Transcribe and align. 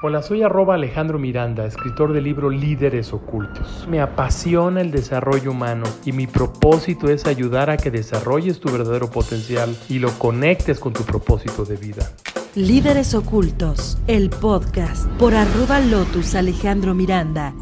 Hola, 0.00 0.22
soy 0.22 0.44
arroba 0.44 0.76
Alejandro 0.76 1.18
Miranda, 1.18 1.66
escritor 1.66 2.12
del 2.12 2.22
libro 2.22 2.50
Líderes 2.50 3.12
Ocultos. 3.12 3.84
Me 3.88 4.00
apasiona 4.00 4.80
el 4.80 4.92
desarrollo 4.92 5.50
humano 5.50 5.86
y 6.04 6.12
mi 6.12 6.28
propósito 6.28 7.08
es 7.08 7.26
ayudar 7.26 7.68
a 7.68 7.76
que 7.76 7.90
desarrolles 7.90 8.60
tu 8.60 8.70
verdadero 8.70 9.10
potencial 9.10 9.76
y 9.88 9.98
lo 9.98 10.16
conectes 10.20 10.78
con 10.78 10.92
tu 10.92 11.02
propósito 11.02 11.64
de 11.64 11.74
vida. 11.74 12.12
Líderes 12.54 13.12
Ocultos, 13.16 13.98
el 14.06 14.30
podcast 14.30 15.08
por 15.18 15.34
arroba 15.34 15.80
Lotus 15.80 16.36
Alejandro 16.36 16.94
Miranda. 16.94 17.52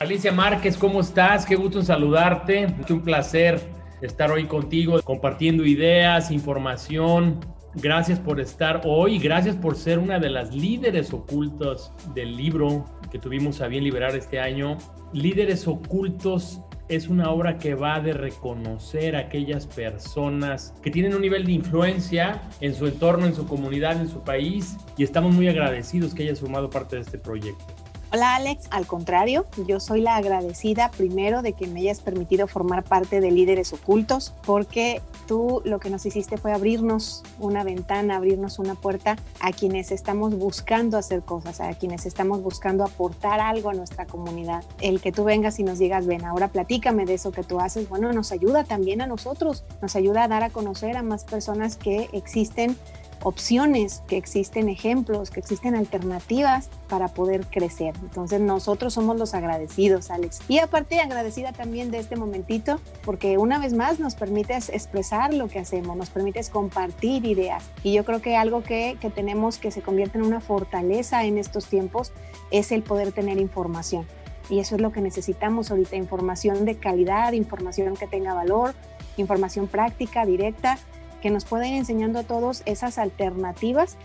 Alicia 0.00 0.32
Márquez, 0.32 0.76
¿cómo 0.76 1.02
estás? 1.02 1.46
Qué 1.46 1.54
gusto 1.54 1.82
saludarte. 1.82 2.64
Es 2.64 2.90
un 2.90 3.02
placer 3.02 3.83
estar 4.02 4.30
hoy 4.30 4.44
contigo 4.46 5.00
compartiendo 5.02 5.64
ideas, 5.64 6.30
información. 6.30 7.40
Gracias 7.74 8.20
por 8.20 8.40
estar 8.40 8.82
hoy, 8.84 9.18
gracias 9.18 9.56
por 9.56 9.76
ser 9.76 9.98
una 9.98 10.20
de 10.20 10.30
las 10.30 10.54
líderes 10.54 11.12
ocultos 11.12 11.92
del 12.14 12.36
libro 12.36 12.84
que 13.10 13.18
tuvimos 13.18 13.60
a 13.60 13.66
bien 13.66 13.82
liberar 13.82 14.14
este 14.14 14.38
año. 14.38 14.78
Líderes 15.12 15.66
ocultos 15.66 16.60
es 16.88 17.08
una 17.08 17.30
obra 17.30 17.58
que 17.58 17.74
va 17.74 17.98
de 18.00 18.12
reconocer 18.12 19.16
a 19.16 19.20
aquellas 19.20 19.66
personas 19.66 20.74
que 20.82 20.90
tienen 20.90 21.14
un 21.14 21.22
nivel 21.22 21.44
de 21.46 21.52
influencia 21.52 22.42
en 22.60 22.74
su 22.74 22.86
entorno, 22.86 23.26
en 23.26 23.34
su 23.34 23.46
comunidad, 23.46 24.00
en 24.00 24.08
su 24.08 24.22
país 24.22 24.76
y 24.96 25.02
estamos 25.02 25.34
muy 25.34 25.48
agradecidos 25.48 26.14
que 26.14 26.24
hayas 26.24 26.40
formado 26.40 26.70
parte 26.70 26.96
de 26.96 27.02
este 27.02 27.18
proyecto. 27.18 27.73
Hola 28.14 28.36
Alex, 28.36 28.68
al 28.70 28.86
contrario, 28.86 29.44
yo 29.66 29.80
soy 29.80 30.00
la 30.00 30.14
agradecida 30.14 30.92
primero 30.92 31.42
de 31.42 31.52
que 31.52 31.66
me 31.66 31.80
hayas 31.80 31.98
permitido 31.98 32.46
formar 32.46 32.84
parte 32.84 33.20
de 33.20 33.32
Líderes 33.32 33.72
Ocultos, 33.72 34.32
porque 34.46 35.02
tú 35.26 35.62
lo 35.64 35.80
que 35.80 35.90
nos 35.90 36.06
hiciste 36.06 36.36
fue 36.36 36.52
abrirnos 36.52 37.24
una 37.40 37.64
ventana, 37.64 38.14
abrirnos 38.14 38.60
una 38.60 38.76
puerta 38.76 39.16
a 39.40 39.50
quienes 39.50 39.90
estamos 39.90 40.32
buscando 40.38 40.96
hacer 40.96 41.22
cosas, 41.22 41.60
a 41.60 41.74
quienes 41.74 42.06
estamos 42.06 42.40
buscando 42.40 42.84
aportar 42.84 43.40
algo 43.40 43.70
a 43.70 43.74
nuestra 43.74 44.06
comunidad. 44.06 44.62
El 44.80 45.00
que 45.00 45.10
tú 45.10 45.24
vengas 45.24 45.58
y 45.58 45.64
nos 45.64 45.80
digas, 45.80 46.06
ven, 46.06 46.24
ahora 46.24 46.46
platícame 46.46 47.06
de 47.06 47.14
eso 47.14 47.32
que 47.32 47.42
tú 47.42 47.58
haces, 47.58 47.88
bueno, 47.88 48.12
nos 48.12 48.30
ayuda 48.30 48.62
también 48.62 49.00
a 49.00 49.08
nosotros, 49.08 49.64
nos 49.82 49.96
ayuda 49.96 50.22
a 50.22 50.28
dar 50.28 50.44
a 50.44 50.50
conocer 50.50 50.96
a 50.96 51.02
más 51.02 51.24
personas 51.24 51.76
que 51.76 52.08
existen 52.12 52.76
opciones, 53.24 54.02
que 54.06 54.16
existen 54.16 54.68
ejemplos, 54.68 55.30
que 55.30 55.40
existen 55.40 55.74
alternativas 55.74 56.68
para 56.88 57.08
poder 57.08 57.46
crecer. 57.46 57.94
Entonces 58.02 58.40
nosotros 58.40 58.94
somos 58.94 59.18
los 59.18 59.34
agradecidos, 59.34 60.10
Alex. 60.10 60.40
Y 60.46 60.58
aparte 60.58 61.00
agradecida 61.00 61.52
también 61.52 61.90
de 61.90 61.98
este 61.98 62.16
momentito, 62.16 62.80
porque 63.04 63.38
una 63.38 63.58
vez 63.58 63.72
más 63.72 63.98
nos 63.98 64.14
permites 64.14 64.68
expresar 64.68 65.34
lo 65.34 65.48
que 65.48 65.58
hacemos, 65.58 65.96
nos 65.96 66.10
permites 66.10 66.50
compartir 66.50 67.24
ideas. 67.24 67.64
Y 67.82 67.94
yo 67.94 68.04
creo 68.04 68.20
que 68.20 68.36
algo 68.36 68.62
que, 68.62 68.96
que 69.00 69.10
tenemos 69.10 69.58
que 69.58 69.70
se 69.70 69.82
convierte 69.82 70.18
en 70.18 70.24
una 70.24 70.40
fortaleza 70.40 71.24
en 71.24 71.38
estos 71.38 71.66
tiempos 71.66 72.12
es 72.50 72.72
el 72.72 72.82
poder 72.82 73.12
tener 73.12 73.38
información. 73.38 74.06
Y 74.50 74.58
eso 74.58 74.74
es 74.74 74.82
lo 74.82 74.92
que 74.92 75.00
necesitamos 75.00 75.70
ahorita, 75.70 75.96
información 75.96 76.66
de 76.66 76.76
calidad, 76.76 77.32
información 77.32 77.96
que 77.96 78.06
tenga 78.06 78.34
valor, 78.34 78.74
información 79.16 79.66
práctica, 79.66 80.26
directa 80.26 80.78
que 81.24 81.30
nos 81.30 81.46
pueda 81.46 81.66
ir 81.66 81.72
enseñando 81.72 82.18
a 82.18 82.22
todos 82.22 82.62
esas 82.66 82.98
alternativas 82.98 83.96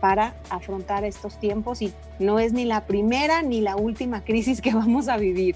para 0.00 0.34
afrontar 0.48 1.04
estos 1.04 1.38
tiempos 1.38 1.82
y 1.82 1.92
no 2.18 2.38
es 2.38 2.54
ni 2.54 2.64
la 2.64 2.86
primera 2.86 3.42
ni 3.42 3.60
la 3.60 3.76
última 3.76 4.24
crisis 4.24 4.62
que 4.62 4.72
vamos 4.74 5.08
a 5.08 5.18
vivir. 5.18 5.54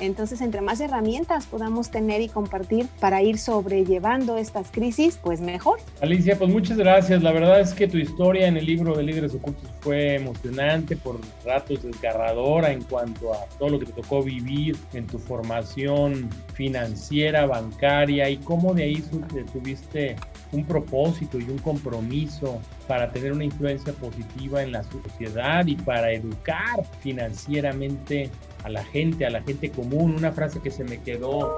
Entonces, 0.00 0.40
entre 0.40 0.60
más 0.60 0.80
herramientas 0.80 1.46
podamos 1.46 1.90
tener 1.90 2.20
y 2.20 2.28
compartir 2.28 2.86
para 3.00 3.22
ir 3.22 3.38
sobrellevando 3.38 4.36
estas 4.36 4.70
crisis, 4.70 5.18
pues 5.22 5.40
mejor. 5.40 5.78
Alicia, 6.00 6.36
pues 6.36 6.50
muchas 6.50 6.76
gracias. 6.76 7.22
La 7.22 7.32
verdad 7.32 7.60
es 7.60 7.72
que 7.72 7.88
tu 7.88 7.96
historia 7.96 8.46
en 8.46 8.56
el 8.56 8.66
libro 8.66 8.94
de 8.94 9.04
Líderes 9.04 9.34
Ocultos 9.34 9.70
fue 9.80 10.16
emocionante, 10.16 10.96
por 10.96 11.18
ratos 11.44 11.82
desgarradora 11.82 12.72
en 12.72 12.82
cuanto 12.82 13.32
a 13.32 13.46
todo 13.58 13.70
lo 13.70 13.78
que 13.78 13.86
te 13.86 13.92
tocó 13.92 14.22
vivir 14.22 14.76
en 14.92 15.06
tu 15.06 15.18
formación 15.18 16.28
financiera, 16.54 17.46
bancaria 17.46 18.28
y 18.28 18.36
cómo 18.38 18.74
de 18.74 18.82
ahí 18.82 19.04
tuviste 19.52 20.16
un 20.52 20.64
propósito 20.64 21.38
y 21.38 21.44
un 21.44 21.58
compromiso 21.58 22.60
para 22.86 23.10
tener 23.10 23.32
una 23.32 23.44
influencia 23.44 23.92
positiva 23.92 24.62
en 24.62 24.72
la 24.72 24.82
sociedad 24.84 25.66
y 25.66 25.76
para 25.76 26.12
educar 26.12 26.84
financieramente 27.00 28.30
a 28.64 28.68
la 28.68 28.84
gente, 28.84 29.26
a 29.26 29.30
la 29.30 29.42
gente 29.42 29.70
común. 29.70 30.14
Una 30.16 30.32
frase 30.32 30.60
que 30.60 30.70
se 30.70 30.84
me 30.84 30.98
quedó 30.98 31.54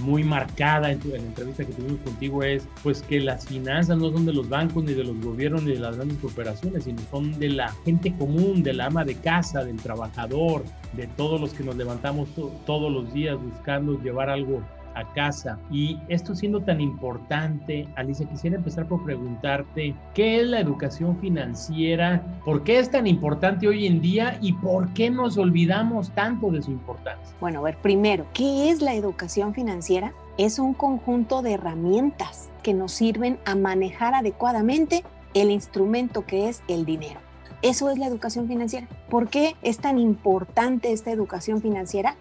muy 0.00 0.24
marcada 0.24 0.90
en, 0.90 1.00
la 1.08 1.18
entrevista 1.18 1.64
que 1.64 1.72
tuvimos 1.72 2.00
contigo 2.00 2.42
es 2.42 2.66
pues 2.82 3.02
que 3.02 3.20
las 3.20 3.46
finanzas 3.46 3.96
no 3.96 4.10
son 4.10 4.26
de 4.26 4.32
los 4.32 4.48
bancos 4.48 4.84
ni 4.84 4.92
de 4.92 5.04
los 5.04 5.20
gobiernos 5.20 5.62
ni 5.62 5.72
de 5.72 5.78
las 5.78 5.96
grandes 5.96 6.18
corporaciones, 6.18 6.84
sino 6.84 7.00
son 7.10 7.38
de 7.38 7.50
la 7.50 7.72
gente 7.84 8.12
común, 8.16 8.62
de 8.62 8.72
la 8.74 8.86
ama 8.86 9.04
de 9.04 9.14
casa, 9.14 9.64
del 9.64 9.76
trabajador, 9.76 10.64
de 10.94 11.06
todos 11.06 11.40
los 11.40 11.52
que 11.52 11.64
nos 11.64 11.76
levantamos 11.76 12.28
todos 12.66 12.92
los 12.92 13.12
días 13.12 13.38
buscando 13.40 14.00
llevar 14.02 14.30
algo 14.30 14.62
a 14.94 15.12
casa. 15.12 15.58
Y 15.70 15.98
esto 16.08 16.34
siendo 16.34 16.60
tan 16.60 16.80
importante, 16.80 17.88
Alicia, 17.96 18.26
quisiera 18.26 18.56
empezar 18.56 18.86
por 18.86 19.04
preguntarte, 19.04 19.94
¿qué 20.14 20.40
es 20.40 20.46
la 20.46 20.60
educación 20.60 21.18
financiera? 21.18 22.22
¿Por 22.44 22.64
qué 22.64 22.78
es 22.78 22.90
tan 22.90 23.06
importante 23.06 23.68
hoy 23.68 23.86
en 23.86 24.00
día 24.00 24.38
y 24.40 24.52
por 24.54 24.92
qué 24.94 25.10
nos 25.10 25.36
olvidamos 25.36 26.10
tanto 26.10 26.50
de 26.50 26.62
su 26.62 26.70
importancia? 26.70 27.34
Bueno, 27.40 27.60
a 27.60 27.62
ver, 27.62 27.76
primero, 27.78 28.26
¿qué 28.32 28.70
es 28.70 28.80
la 28.80 28.94
educación 28.94 29.54
financiera? 29.54 30.12
Es 30.38 30.58
un 30.58 30.74
conjunto 30.74 31.42
de 31.42 31.52
herramientas 31.52 32.50
que 32.62 32.74
nos 32.74 32.92
sirven 32.92 33.38
a 33.44 33.54
manejar 33.54 34.14
adecuadamente 34.14 35.04
el 35.34 35.50
instrumento 35.50 36.24
que 36.26 36.48
es 36.48 36.62
el 36.68 36.84
dinero. 36.84 37.20
Eso 37.62 37.88
es 37.88 37.98
la 37.98 38.06
educación 38.06 38.46
financiera. 38.46 38.86
¿Por 39.08 39.28
qué 39.28 39.56
es 39.62 39.78
tan 39.78 39.98
importante 39.98 40.92
esta 40.92 41.10
educación 41.10 41.62
financiera? 41.62 42.16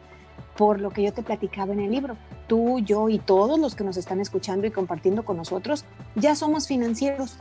Por 0.58 0.80
lo 0.80 0.92
que 0.92 1.04
yo 1.04 1.14
te 1.14 1.24
platicaba 1.24 1.74
en 1.74 1.80
el 1.80 1.92
libro. 1.92 2.16
Tú, 2.48 2.80
yo 2.80 3.10
y 3.10 3.20
todos 3.20 3.60
los 3.60 3.76
que 3.76 3.84
nos 3.84 3.98
están 3.98 4.20
escuchando 4.20 4.68
y 4.68 4.72
compartiendo 4.72 5.24
con 5.24 5.38
nosotros, 5.38 5.86
ya 6.16 6.36
somos 6.36 6.68
financieros. 6.68 7.38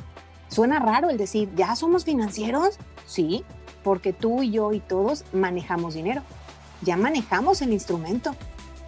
Suena 0.49 0.79
raro 0.79 1.11
el 1.11 1.19
decir, 1.19 1.51
¿ya 1.55 1.75
somos 1.77 2.05
financieros? 2.05 2.79
Sí, 3.07 3.45
porque 3.83 4.13
tú 4.13 4.43
y 4.43 4.51
yo 4.51 4.73
y 4.73 4.81
todos 4.81 5.25
manejamos 5.33 5.95
dinero. 5.95 6.23
Ya 6.83 6.97
manejamos 6.97 7.63
el 7.63 7.73
instrumento. 7.73 8.35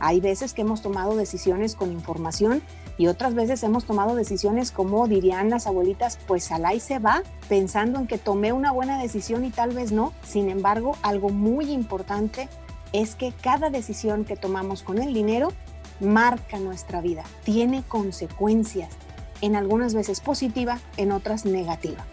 Hay 0.00 0.20
veces 0.20 0.52
que 0.52 0.62
hemos 0.62 0.82
tomado 0.82 1.16
decisiones 1.16 1.74
con 1.74 1.92
información 1.92 2.62
y 2.98 3.06
otras 3.06 3.34
veces 3.34 3.62
hemos 3.62 3.86
tomado 3.86 4.14
decisiones 4.14 4.70
como 4.70 5.08
dirían 5.08 5.50
las 5.50 5.66
abuelitas, 5.66 6.18
pues 6.26 6.52
al 6.52 6.64
ahí 6.64 6.80
se 6.80 6.98
va, 6.98 7.22
pensando 7.48 7.98
en 7.98 8.06
que 8.06 8.18
tomé 8.18 8.52
una 8.52 8.70
buena 8.70 9.00
decisión 9.00 9.44
y 9.44 9.50
tal 9.50 9.70
vez 9.70 9.92
no. 9.92 10.12
Sin 10.22 10.50
embargo, 10.50 10.96
algo 11.02 11.30
muy 11.30 11.70
importante 11.70 12.48
es 12.94 13.16
que 13.16 13.32
cada 13.32 13.68
decisión 13.68 14.24
que 14.24 14.36
tomamos 14.36 14.82
con 14.84 15.02
el 15.02 15.12
dinero 15.12 15.52
marca 16.00 16.58
nuestra 16.58 17.00
vida, 17.00 17.24
tiene 17.44 17.82
consecuencias, 17.86 18.88
en 19.40 19.56
algunas 19.56 19.94
veces 19.94 20.20
positiva, 20.20 20.78
en 20.96 21.12
otras 21.12 21.44
negativa. 21.44 22.06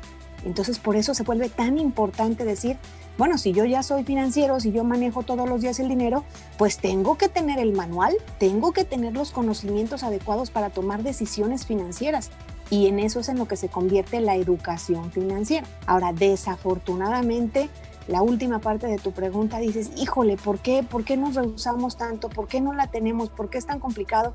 Entonces 0.44 0.80
por 0.80 0.96
eso 0.96 1.14
se 1.14 1.24
vuelve 1.24 1.50
tan 1.50 1.78
importante 1.78 2.46
decir, 2.46 2.78
bueno, 3.18 3.38
si 3.38 3.52
yo 3.54 3.64
ya 3.66 3.84
soy 3.84 4.04
financiero, 4.04 4.60
si 4.60 4.72
yo 4.72 4.84
manejo 4.84 5.22
todos 5.22 5.48
los 5.48 5.62
días 5.62 5.80
el 5.80 5.88
dinero, 5.88 6.24
pues 6.58 6.80
tengo 6.80 7.16
que 7.16 7.30
tener 7.30 7.60
el 7.60 7.74
manual, 7.74 8.16
tengo 8.40 8.72
que 8.72 8.84
tener 8.84 9.14
los 9.14 9.32
conocimientos 9.32 10.02
adecuados 10.02 10.50
para 10.50 10.72
tomar 10.72 11.04
decisiones 11.04 11.68
financieras. 11.68 12.32
Y 12.72 12.88
en 12.88 12.98
eso 13.00 13.20
es 13.20 13.30
en 13.30 13.38
lo 13.38 13.48
que 13.48 13.58
se 13.58 13.68
convierte 13.68 14.20
la 14.20 14.36
educación 14.36 15.12
financiera. 15.12 15.68
Ahora, 15.86 16.14
desafortunadamente, 16.14 17.70
la 18.08 18.22
última 18.22 18.60
parte 18.60 18.88
de 18.88 18.98
tu 18.98 19.12
pregunta 19.12 19.60
dices, 19.60 19.92
híjole, 19.98 20.38
¿por 20.38 20.60
qué? 20.60 20.84
¿Por 20.84 21.04
qué 21.04 21.18
nos 21.18 21.36
rehusamos 21.36 21.98
tanto? 21.98 22.30
¿Por 22.30 22.48
qué 22.48 22.62
no 22.62 22.74
la 22.74 22.88
tenemos? 22.88 23.30
¿Por 23.30 23.50
qué 23.50 23.58
es 23.58 23.66
tan 23.66 23.80
complicado? 23.80 24.34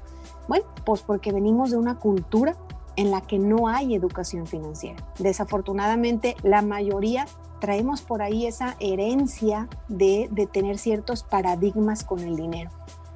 Bueno, 0.49 0.65
pues 0.85 1.03
porque 1.03 1.33
venimos 1.33 1.71
de 1.71 1.77
una 1.77 1.99
cultura 1.99 2.57
en 2.97 3.11
la 3.11 3.21
que 3.21 3.39
no 3.39 3.69
hay 3.69 3.95
educación 3.95 4.47
financiera. 4.47 5.05
Desafortunadamente, 5.19 6.37
la 6.43 6.63
mayoría 6.63 7.27
traemos 7.61 8.03
por 8.03 8.23
ahí 8.23 8.47
esa 8.47 8.77
herencia 8.81 9.69
de, 9.89 10.29
de 10.31 10.47
tener 10.47 10.79
ciertos 10.79 11.23
paradigmas 11.23 12.05
con 12.05 12.21
el 12.21 12.37
dinero 12.37 12.71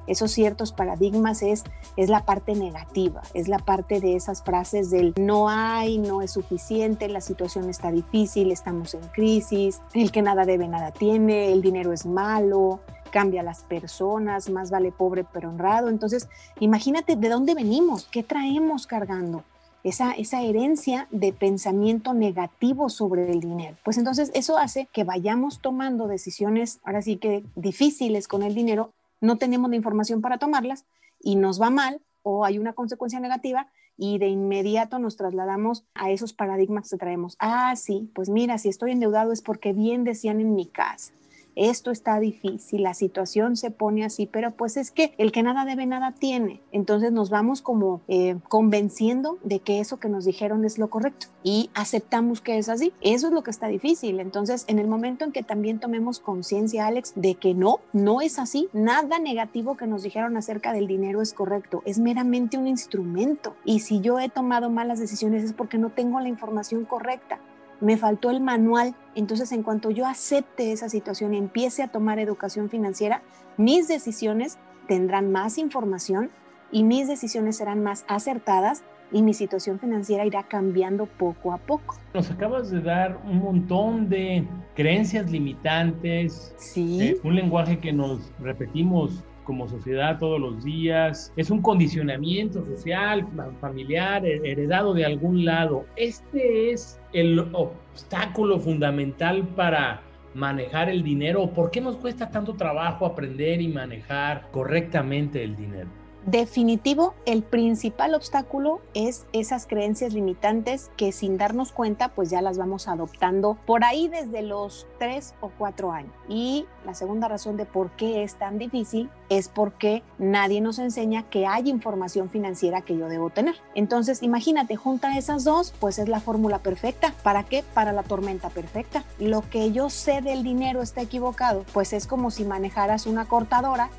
esos 0.07 0.31
ciertos 0.31 0.71
paradigmas 0.71 1.41
es, 1.41 1.63
es 1.95 2.09
la 2.09 2.25
parte 2.25 2.55
negativa, 2.55 3.21
es 3.33 3.47
la 3.47 3.59
parte 3.59 3.99
de 3.99 4.15
esas 4.15 4.43
frases 4.43 4.89
del 4.89 5.13
no 5.17 5.49
hay, 5.49 5.97
no 5.97 6.21
es 6.21 6.31
suficiente, 6.31 7.07
la 7.07 7.21
situación 7.21 7.69
está 7.69 7.91
difícil, 7.91 8.51
estamos 8.51 8.93
en 8.93 9.01
crisis, 9.09 9.81
el 9.93 10.11
que 10.11 10.21
nada 10.21 10.45
debe, 10.45 10.67
nada 10.67 10.91
tiene, 10.91 11.51
el 11.51 11.61
dinero 11.61 11.93
es 11.93 12.05
malo, 12.05 12.79
cambia 13.11 13.41
a 13.41 13.43
las 13.43 13.63
personas, 13.63 14.49
más 14.49 14.71
vale 14.71 14.91
pobre 14.91 15.23
pero 15.31 15.49
honrado. 15.49 15.89
Entonces, 15.89 16.27
imagínate 16.59 17.15
de 17.15 17.29
dónde 17.29 17.53
venimos, 17.53 18.05
qué 18.05 18.23
traemos 18.23 18.87
cargando. 18.87 19.43
Esa, 19.83 20.11
esa, 20.11 20.43
herencia 20.43 21.07
de 21.09 21.33
pensamiento 21.33 22.13
negativo 22.13 22.87
sobre 22.89 23.31
el 23.31 23.39
dinero. 23.39 23.77
Pues 23.83 23.97
entonces 23.97 24.29
eso 24.35 24.59
hace 24.59 24.87
que 24.93 25.03
vayamos 25.03 25.59
tomando 25.59 26.07
decisiones, 26.07 26.79
ahora 26.83 27.01
sí 27.01 27.17
que 27.17 27.43
difíciles 27.55 28.27
con 28.27 28.43
el 28.43 28.53
dinero, 28.53 28.93
no 29.21 29.37
tenemos 29.37 29.69
la 29.69 29.77
información 29.77 30.21
para 30.21 30.37
tomarlas 30.37 30.85
y 31.19 31.35
nos 31.35 31.61
va 31.61 31.69
mal 31.69 32.01
o 32.23 32.43
hay 32.45 32.59
una 32.59 32.73
consecuencia 32.73 33.19
negativa 33.19 33.67
y 33.97 34.17
de 34.17 34.27
inmediato 34.27 34.99
nos 34.99 35.15
trasladamos 35.15 35.85
a 35.93 36.09
esos 36.11 36.33
paradigmas 36.33 36.89
que 36.89 36.97
traemos. 36.97 37.35
Ah, 37.39 37.75
sí, 37.75 38.11
pues 38.13 38.29
mira, 38.29 38.57
si 38.57 38.69
estoy 38.69 38.91
endeudado 38.91 39.31
es 39.31 39.41
porque 39.41 39.73
bien 39.73 40.03
decían 40.03 40.41
en 40.41 40.55
mi 40.55 40.65
casa 40.65 41.13
esto 41.55 41.91
está 41.91 42.19
difícil, 42.19 42.83
la 42.83 42.93
situación 42.93 43.55
se 43.57 43.71
pone 43.71 44.03
así, 44.03 44.25
pero 44.25 44.51
pues 44.51 44.77
es 44.77 44.91
que 44.91 45.13
el 45.17 45.31
que 45.31 45.43
nada 45.43 45.65
debe, 45.65 45.85
nada 45.85 46.13
tiene. 46.13 46.61
Entonces 46.71 47.11
nos 47.11 47.29
vamos 47.29 47.61
como 47.61 48.01
eh, 48.07 48.37
convenciendo 48.49 49.37
de 49.43 49.59
que 49.59 49.79
eso 49.79 49.99
que 49.99 50.09
nos 50.09 50.25
dijeron 50.25 50.65
es 50.65 50.77
lo 50.77 50.89
correcto 50.89 51.27
y 51.43 51.69
aceptamos 51.73 52.41
que 52.41 52.57
es 52.57 52.69
así. 52.69 52.93
Eso 53.01 53.27
es 53.27 53.33
lo 53.33 53.43
que 53.43 53.51
está 53.51 53.67
difícil. 53.67 54.19
Entonces, 54.19 54.65
en 54.67 54.79
el 54.79 54.87
momento 54.87 55.25
en 55.25 55.31
que 55.31 55.43
también 55.43 55.79
tomemos 55.79 56.19
conciencia, 56.19 56.87
Alex, 56.87 57.13
de 57.15 57.35
que 57.35 57.53
no, 57.53 57.79
no 57.93 58.21
es 58.21 58.39
así, 58.39 58.69
nada 58.73 59.19
negativo 59.19 59.77
que 59.77 59.87
nos 59.87 60.03
dijeron 60.03 60.37
acerca 60.37 60.73
del 60.73 60.87
dinero 60.87 61.21
es 61.21 61.33
correcto, 61.33 61.81
es 61.85 61.99
meramente 61.99 62.57
un 62.57 62.67
instrumento. 62.67 63.55
Y 63.65 63.79
si 63.79 64.01
yo 64.01 64.19
he 64.19 64.29
tomado 64.29 64.69
malas 64.69 64.99
decisiones 64.99 65.43
es 65.43 65.53
porque 65.53 65.77
no 65.77 65.89
tengo 65.89 66.19
la 66.19 66.29
información 66.29 66.85
correcta 66.85 67.39
me 67.81 67.97
faltó 67.97 68.29
el 68.29 68.39
manual. 68.39 68.95
Entonces, 69.15 69.51
en 69.51 69.63
cuanto 69.63 69.89
yo 69.89 70.05
acepte 70.05 70.71
esa 70.71 70.87
situación 70.87 71.33
y 71.33 71.37
empiece 71.37 71.83
a 71.83 71.89
tomar 71.89 72.19
educación 72.19 72.69
financiera, 72.69 73.21
mis 73.57 73.87
decisiones 73.87 74.57
tendrán 74.87 75.31
más 75.31 75.57
información 75.57 76.31
y 76.71 76.83
mis 76.83 77.07
decisiones 77.07 77.57
serán 77.57 77.83
más 77.83 78.05
acertadas 78.07 78.83
y 79.11 79.21
mi 79.23 79.33
situación 79.33 79.79
financiera 79.79 80.25
irá 80.25 80.43
cambiando 80.43 81.05
poco 81.05 81.51
a 81.51 81.57
poco. 81.57 81.97
Nos 82.13 82.31
acabas 82.31 82.71
de 82.71 82.81
dar 82.81 83.19
un 83.25 83.39
montón 83.39 84.07
de 84.07 84.47
creencias 84.75 85.29
limitantes, 85.29 86.53
¿Sí? 86.57 87.01
Eh, 87.01 87.17
un 87.23 87.35
lenguaje 87.35 87.79
que 87.79 87.91
nos 87.91 88.31
repetimos 88.39 89.23
como 89.43 89.67
sociedad 89.67 90.19
todos 90.19 90.39
los 90.39 90.63
días, 90.63 91.33
es 91.35 91.49
un 91.49 91.61
condicionamiento 91.61 92.65
social, 92.65 93.27
familiar, 93.59 94.25
heredado 94.25 94.93
de 94.93 95.05
algún 95.05 95.45
lado. 95.45 95.85
Este 95.95 96.71
es 96.71 96.99
el 97.13 97.39
obstáculo 97.53 98.59
fundamental 98.59 99.47
para 99.55 100.01
manejar 100.33 100.89
el 100.89 101.03
dinero. 101.03 101.51
¿Por 101.53 101.71
qué 101.71 101.81
nos 101.81 101.97
cuesta 101.97 102.29
tanto 102.29 102.53
trabajo 102.53 103.05
aprender 103.05 103.61
y 103.61 103.67
manejar 103.67 104.49
correctamente 104.51 105.43
el 105.43 105.55
dinero? 105.55 106.00
Definitivo, 106.25 107.15
el 107.25 107.41
principal 107.41 108.13
obstáculo 108.13 108.79
es 108.93 109.25
esas 109.33 109.65
creencias 109.65 110.13
limitantes 110.13 110.91
que 110.95 111.11
sin 111.11 111.37
darnos 111.37 111.71
cuenta 111.71 112.09
pues 112.09 112.29
ya 112.29 112.43
las 112.43 112.59
vamos 112.59 112.87
adoptando 112.87 113.57
por 113.65 113.83
ahí 113.83 114.07
desde 114.07 114.43
los 114.43 114.85
tres 114.99 115.33
o 115.41 115.49
cuatro 115.57 115.91
años. 115.91 116.11
Y 116.29 116.67
la 116.85 116.93
segunda 116.93 117.27
razón 117.27 117.57
de 117.57 117.65
por 117.65 117.89
qué 117.91 118.23
es 118.23 118.35
tan 118.35 118.59
difícil 118.59 119.09
es 119.29 119.49
porque 119.49 120.03
nadie 120.19 120.61
nos 120.61 120.77
enseña 120.77 121.23
que 121.23 121.47
hay 121.47 121.69
información 121.69 122.29
financiera 122.29 122.81
que 122.81 122.95
yo 122.95 123.07
debo 123.07 123.31
tener. 123.31 123.55
Entonces 123.73 124.21
imagínate, 124.21 124.75
junta 124.75 125.17
esas 125.17 125.43
dos, 125.43 125.73
pues 125.79 125.97
es 125.97 126.07
la 126.07 126.19
fórmula 126.19 126.59
perfecta. 126.59 127.15
¿Para 127.23 127.45
qué? 127.45 127.63
Para 127.73 127.93
la 127.93 128.03
tormenta 128.03 128.49
perfecta. 128.49 129.03
Lo 129.17 129.41
que 129.49 129.71
yo 129.71 129.89
sé 129.89 130.21
del 130.21 130.43
dinero 130.43 130.83
está 130.83 131.01
equivocado, 131.01 131.65
pues 131.73 131.93
es 131.93 132.05
como 132.05 132.29
si 132.29 132.45
manejaras 132.45 133.07
una 133.07 133.25
cortadora 133.25 133.89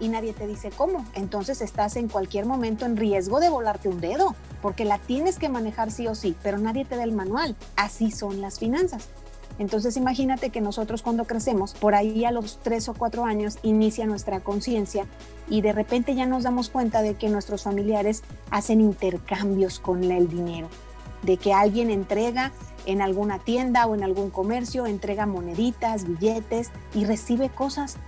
y 0.00 0.08
nadie 0.08 0.32
te 0.32 0.46
dice 0.46 0.70
cómo. 0.76 1.04
Entonces 1.14 1.60
estás 1.60 1.96
en 1.96 2.08
cualquier 2.08 2.46
momento 2.46 2.86
en 2.86 2.96
riesgo 2.96 3.38
de 3.38 3.50
volarte 3.50 3.88
un 3.88 4.00
dedo, 4.00 4.34
porque 4.62 4.84
la 4.84 4.98
tienes 4.98 5.38
que 5.38 5.48
manejar 5.48 5.92
sí 5.92 6.08
o 6.08 6.14
sí, 6.14 6.34
pero 6.42 6.58
nadie 6.58 6.84
te 6.84 6.96
da 6.96 7.04
el 7.04 7.12
manual. 7.12 7.54
Así 7.76 8.10
son 8.10 8.40
las 8.40 8.58
finanzas. 8.58 9.08
Entonces 9.58 9.98
imagínate 9.98 10.48
que 10.48 10.62
nosotros 10.62 11.02
cuando 11.02 11.26
crecemos, 11.26 11.74
por 11.74 11.94
ahí 11.94 12.24
a 12.24 12.30
los 12.30 12.58
tres 12.62 12.88
o 12.88 12.94
cuatro 12.94 13.26
años 13.26 13.58
inicia 13.62 14.06
nuestra 14.06 14.40
conciencia 14.40 15.04
y 15.50 15.60
de 15.60 15.72
repente 15.72 16.14
ya 16.14 16.24
nos 16.24 16.44
damos 16.44 16.70
cuenta 16.70 17.02
de 17.02 17.14
que 17.14 17.28
nuestros 17.28 17.64
familiares 17.64 18.22
hacen 18.50 18.80
intercambios 18.80 19.78
con 19.78 20.02
el 20.02 20.28
dinero, 20.30 20.68
de 21.22 21.36
que 21.36 21.52
alguien 21.52 21.90
entrega 21.90 22.52
en 22.86 23.02
alguna 23.02 23.38
tienda 23.38 23.86
o 23.86 23.94
en 23.94 24.02
algún 24.02 24.30
comercio, 24.30 24.86
entrega 24.86 25.26
moneditas, 25.26 26.06
billetes 26.06 26.70
y 26.94 27.04
recibe 27.04 27.50
cosas 27.50 27.98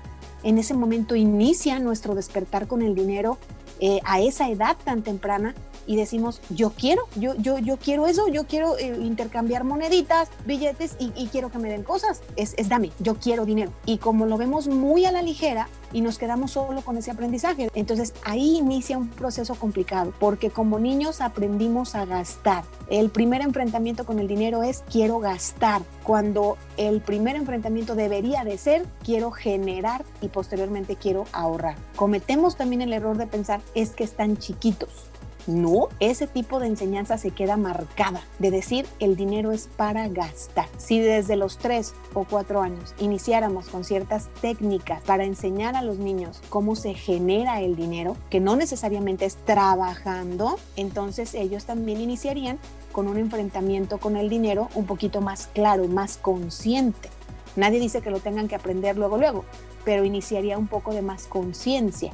en 0.42 0.58
ese 0.58 0.74
momento 0.74 1.16
inicia 1.16 1.78
nuestro 1.78 2.14
despertar 2.14 2.66
con 2.66 2.82
el 2.82 2.94
dinero 2.94 3.38
eh, 3.80 4.00
a 4.04 4.20
esa 4.20 4.48
edad 4.48 4.76
tan 4.84 5.02
temprana 5.02 5.54
y 5.86 5.96
decimos, 5.96 6.40
yo 6.50 6.70
quiero, 6.70 7.02
yo, 7.16 7.34
yo, 7.36 7.58
yo 7.58 7.76
quiero 7.76 8.06
eso, 8.06 8.28
yo 8.28 8.46
quiero 8.46 8.78
eh, 8.78 8.96
intercambiar 9.00 9.64
moneditas, 9.64 10.28
billetes 10.46 10.96
y, 10.98 11.10
quiero 11.32 11.50
que 11.50 11.58
me 11.58 11.70
den 11.70 11.82
cosas. 11.82 12.20
Es, 12.36 12.54
es 12.58 12.68
dame, 12.68 12.92
yo 12.98 13.14
quiero 13.14 13.46
dinero. 13.46 13.72
Y 13.86 13.98
como 13.98 14.26
lo 14.26 14.36
vemos 14.36 14.68
muy 14.68 15.06
a 15.06 15.12
la 15.12 15.22
ligera 15.22 15.68
y 15.92 16.00
nos 16.00 16.18
quedamos 16.18 16.52
solo 16.52 16.82
con 16.82 16.96
ese 16.96 17.10
aprendizaje, 17.10 17.70
entonces 17.74 18.14
ahí 18.24 18.58
inicia 18.58 18.98
un 18.98 19.08
proceso 19.08 19.54
complicado, 19.54 20.12
porque 20.18 20.50
como 20.50 20.78
niños 20.78 21.20
aprendimos 21.20 21.94
a 21.94 22.04
gastar. 22.04 22.64
El 22.88 23.10
primer 23.10 23.40
enfrentamiento 23.40 24.04
con 24.04 24.18
el 24.18 24.28
dinero 24.28 24.62
es 24.62 24.82
quiero 24.90 25.18
gastar, 25.20 25.82
cuando 26.02 26.56
el 26.76 27.00
primer 27.00 27.36
enfrentamiento 27.36 27.94
debería 27.94 28.44
de 28.44 28.58
ser 28.58 28.86
quiero 29.04 29.30
generar 29.30 30.04
y 30.20 30.28
posteriormente 30.28 30.96
quiero 30.96 31.24
ahorrar. 31.32 31.76
Cometemos 31.96 32.56
también 32.56 32.82
el 32.82 32.92
error 32.92 33.16
de 33.16 33.26
pensar 33.26 33.60
es 33.74 33.90
que 33.90 34.04
están 34.04 34.36
chiquitos 34.36 35.11
no, 35.46 35.88
ese 36.00 36.26
tipo 36.26 36.60
de 36.60 36.68
enseñanza 36.68 37.18
se 37.18 37.30
queda 37.30 37.56
marcada, 37.56 38.22
de 38.38 38.50
decir 38.50 38.86
el 39.00 39.16
dinero 39.16 39.52
es 39.52 39.68
para 39.76 40.08
gastar. 40.08 40.68
Si 40.76 41.00
desde 41.00 41.36
los 41.36 41.58
3 41.58 41.94
o 42.14 42.24
4 42.24 42.62
años 42.62 42.94
iniciáramos 42.98 43.68
con 43.68 43.84
ciertas 43.84 44.28
técnicas 44.40 45.02
para 45.02 45.24
enseñar 45.24 45.76
a 45.76 45.82
los 45.82 45.98
niños 45.98 46.40
cómo 46.48 46.76
se 46.76 46.94
genera 46.94 47.60
el 47.60 47.76
dinero, 47.76 48.16
que 48.30 48.40
no 48.40 48.56
necesariamente 48.56 49.24
es 49.24 49.36
trabajando, 49.36 50.58
entonces 50.76 51.34
ellos 51.34 51.64
también 51.64 52.00
iniciarían 52.00 52.58
con 52.92 53.08
un 53.08 53.18
enfrentamiento 53.18 53.98
con 53.98 54.16
el 54.16 54.28
dinero 54.28 54.68
un 54.74 54.86
poquito 54.86 55.20
más 55.20 55.48
claro, 55.48 55.88
más 55.88 56.18
consciente. 56.18 57.08
Nadie 57.56 57.80
dice 57.80 58.00
que 58.00 58.10
lo 58.10 58.20
tengan 58.20 58.48
que 58.48 58.54
aprender 58.54 58.96
luego, 58.96 59.18
luego, 59.18 59.44
pero 59.84 60.04
iniciaría 60.04 60.56
un 60.56 60.68
poco 60.68 60.94
de 60.94 61.02
más 61.02 61.26
conciencia. 61.26 62.12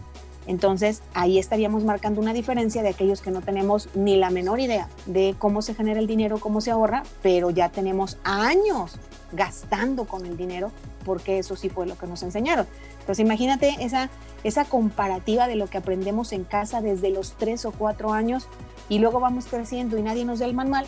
Entonces, 0.49 1.03
ahí 1.13 1.39
estaríamos 1.39 1.85
marcando 1.85 2.23
una 2.23 2.33
diferencia 2.33 2.83
de 2.83 2.89
aquellos 2.89 3.21
que 3.21 3.31
no 3.31 3.43
tenemos 3.43 3.91
ni 3.95 4.17
la 4.17 4.31
menor 4.31 4.61
idea 4.61 4.89
de 5.05 5.37
cómo 5.39 5.61
se 5.61 5.75
genera 5.75 6.01
el 6.01 6.07
dinero, 6.07 6.41
cómo 6.41 6.63
se 6.63 6.71
ahorra, 6.71 7.03
pero 7.23 7.51
ya 7.51 7.69
tenemos 7.69 8.17
años 8.25 8.99
gastando 9.33 10.07
con 10.07 10.25
el 10.25 10.39
dinero, 10.39 10.73
porque 11.05 11.39
eso 11.39 11.55
sí 11.55 11.69
fue 11.69 11.87
lo 11.87 11.99
que 11.99 12.07
nos 12.07 12.23
enseñaron. 12.23 12.67
Entonces, 13.01 13.23
imagínate 13.23 13.77
esa, 13.81 14.09
esa 14.43 14.65
comparativa 14.65 15.49
de 15.49 15.57
lo 15.57 15.67
que 15.67 15.77
aprendemos 15.77 16.33
en 16.33 16.45
casa 16.45 16.81
desde 16.81 17.11
los 17.11 17.33
tres 17.33 17.67
o 17.67 17.73
cuatro 17.73 18.15
años 18.15 18.49
y 18.89 19.01
luego 19.01 19.21
vamos 19.21 19.45
creciendo 19.51 19.99
y 19.99 20.03
nadie 20.03 20.25
nos 20.25 20.39
da 20.39 20.47
el 20.47 20.55
manual, 20.55 20.87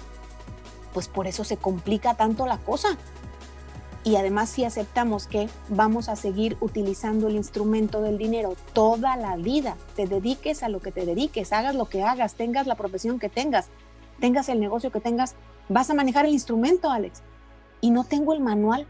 pues 0.94 1.08
por 1.08 1.26
eso 1.26 1.44
se 1.44 1.58
complica 1.58 2.14
tanto 2.14 2.46
la 2.46 2.56
cosa, 2.56 2.96
y 4.02 4.16
además 4.16 4.48
si 4.48 4.64
aceptamos 4.64 5.26
que 5.26 5.48
vamos 5.68 6.08
a 6.08 6.16
seguir 6.16 6.56
utilizando 6.60 7.28
el 7.28 7.36
instrumento 7.36 8.00
del 8.00 8.16
dinero 8.16 8.54
toda 8.72 9.16
la 9.16 9.36
vida, 9.36 9.76
te 9.94 10.06
dediques 10.06 10.62
a 10.62 10.68
lo 10.68 10.80
que 10.80 10.90
te 10.90 11.04
dediques, 11.04 11.52
hagas 11.52 11.74
lo 11.74 11.86
que 11.86 12.02
hagas, 12.02 12.34
tengas 12.34 12.66
la 12.66 12.76
profesión 12.76 13.18
que 13.18 13.28
tengas, 13.28 13.68
tengas 14.18 14.48
el 14.48 14.60
negocio 14.60 14.90
que 14.90 15.00
tengas, 15.00 15.34
vas 15.68 15.90
a 15.90 15.94
manejar 15.94 16.24
el 16.24 16.32
instrumento, 16.32 16.90
Alex. 16.90 17.22
Y 17.82 17.90
no 17.90 18.04
tengo 18.04 18.32
el 18.32 18.40
manual. 18.40 18.86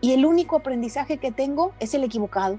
Y 0.00 0.12
el 0.12 0.26
único 0.26 0.56
aprendizaje 0.56 1.18
que 1.18 1.30
tengo 1.30 1.72
es 1.78 1.94
el 1.94 2.02
equivocado. 2.02 2.58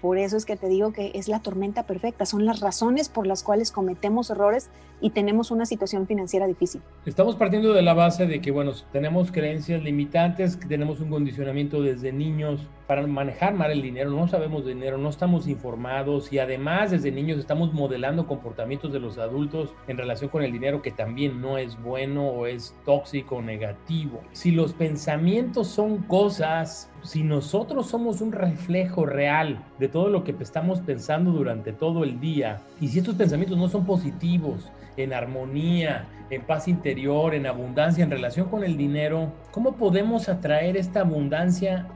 Por 0.00 0.16
eso 0.16 0.36
es 0.36 0.46
que 0.46 0.56
te 0.56 0.68
digo 0.68 0.92
que 0.92 1.12
es 1.14 1.28
la 1.28 1.40
tormenta 1.40 1.82
perfecta, 1.82 2.24
son 2.24 2.46
las 2.46 2.60
razones 2.60 3.08
por 3.10 3.26
las 3.26 3.42
cuales 3.42 3.70
cometemos 3.70 4.30
errores 4.30 4.70
y 5.00 5.10
tenemos 5.10 5.50
una 5.50 5.66
situación 5.66 6.06
financiera 6.06 6.46
difícil. 6.46 6.80
Estamos 7.04 7.36
partiendo 7.36 7.74
de 7.74 7.82
la 7.82 7.92
base 7.92 8.26
de 8.26 8.40
que, 8.40 8.50
bueno, 8.50 8.72
tenemos 8.92 9.30
creencias 9.30 9.82
limitantes, 9.82 10.58
tenemos 10.58 11.00
un 11.00 11.10
condicionamiento 11.10 11.82
desde 11.82 12.12
niños 12.12 12.66
para 12.90 13.06
manejar 13.06 13.54
mal 13.54 13.70
el 13.70 13.82
dinero, 13.82 14.10
no 14.10 14.26
sabemos 14.26 14.64
de 14.64 14.74
dinero, 14.74 14.98
no 14.98 15.10
estamos 15.10 15.46
informados 15.46 16.32
y 16.32 16.40
además 16.40 16.90
desde 16.90 17.12
niños 17.12 17.38
estamos 17.38 17.72
modelando 17.72 18.26
comportamientos 18.26 18.92
de 18.92 18.98
los 18.98 19.16
adultos 19.16 19.72
en 19.86 19.96
relación 19.96 20.28
con 20.28 20.42
el 20.42 20.50
dinero 20.50 20.82
que 20.82 20.90
también 20.90 21.40
no 21.40 21.56
es 21.56 21.80
bueno 21.80 22.26
o 22.26 22.46
es 22.46 22.76
tóxico 22.84 23.36
o 23.36 23.42
negativo. 23.42 24.20
Si 24.32 24.50
los 24.50 24.72
pensamientos 24.72 25.68
son 25.68 25.98
cosas 25.98 26.90
si 27.04 27.22
nosotros 27.22 27.86
somos 27.86 28.20
un 28.20 28.32
reflejo 28.32 29.06
real 29.06 29.64
de 29.78 29.86
todo 29.86 30.08
lo 30.08 30.24
que 30.24 30.34
estamos 30.40 30.80
pensando 30.80 31.30
durante 31.30 31.72
todo 31.72 32.02
el 32.02 32.18
día, 32.18 32.60
y 32.80 32.88
si 32.88 32.98
estos 32.98 33.14
pensamientos 33.14 33.56
no 33.56 33.68
son 33.68 33.86
positivos, 33.86 34.70
en 34.96 35.12
armonía, 35.12 36.06
en 36.28 36.42
paz 36.42 36.68
interior, 36.68 37.34
en 37.34 37.46
abundancia, 37.46 38.04
en 38.04 38.10
relación 38.10 38.48
con 38.48 38.64
el 38.64 38.76
dinero, 38.76 39.32
¿cómo 39.50 39.76
podemos 39.76 40.28
atraer 40.28 40.76
esta 40.76 41.00
abundancia 41.00 41.86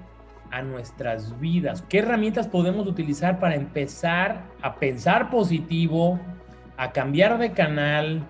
a 0.51 0.63
nuestras 0.63 1.39
vidas? 1.41 1.83
¿Qué 1.89 1.99
herramientas 1.99 2.49
podemos 2.49 2.87
utilizar 2.87 3.39
para 3.39 3.55
empezar 3.55 4.45
a 4.63 4.75
pensar 4.77 5.31
positivo, 5.31 6.19
a 6.77 6.93
cambiar 6.93 7.39
de 7.39 7.53
canal, 7.53 8.27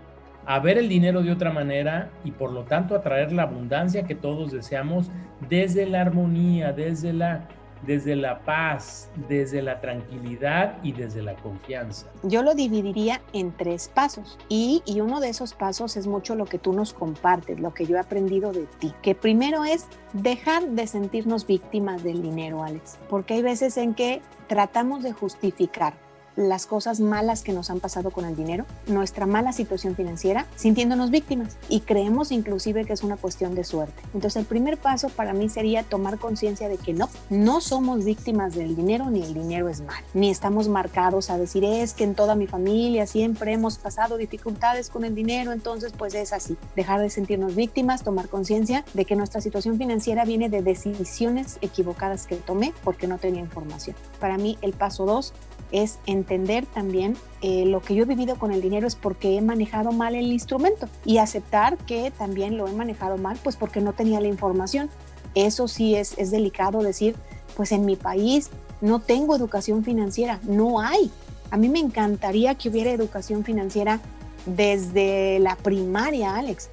a 0.47 0.59
ver 0.59 0.79
el 0.79 0.89
dinero 0.89 1.23
de 1.23 1.33
otra 1.33 1.51
manera 1.53 2.11
y 2.25 2.31
por 2.31 2.53
lo 2.53 2.65
tanto 2.65 2.95
atraer 2.95 3.33
la 3.33 3.45
abundancia 3.45 4.05
que 4.05 4.15
todos 4.15 4.53
deseamos 4.53 5.11
desde 5.49 5.87
la 5.87 6.03
armonía, 6.03 6.73
desde 6.73 7.13
la 7.13 7.49
desde 7.87 8.17
la 8.17 8.41
paz, 8.41 9.11
desde 9.29 9.63
la 9.63 9.81
tranquilidad 9.81 10.79
y 10.83 10.93
desde 10.93 11.23
la 11.23 11.35
confianza? 11.37 12.07
Yo 12.23 12.43
lo 12.43 12.55
dividiría 12.55 13.21
en 13.33 13.53
tres 13.57 13.91
pasos 13.93 14.39
y, 14.49 14.83
y, 14.87 15.01
uno 15.01 15.21
de 15.21 15.29
esos 15.29 15.55
pasos 15.55 15.97
es 15.97 16.07
mucho 16.07 16.35
lo 16.35 16.47
que 16.47 16.59
tú 16.59 16.73
nos 16.73 16.93
compartes, 16.93 17.61
lo 17.61 17.75
que 17.75 17.87
yo 17.87 17.97
he 17.97 18.01
aprendido 18.01 18.53
de 18.53 18.67
ti, 18.79 18.93
que 19.03 19.15
primero 19.15 19.65
es 19.65 19.87
dejar 20.13 20.67
de 20.69 20.87
sentirnos 20.87 21.47
víctimas 21.47 22.03
del 22.03 22.23
dinero, 22.23 22.63
Alex, 22.63 22.99
porque 23.09 23.35
hay 23.35 23.43
veces 23.43 23.77
en 23.77 23.95
que 23.95 24.23
tratamos 24.47 25.03
de 25.03 25.13
justificar 25.13 26.04
las 26.37 26.67
cosas 26.67 27.01
malas 27.01 27.43
que 27.43 27.53
nos 27.53 27.71
han 27.71 27.81
pasado 27.81 28.11
con 28.11 28.25
el 28.25 28.37
dinero, 28.37 28.65
nuestra 28.87 29.27
mala 29.27 29.53
situación 29.53 29.95
financiera, 29.95 30.47
sintiéndonos 30.57 31.11
víctimas 31.11 31.57
y 31.69 31.81
creemos 31.81 32.33
inclusive 32.33 32.85
que 32.85 32.93
es 32.93 33.03
una 33.03 33.17
cuestión 33.17 33.55
de 33.55 33.65
suerte. 33.65 34.03
Entonces 34.15 34.37
el 34.37 34.47
primer 34.47 34.79
paso 34.79 35.09
para 35.09 35.33
mí 35.33 35.49
sería 35.49 35.83
tomar 35.83 36.19
conciencia 36.19 36.69
de 36.69 36.79
que 36.79 36.93
no, 36.93 37.09
no 37.31 37.61
somos 37.61 38.05
víctimas 38.05 38.55
del 38.55 38.77
dinero 38.77 39.11
ni 39.11 39.23
el 39.23 39.35
dinero 39.35 39.69
es 39.69 39.81
mal, 39.81 40.03
ni 40.13 40.31
estamos 40.31 40.69
marcados 40.69 41.31
a 41.31 41.39
decir 41.39 41.65
es 41.65 41.95
que 41.95 42.05
en 42.05 42.15
toda 42.15 42.35
mi 42.35 42.47
familia 42.47 43.07
siempre 43.07 43.53
hemos 43.53 43.79
pasado 43.79 44.17
dificultades 44.17 44.91
con 44.91 45.05
el 45.05 45.15
dinero, 45.15 45.53
entonces 45.53 45.93
pues 45.97 46.15
es 46.15 46.33
así. 46.33 46.57
Dejar 46.77 47.01
de 47.01 47.11
sentirnos 47.11 47.55
víctimas, 47.55 48.03
tomar 48.03 48.29
conciencia 48.29 48.85
de 48.95 49.05
que 49.05 49.17
nuestra 49.17 49.41
situación 49.41 49.79
financiera 49.79 50.25
viene 50.25 50.49
de 50.49 50.63
decisiones 50.63 51.59
equivocadas 51.61 52.27
que 52.27 52.37
tomé 52.37 52.73
porque 52.83 53.07
no 53.07 53.19
tenía 53.19 53.41
información. 53.41 53.97
Para 54.21 54.39
mí 54.39 54.59
el 54.63 54.73
paso 54.73 55.05
dos 55.05 55.33
es 55.73 55.99
entender 56.07 56.67
también 56.67 57.17
eh, 57.43 57.65
lo 57.67 57.81
que 57.81 57.95
yo 57.95 58.05
he 58.05 58.07
vivido 58.07 58.37
con 58.37 58.53
el 58.53 58.61
dinero 58.61 58.87
es 58.87 58.95
porque 58.95 59.37
he 59.37 59.41
manejado 59.41 59.93
mal 59.93 60.15
el 60.15 60.33
instrumento 60.33 60.89
y 61.05 61.19
aceptar 61.19 61.77
que 61.79 62.11
también 62.11 62.57
lo 62.57 62.69
he 62.69 62.73
manejado 62.73 63.19
mal, 63.19 63.39
pues 63.43 63.57
porque 63.57 63.81
no 63.81 63.93
tenía 63.93 64.21
la 64.21 64.29
información. 64.29 64.89
Eso 65.35 65.67
sí 65.67 65.97
es, 65.97 66.17
es 66.17 66.31
delicado 66.31 66.83
decir, 66.83 67.17
pues 67.57 67.73
en 67.73 67.85
mi 67.85 67.97
país 67.97 68.51
no 68.81 69.01
tengo 69.01 69.35
educación 69.35 69.85
financiera, 69.85 70.41
no 70.45 70.81
hay. 70.81 71.11
A 71.51 71.57
mí 71.57 71.69
me 71.69 71.79
encantaría 71.79 72.55
que 72.55 72.69
hubiera 72.69 72.91
educación 72.91 73.45
financiera 73.45 74.01
desde 74.47 75.39
la 75.41 75.57
primaria, 75.57 76.37
Alex. 76.37 76.69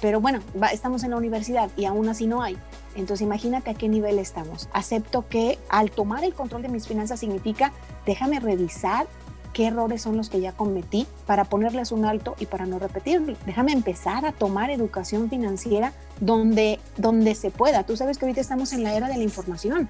Pero 0.00 0.20
bueno, 0.20 0.40
estamos 0.72 1.04
en 1.04 1.10
la 1.10 1.16
universidad 1.16 1.70
y 1.76 1.86
aún 1.86 2.08
así 2.08 2.26
no 2.26 2.42
hay. 2.42 2.56
Entonces 2.96 3.24
imagínate 3.24 3.70
a 3.70 3.74
qué 3.74 3.88
nivel 3.88 4.18
estamos. 4.18 4.68
Acepto 4.72 5.28
que 5.28 5.58
al 5.68 5.90
tomar 5.90 6.24
el 6.24 6.34
control 6.34 6.62
de 6.62 6.68
mis 6.68 6.88
finanzas 6.88 7.20
significa 7.20 7.72
déjame 8.06 8.40
revisar 8.40 9.06
qué 9.52 9.68
errores 9.68 10.02
son 10.02 10.18
los 10.18 10.28
que 10.28 10.40
ya 10.40 10.52
cometí 10.52 11.06
para 11.24 11.44
ponerles 11.44 11.90
un 11.90 12.04
alto 12.04 12.36
y 12.38 12.44
para 12.44 12.66
no 12.66 12.78
repetirlo. 12.78 13.36
Déjame 13.46 13.72
empezar 13.72 14.26
a 14.26 14.32
tomar 14.32 14.70
educación 14.70 15.30
financiera 15.30 15.94
donde, 16.20 16.78
donde 16.98 17.34
se 17.34 17.50
pueda. 17.50 17.84
Tú 17.84 17.96
sabes 17.96 18.18
que 18.18 18.26
ahorita 18.26 18.40
estamos 18.40 18.74
en 18.74 18.82
la 18.82 18.94
era 18.94 19.08
de 19.08 19.16
la 19.16 19.22
información. 19.22 19.88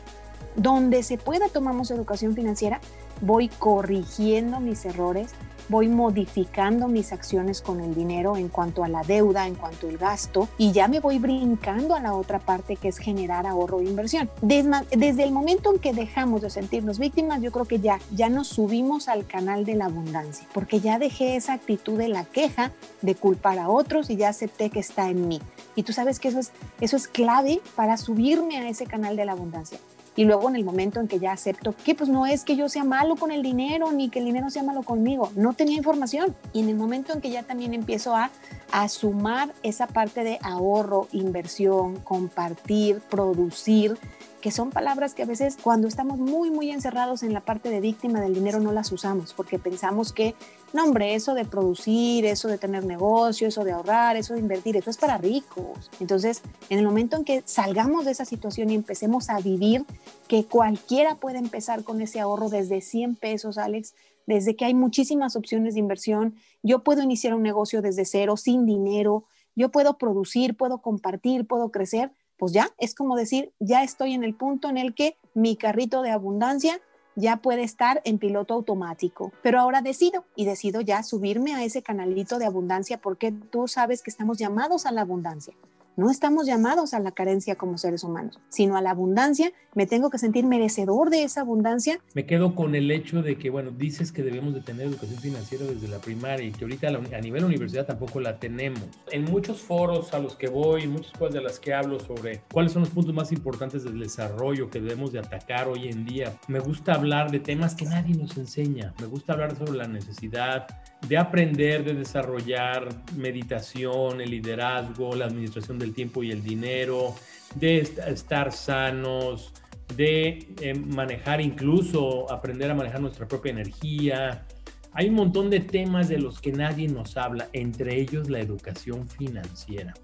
Donde 0.55 1.03
se 1.03 1.19
pueda 1.19 1.49
tomamos 1.49 1.91
educación 1.91 2.35
financiera, 2.35 2.81
voy 3.21 3.49
corrigiendo 3.49 4.61
mis 4.61 4.85
errores, 4.85 5.33
voy 5.69 5.89
modificando 5.89 6.89
mis 6.89 7.13
acciones 7.13 7.61
con 7.61 7.81
el 7.81 7.95
dinero 7.95 8.37
en 8.37 8.49
cuanto 8.49 8.85
a 8.85 8.89
la 8.89 9.03
deuda, 9.03 9.47
en 9.47 9.55
cuanto 9.55 9.89
al 9.89 9.99
gasto, 9.99 10.49
y 10.59 10.73
ya 10.73 10.89
me 10.89 11.01
voy 11.01 11.19
brincando 11.19 11.95
a 11.95 12.01
la 12.01 12.15
otra 12.15 12.39
parte 12.39 12.77
que 12.77 12.89
es 12.89 12.99
generar 12.99 13.47
ahorro 13.47 13.81
e 13.81 13.85
inversión. 13.85 14.31
Desde, 14.43 15.25
el 15.25 15.33
momento 15.33 15.73
en 15.73 15.81
que 15.81 15.93
dejamos 15.93 16.43
de 16.43 16.51
sentirnos 16.51 16.99
víctimas, 16.99 17.41
yo 17.43 17.53
creo 17.53 17.65
que 17.65 17.81
ya, 17.81 17.99
ya 18.13 18.29
nos 18.29 18.49
subimos 18.49 19.09
al 19.09 19.27
canal 19.27 19.65
de 19.65 19.75
la 19.75 19.87
abundancia, 19.87 20.47
porque 20.53 20.81
ya 20.81 20.99
dejé 20.99 21.37
esa 21.37 21.55
actitud 21.55 21.99
de 21.99 22.09
la 22.09 22.25
queja, 22.25 22.73
de 23.03 23.15
culpar 23.15 23.59
a 23.59 23.69
otros 23.69 24.11
y 24.11 24.17
ya 24.17 24.29
acepté 24.29 24.71
que 24.71 24.81
está 24.81 25.09
en 25.09 25.29
mí. 25.29 25.41
Y 25.75 25.83
tú 25.83 25.93
sabes 25.93 26.21
que 26.21 26.29
eso 26.29 26.39
es, 26.39 26.53
eso 26.81 26.97
es 26.97 27.09
clave 27.09 27.61
para 27.75 27.97
subirme 27.97 28.59
a 28.59 28.69
ese 28.69 28.87
canal 28.87 29.17
de 29.17 29.25
la 29.25 29.33
abundancia. 29.33 29.79
Y 30.17 30.25
luego 30.25 30.49
en 30.49 30.57
el 30.57 30.65
momento 30.65 30.99
en 30.99 31.09
que 31.09 31.19
ya 31.19 31.33
acepto 31.33 31.75
que 31.85 31.95
pues 31.95 32.09
no 32.09 32.27
es 32.27 32.43
que 32.43 32.57
yo 32.57 32.69
sea 32.69 32.85
malo 32.85 33.17
con 33.17 33.31
el 33.31 33.43
dinero 33.43 33.93
ni 33.93 34.09
que 34.09 34.19
el 34.19 34.25
dinero 34.25 34.51
sea 34.51 34.63
malo 34.63 34.83
conmigo, 34.83 35.31
no 35.37 35.53
tenía 35.53 35.77
información. 35.77 36.35
Y 36.53 36.61
en 36.61 36.71
el 36.71 36.77
momento 36.77 37.13
en 37.13 37.21
que 37.21 37.31
ya 37.31 37.43
también 37.43 37.75
empiezo 37.75 38.17
a, 38.17 38.31
a 38.73 38.89
sumar 38.89 39.55
esa 39.63 39.87
parte 39.87 40.25
de 40.25 40.39
ahorro, 40.43 41.09
inversión, 41.13 41.97
compartir, 41.97 43.01
producir, 43.11 43.99
que 44.47 44.53
son 44.53 44.71
palabras 44.71 45.13
que 45.13 45.25
a 45.25 45.27
veces 45.27 45.59
cuando 45.61 45.89
estamos 45.89 46.21
muy, 46.21 46.53
muy 46.53 46.71
encerrados 46.71 47.25
en 47.25 47.33
la 47.33 47.41
parte 47.41 47.69
de 47.69 47.81
víctima 47.81 48.21
del 48.21 48.33
dinero 48.33 48.61
no 48.61 48.71
las 48.71 48.93
usamos 48.93 49.35
porque 49.35 49.59
pensamos 49.59 50.13
que, 50.13 50.37
no 50.73 50.85
hombre, 50.85 51.17
eso 51.17 51.35
de 51.35 51.45
producir, 51.45 52.25
eso 52.25 52.47
de 52.47 52.57
tener 52.57 52.85
negocio, 52.85 53.49
eso 53.49 53.65
de 53.65 53.73
ahorrar, 53.73 54.15
eso 54.17 54.35
de 54.35 54.39
invertir, 54.39 54.77
eso 54.77 54.89
es 54.89 54.99
para 54.99 55.19
ricos. 55.19 55.91
Entonces, 55.99 56.43
en 56.71 56.79
el 56.79 56.85
momento 56.85 57.17
en 57.17 57.25
que 57.25 57.43
salgamos 57.45 58.05
de 58.05 58.13
esa 58.13 58.25
situación 58.25 58.71
y 58.71 58.77
empecemos 58.77 59.31
a 59.31 59.41
vivir, 59.41 59.85
que 60.29 60.45
cualquiera 60.45 61.17
puede 61.17 61.39
empezar 61.39 61.83
con 61.83 62.01
ese 62.01 62.21
ahorro 62.21 62.49
desde 62.49 62.83
100 62.83 63.17
pesos, 63.17 63.59
Alex, 63.59 63.95
desde 64.29 64.55
que 64.55 64.65
hay 64.65 64.75
muchísimas 64.75 65.35
opciones 65.35 65.75
de 65.75 65.81
inversión, 65.81 66.37
yo 66.63 66.85
puedo 66.85 67.03
iniciar 67.03 67.35
un 67.35 67.43
negocio 67.43 67.83
desde 67.83 68.05
cero, 68.05 68.37
sin 68.37 68.65
dinero, 68.65 69.25
yo 69.57 69.73
puedo 69.73 69.99
producir, 69.99 70.57
puedo 70.57 70.83
compartir, 70.83 71.49
puedo 71.49 71.73
crecer 71.73 72.13
pues 72.37 72.53
ya 72.53 72.71
es 72.79 72.95
como 72.95 73.17
decir, 73.17 73.53
ya 73.59 73.83
estoy 73.83 74.15
en 74.15 74.25
el 74.25 74.35
punto 74.35 74.69
en 74.69 74.77
el 74.77 74.95
que 74.95 75.19
mi 75.35 75.57
carrito 75.57 76.03
de 76.03 76.11
abundancia 76.11 76.81
ya 77.17 77.39
puede 77.39 77.63
estar 77.63 78.03
en 78.05 78.19
piloto 78.19 78.55
automático. 78.55 79.33
Pero 79.43 79.59
ahora 79.59 79.81
decido 79.81 80.25
y 80.37 80.45
decido 80.45 80.83
ya 80.83 81.03
subirme 81.03 81.55
a 81.55 81.65
ese 81.65 81.83
canalito 81.83 82.39
de 82.39 82.47
abundancia 82.47 82.99
porque 82.99 83.33
tú 83.33 83.67
sabes 83.69 84.03
que 84.03 84.11
estamos 84.11 84.39
llamados 84.39 84.87
a 84.87 84.93
la 84.93 85.01
abundancia. 85.01 85.55
No 85.99 86.11
estamos 86.11 86.47
llamados 86.47 86.93
a 86.93 87.01
la 87.01 87.13
carencia 87.13 87.55
como 87.55 87.79
seres 87.79 88.05
humanos, 88.05 88.39
sino 88.51 88.77
a 88.77 88.83
la 88.83 88.91
abundancia. 88.91 89.53
Me 89.75 89.87
tengo 89.87 90.11
que 90.11 90.19
sentir 90.19 90.45
merecedor 90.45 91.09
de 91.09 91.23
esa 91.23 91.41
abundancia. 91.41 92.01
Me 92.13 92.27
quedo 92.27 92.55
con 92.55 92.75
el 92.75 92.91
hecho 92.91 93.23
de 93.23 93.39
que, 93.39 93.49
bueno, 93.49 93.71
dices 93.71 94.13
que 94.13 94.23
debemos 94.23 94.53
de 94.53 94.61
tener 94.61 94.89
educación 94.89 95.19
financiera 95.19 95.65
desde 95.65 95.89
la 95.89 95.99
primaria 95.99 96.47
y 96.47 96.53
que 96.53 96.67
ahorita 96.67 96.89
a 96.89 97.21
nivel 97.23 97.47
universidad 97.47 97.87
tampoco 97.87 98.21
la 98.21 98.39
tenemos. 98.39 98.83
En 99.11 99.25
muchos 99.25 99.63
foros 99.63 100.13
a 100.13 100.19
los 100.19 100.37
que 100.37 100.49
voy, 100.49 100.87
muchas 100.87 101.13
cosas 101.13 101.33
de 101.33 101.41
las 101.41 101.59
que 101.59 101.73
hablo 101.73 101.99
sobre 101.99 102.43
cuáles 102.53 102.73
son 102.73 102.83
los 102.83 102.91
puntos 102.91 103.15
más 103.15 103.33
importantes 103.33 103.83
del 103.83 103.99
desarrollo 103.99 104.69
que 104.69 104.83
debemos 104.83 105.13
de 105.13 105.21
atacar 105.21 105.67
hoy 105.67 105.89
en 105.89 106.05
día, 106.05 106.35
me 106.47 106.59
gusta 106.59 106.93
hablar 106.93 107.31
de 107.31 107.41
temas 107.41 107.75
que 107.75 107.87
nadie 107.87 108.15
nos 108.15 108.37
enseña. 108.37 108.93
Me 109.01 109.07
gusta 109.07 109.33
hablar 109.33 109.57
sobre 109.57 109.79
la 109.79 109.89
necesidad 109.89 110.67
de 111.09 111.19
aprender, 111.19 111.85
de 111.85 111.95
desarrollar 111.95 112.89
meditación, 113.17 114.21
el 114.21 114.31
liderazgo, 114.31 115.15
la 115.15 115.27
administración 115.27 115.79
del 115.79 115.95
tiempo 115.95 116.23
y 116.23 116.31
el 116.31 116.43
dinero, 116.43 117.15
de 117.55 117.79
estar 117.79 118.53
sanos, 118.53 119.53
de 119.95 120.49
eh, 120.61 120.75
manejar 120.75 121.41
incluso, 121.41 122.31
aprender 122.31 122.71
a 122.71 122.75
manejar 122.75 123.01
nuestra 123.01 123.29
propia 123.29 123.51
energía. 123.51 124.47
Hay 124.93 125.09
un 125.09 125.15
montón 125.15 125.51
de 125.51 125.61
temas 125.61 126.09
de 126.09 126.19
los 126.19 126.41
que 126.41 126.53
nadie 126.53 126.89
nos 126.89 127.17
habla, 127.17 127.49
entre 127.53 128.01
ellos 128.01 128.29
la 128.29 128.41
educación 128.41 129.09
financiera. 129.09 129.95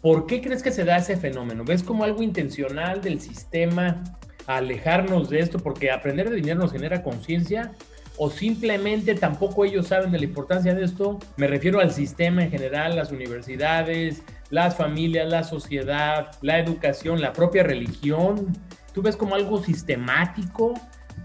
¿Por 0.00 0.26
qué 0.26 0.40
crees 0.40 0.62
que 0.62 0.70
se 0.70 0.84
da 0.84 0.98
ese 0.98 1.16
fenómeno? 1.16 1.64
¿Ves 1.64 1.82
como 1.82 2.04
algo 2.04 2.22
intencional 2.22 3.00
del 3.00 3.20
sistema 3.20 4.04
alejarnos 4.46 5.28
de 5.28 5.40
esto? 5.40 5.58
Porque 5.58 5.90
aprender 5.90 6.30
de 6.30 6.36
dinero 6.36 6.60
nos 6.60 6.72
genera 6.72 7.02
conciencia 7.02 7.74
o 8.18 8.30
simplemente 8.30 9.14
tampoco 9.14 9.64
ellos 9.64 9.88
saben 9.88 10.10
de 10.12 10.18
la 10.18 10.24
importancia 10.24 10.74
de 10.74 10.84
esto. 10.84 11.18
Me 11.36 11.46
refiero 11.46 11.80
al 11.80 11.92
sistema 11.92 12.44
en 12.44 12.50
general, 12.50 12.96
las 12.96 13.12
universidades, 13.12 14.22
las 14.50 14.76
familias, 14.76 15.28
la 15.28 15.44
sociedad, 15.44 16.30
la 16.40 16.58
educación, 16.58 17.20
la 17.20 17.32
propia 17.32 17.62
religión. 17.62 18.56
¿Tú 18.92 19.02
ves 19.02 19.16
como 19.16 19.34
algo 19.34 19.62
sistemático, 19.62 20.74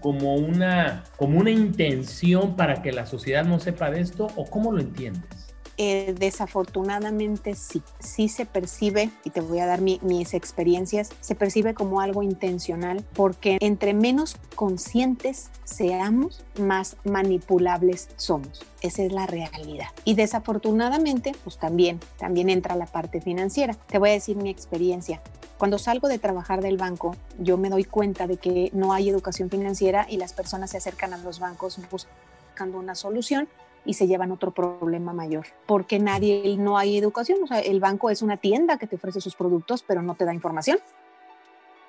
como 0.00 0.34
una, 0.36 1.04
como 1.16 1.38
una 1.38 1.50
intención 1.50 2.56
para 2.56 2.82
que 2.82 2.92
la 2.92 3.06
sociedad 3.06 3.44
no 3.44 3.58
sepa 3.58 3.90
de 3.90 4.00
esto 4.00 4.28
o 4.36 4.44
cómo 4.44 4.72
lo 4.72 4.80
entiendes? 4.80 5.41
Eh, 5.78 6.14
desafortunadamente 6.18 7.54
sí, 7.54 7.82
sí 7.98 8.28
se 8.28 8.46
percibe, 8.46 9.10
y 9.24 9.30
te 9.30 9.40
voy 9.40 9.58
a 9.60 9.66
dar 9.66 9.80
mis 9.80 10.34
experiencias, 10.34 11.10
se 11.20 11.34
percibe 11.34 11.74
como 11.74 12.00
algo 12.00 12.22
intencional, 12.22 13.04
porque 13.14 13.58
entre 13.60 13.94
menos 13.94 14.36
conscientes 14.54 15.50
seamos, 15.64 16.44
más 16.58 16.96
manipulables 17.04 18.08
somos. 18.16 18.64
Esa 18.82 19.02
es 19.02 19.12
la 19.12 19.26
realidad. 19.26 19.88
Y 20.04 20.14
desafortunadamente, 20.14 21.32
pues 21.44 21.58
también, 21.58 22.00
también 22.18 22.50
entra 22.50 22.76
la 22.76 22.86
parte 22.86 23.20
financiera. 23.20 23.74
Te 23.74 23.98
voy 23.98 24.10
a 24.10 24.12
decir 24.12 24.36
mi 24.36 24.50
experiencia. 24.50 25.22
Cuando 25.56 25.78
salgo 25.78 26.08
de 26.08 26.18
trabajar 26.18 26.60
del 26.60 26.76
banco, 26.76 27.16
yo 27.38 27.56
me 27.56 27.70
doy 27.70 27.84
cuenta 27.84 28.26
de 28.26 28.36
que 28.36 28.70
no 28.72 28.92
hay 28.92 29.08
educación 29.08 29.48
financiera 29.48 30.06
y 30.08 30.16
las 30.16 30.32
personas 30.32 30.70
se 30.70 30.78
acercan 30.78 31.14
a 31.14 31.18
los 31.18 31.38
bancos 31.38 31.78
buscando 31.90 32.78
una 32.78 32.94
solución 32.94 33.48
y 33.84 33.94
se 33.94 34.06
llevan 34.06 34.32
otro 34.32 34.52
problema 34.52 35.12
mayor, 35.12 35.46
porque 35.66 35.98
nadie, 35.98 36.56
no 36.58 36.78
hay 36.78 36.96
educación, 36.96 37.42
o 37.42 37.46
sea, 37.46 37.60
el 37.60 37.80
banco 37.80 38.10
es 38.10 38.22
una 38.22 38.36
tienda 38.36 38.78
que 38.78 38.86
te 38.86 38.96
ofrece 38.96 39.20
sus 39.20 39.34
productos, 39.34 39.82
pero 39.82 40.02
no 40.02 40.14
te 40.14 40.24
da 40.24 40.34
información. 40.34 40.78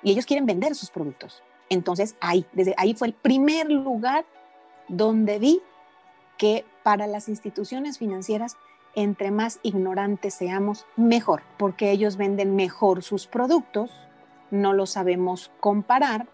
Y 0.02 0.10
ellos 0.10 0.26
quieren 0.26 0.44
vender 0.44 0.74
sus 0.74 0.90
productos. 0.90 1.42
Entonces, 1.70 2.16
ahí, 2.20 2.44
desde 2.52 2.74
ahí 2.76 2.94
fue 2.94 3.08
el 3.08 3.14
primer 3.14 3.70
lugar 3.70 4.24
donde 4.88 5.38
vi 5.38 5.62
que 6.36 6.64
para 6.82 7.06
las 7.06 7.28
instituciones 7.28 7.98
financieras, 7.98 8.56
entre 8.94 9.30
más 9.30 9.60
ignorantes 9.62 10.34
seamos, 10.34 10.86
mejor, 10.96 11.42
porque 11.56 11.90
ellos 11.90 12.16
venden 12.16 12.54
mejor 12.54 13.02
sus 13.02 13.26
productos, 13.26 13.90
no 14.50 14.72
los 14.72 14.90
sabemos 14.90 15.50
comparar 15.60 16.26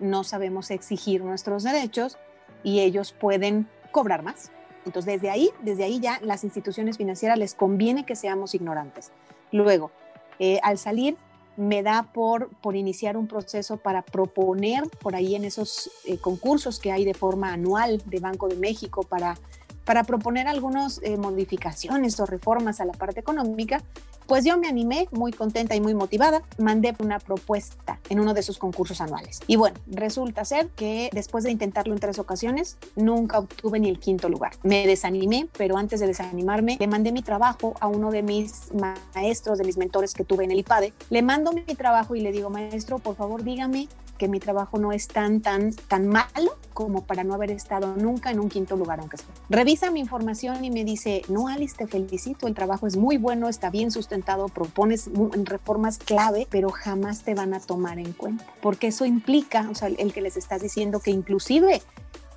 no 0.00 0.24
sabemos 0.24 0.70
exigir 0.70 1.22
nuestros 1.22 1.62
derechos 1.62 2.18
y 2.62 2.80
ellos 2.80 3.12
pueden 3.12 3.68
cobrar 3.90 4.22
más. 4.22 4.50
Entonces, 4.88 5.14
desde 5.14 5.30
ahí, 5.30 5.50
desde 5.62 5.84
ahí 5.84 6.00
ya 6.00 6.18
las 6.22 6.44
instituciones 6.44 6.96
financieras 6.96 7.38
les 7.38 7.54
conviene 7.54 8.04
que 8.04 8.16
seamos 8.16 8.54
ignorantes. 8.54 9.10
Luego, 9.52 9.90
eh, 10.38 10.58
al 10.62 10.78
salir, 10.78 11.16
me 11.58 11.82
da 11.82 12.04
por, 12.04 12.48
por 12.62 12.76
iniciar 12.76 13.16
un 13.16 13.26
proceso 13.26 13.76
para 13.76 14.02
proponer 14.02 14.84
por 15.02 15.14
ahí 15.14 15.34
en 15.34 15.44
esos 15.44 15.90
eh, 16.06 16.16
concursos 16.18 16.78
que 16.78 16.92
hay 16.92 17.04
de 17.04 17.14
forma 17.14 17.52
anual 17.52 18.00
de 18.06 18.20
Banco 18.20 18.48
de 18.48 18.56
México 18.56 19.02
para, 19.02 19.36
para 19.84 20.04
proponer 20.04 20.46
algunas 20.46 21.00
eh, 21.02 21.16
modificaciones 21.16 22.18
o 22.20 22.26
reformas 22.26 22.80
a 22.80 22.84
la 22.84 22.92
parte 22.92 23.20
económica, 23.20 23.82
pues 24.28 24.44
yo 24.44 24.58
me 24.58 24.68
animé, 24.68 25.08
muy 25.10 25.32
contenta 25.32 25.74
y 25.74 25.80
muy 25.80 25.94
motivada, 25.94 26.42
mandé 26.58 26.94
una 26.98 27.18
propuesta 27.18 27.98
en 28.10 28.20
uno 28.20 28.34
de 28.34 28.42
sus 28.42 28.58
concursos 28.58 29.00
anuales. 29.00 29.40
Y 29.46 29.56
bueno, 29.56 29.78
resulta 29.86 30.44
ser 30.44 30.68
que 30.68 31.08
después 31.12 31.44
de 31.44 31.50
intentarlo 31.50 31.94
en 31.94 31.98
tres 31.98 32.18
ocasiones, 32.18 32.76
nunca 32.94 33.38
obtuve 33.38 33.80
ni 33.80 33.88
el 33.88 33.98
quinto 33.98 34.28
lugar. 34.28 34.52
Me 34.62 34.86
desanimé, 34.86 35.48
pero 35.56 35.78
antes 35.78 35.98
de 36.00 36.06
desanimarme, 36.06 36.76
le 36.78 36.86
mandé 36.86 37.10
mi 37.10 37.22
trabajo 37.22 37.74
a 37.80 37.88
uno 37.88 38.10
de 38.10 38.22
mis 38.22 38.68
maestros, 39.14 39.56
de 39.56 39.64
mis 39.64 39.78
mentores 39.78 40.12
que 40.12 40.24
tuve 40.24 40.44
en 40.44 40.50
el 40.50 40.58
IPADE. 40.58 40.92
Le 41.08 41.22
mando 41.22 41.52
mi 41.52 41.62
trabajo 41.62 42.14
y 42.14 42.20
le 42.20 42.30
digo, 42.30 42.50
maestro, 42.50 42.98
por 42.98 43.16
favor, 43.16 43.42
dígame 43.42 43.88
que 44.18 44.28
mi 44.28 44.40
trabajo 44.40 44.78
no 44.78 44.92
es 44.92 45.08
tan, 45.08 45.40
tan, 45.40 45.72
tan 45.72 46.06
malo 46.06 46.56
como 46.74 47.04
para 47.04 47.24
no 47.24 47.34
haber 47.34 47.50
estado 47.50 47.96
nunca 47.96 48.30
en 48.30 48.40
un 48.40 48.48
quinto 48.48 48.76
lugar, 48.76 49.00
aunque 49.00 49.16
sea. 49.16 49.26
Revisa 49.48 49.90
mi 49.90 50.00
información 50.00 50.64
y 50.64 50.70
me 50.70 50.84
dice, 50.84 51.22
no, 51.28 51.48
Alice, 51.48 51.74
te 51.76 51.86
felicito, 51.86 52.46
el 52.46 52.54
trabajo 52.54 52.86
es 52.86 52.96
muy 52.96 53.16
bueno, 53.16 53.48
está 53.48 53.70
bien 53.70 53.90
sustentado, 53.90 54.48
propones 54.48 55.10
reformas 55.44 55.98
clave, 55.98 56.46
pero 56.50 56.70
jamás 56.70 57.22
te 57.22 57.34
van 57.34 57.54
a 57.54 57.60
tomar 57.60 57.98
en 57.98 58.12
cuenta, 58.12 58.44
porque 58.60 58.88
eso 58.88 59.06
implica, 59.06 59.68
o 59.70 59.74
sea, 59.74 59.88
el 59.88 60.12
que 60.12 60.20
les 60.20 60.36
estás 60.36 60.60
diciendo 60.62 61.00
que 61.00 61.10
inclusive 61.10 61.82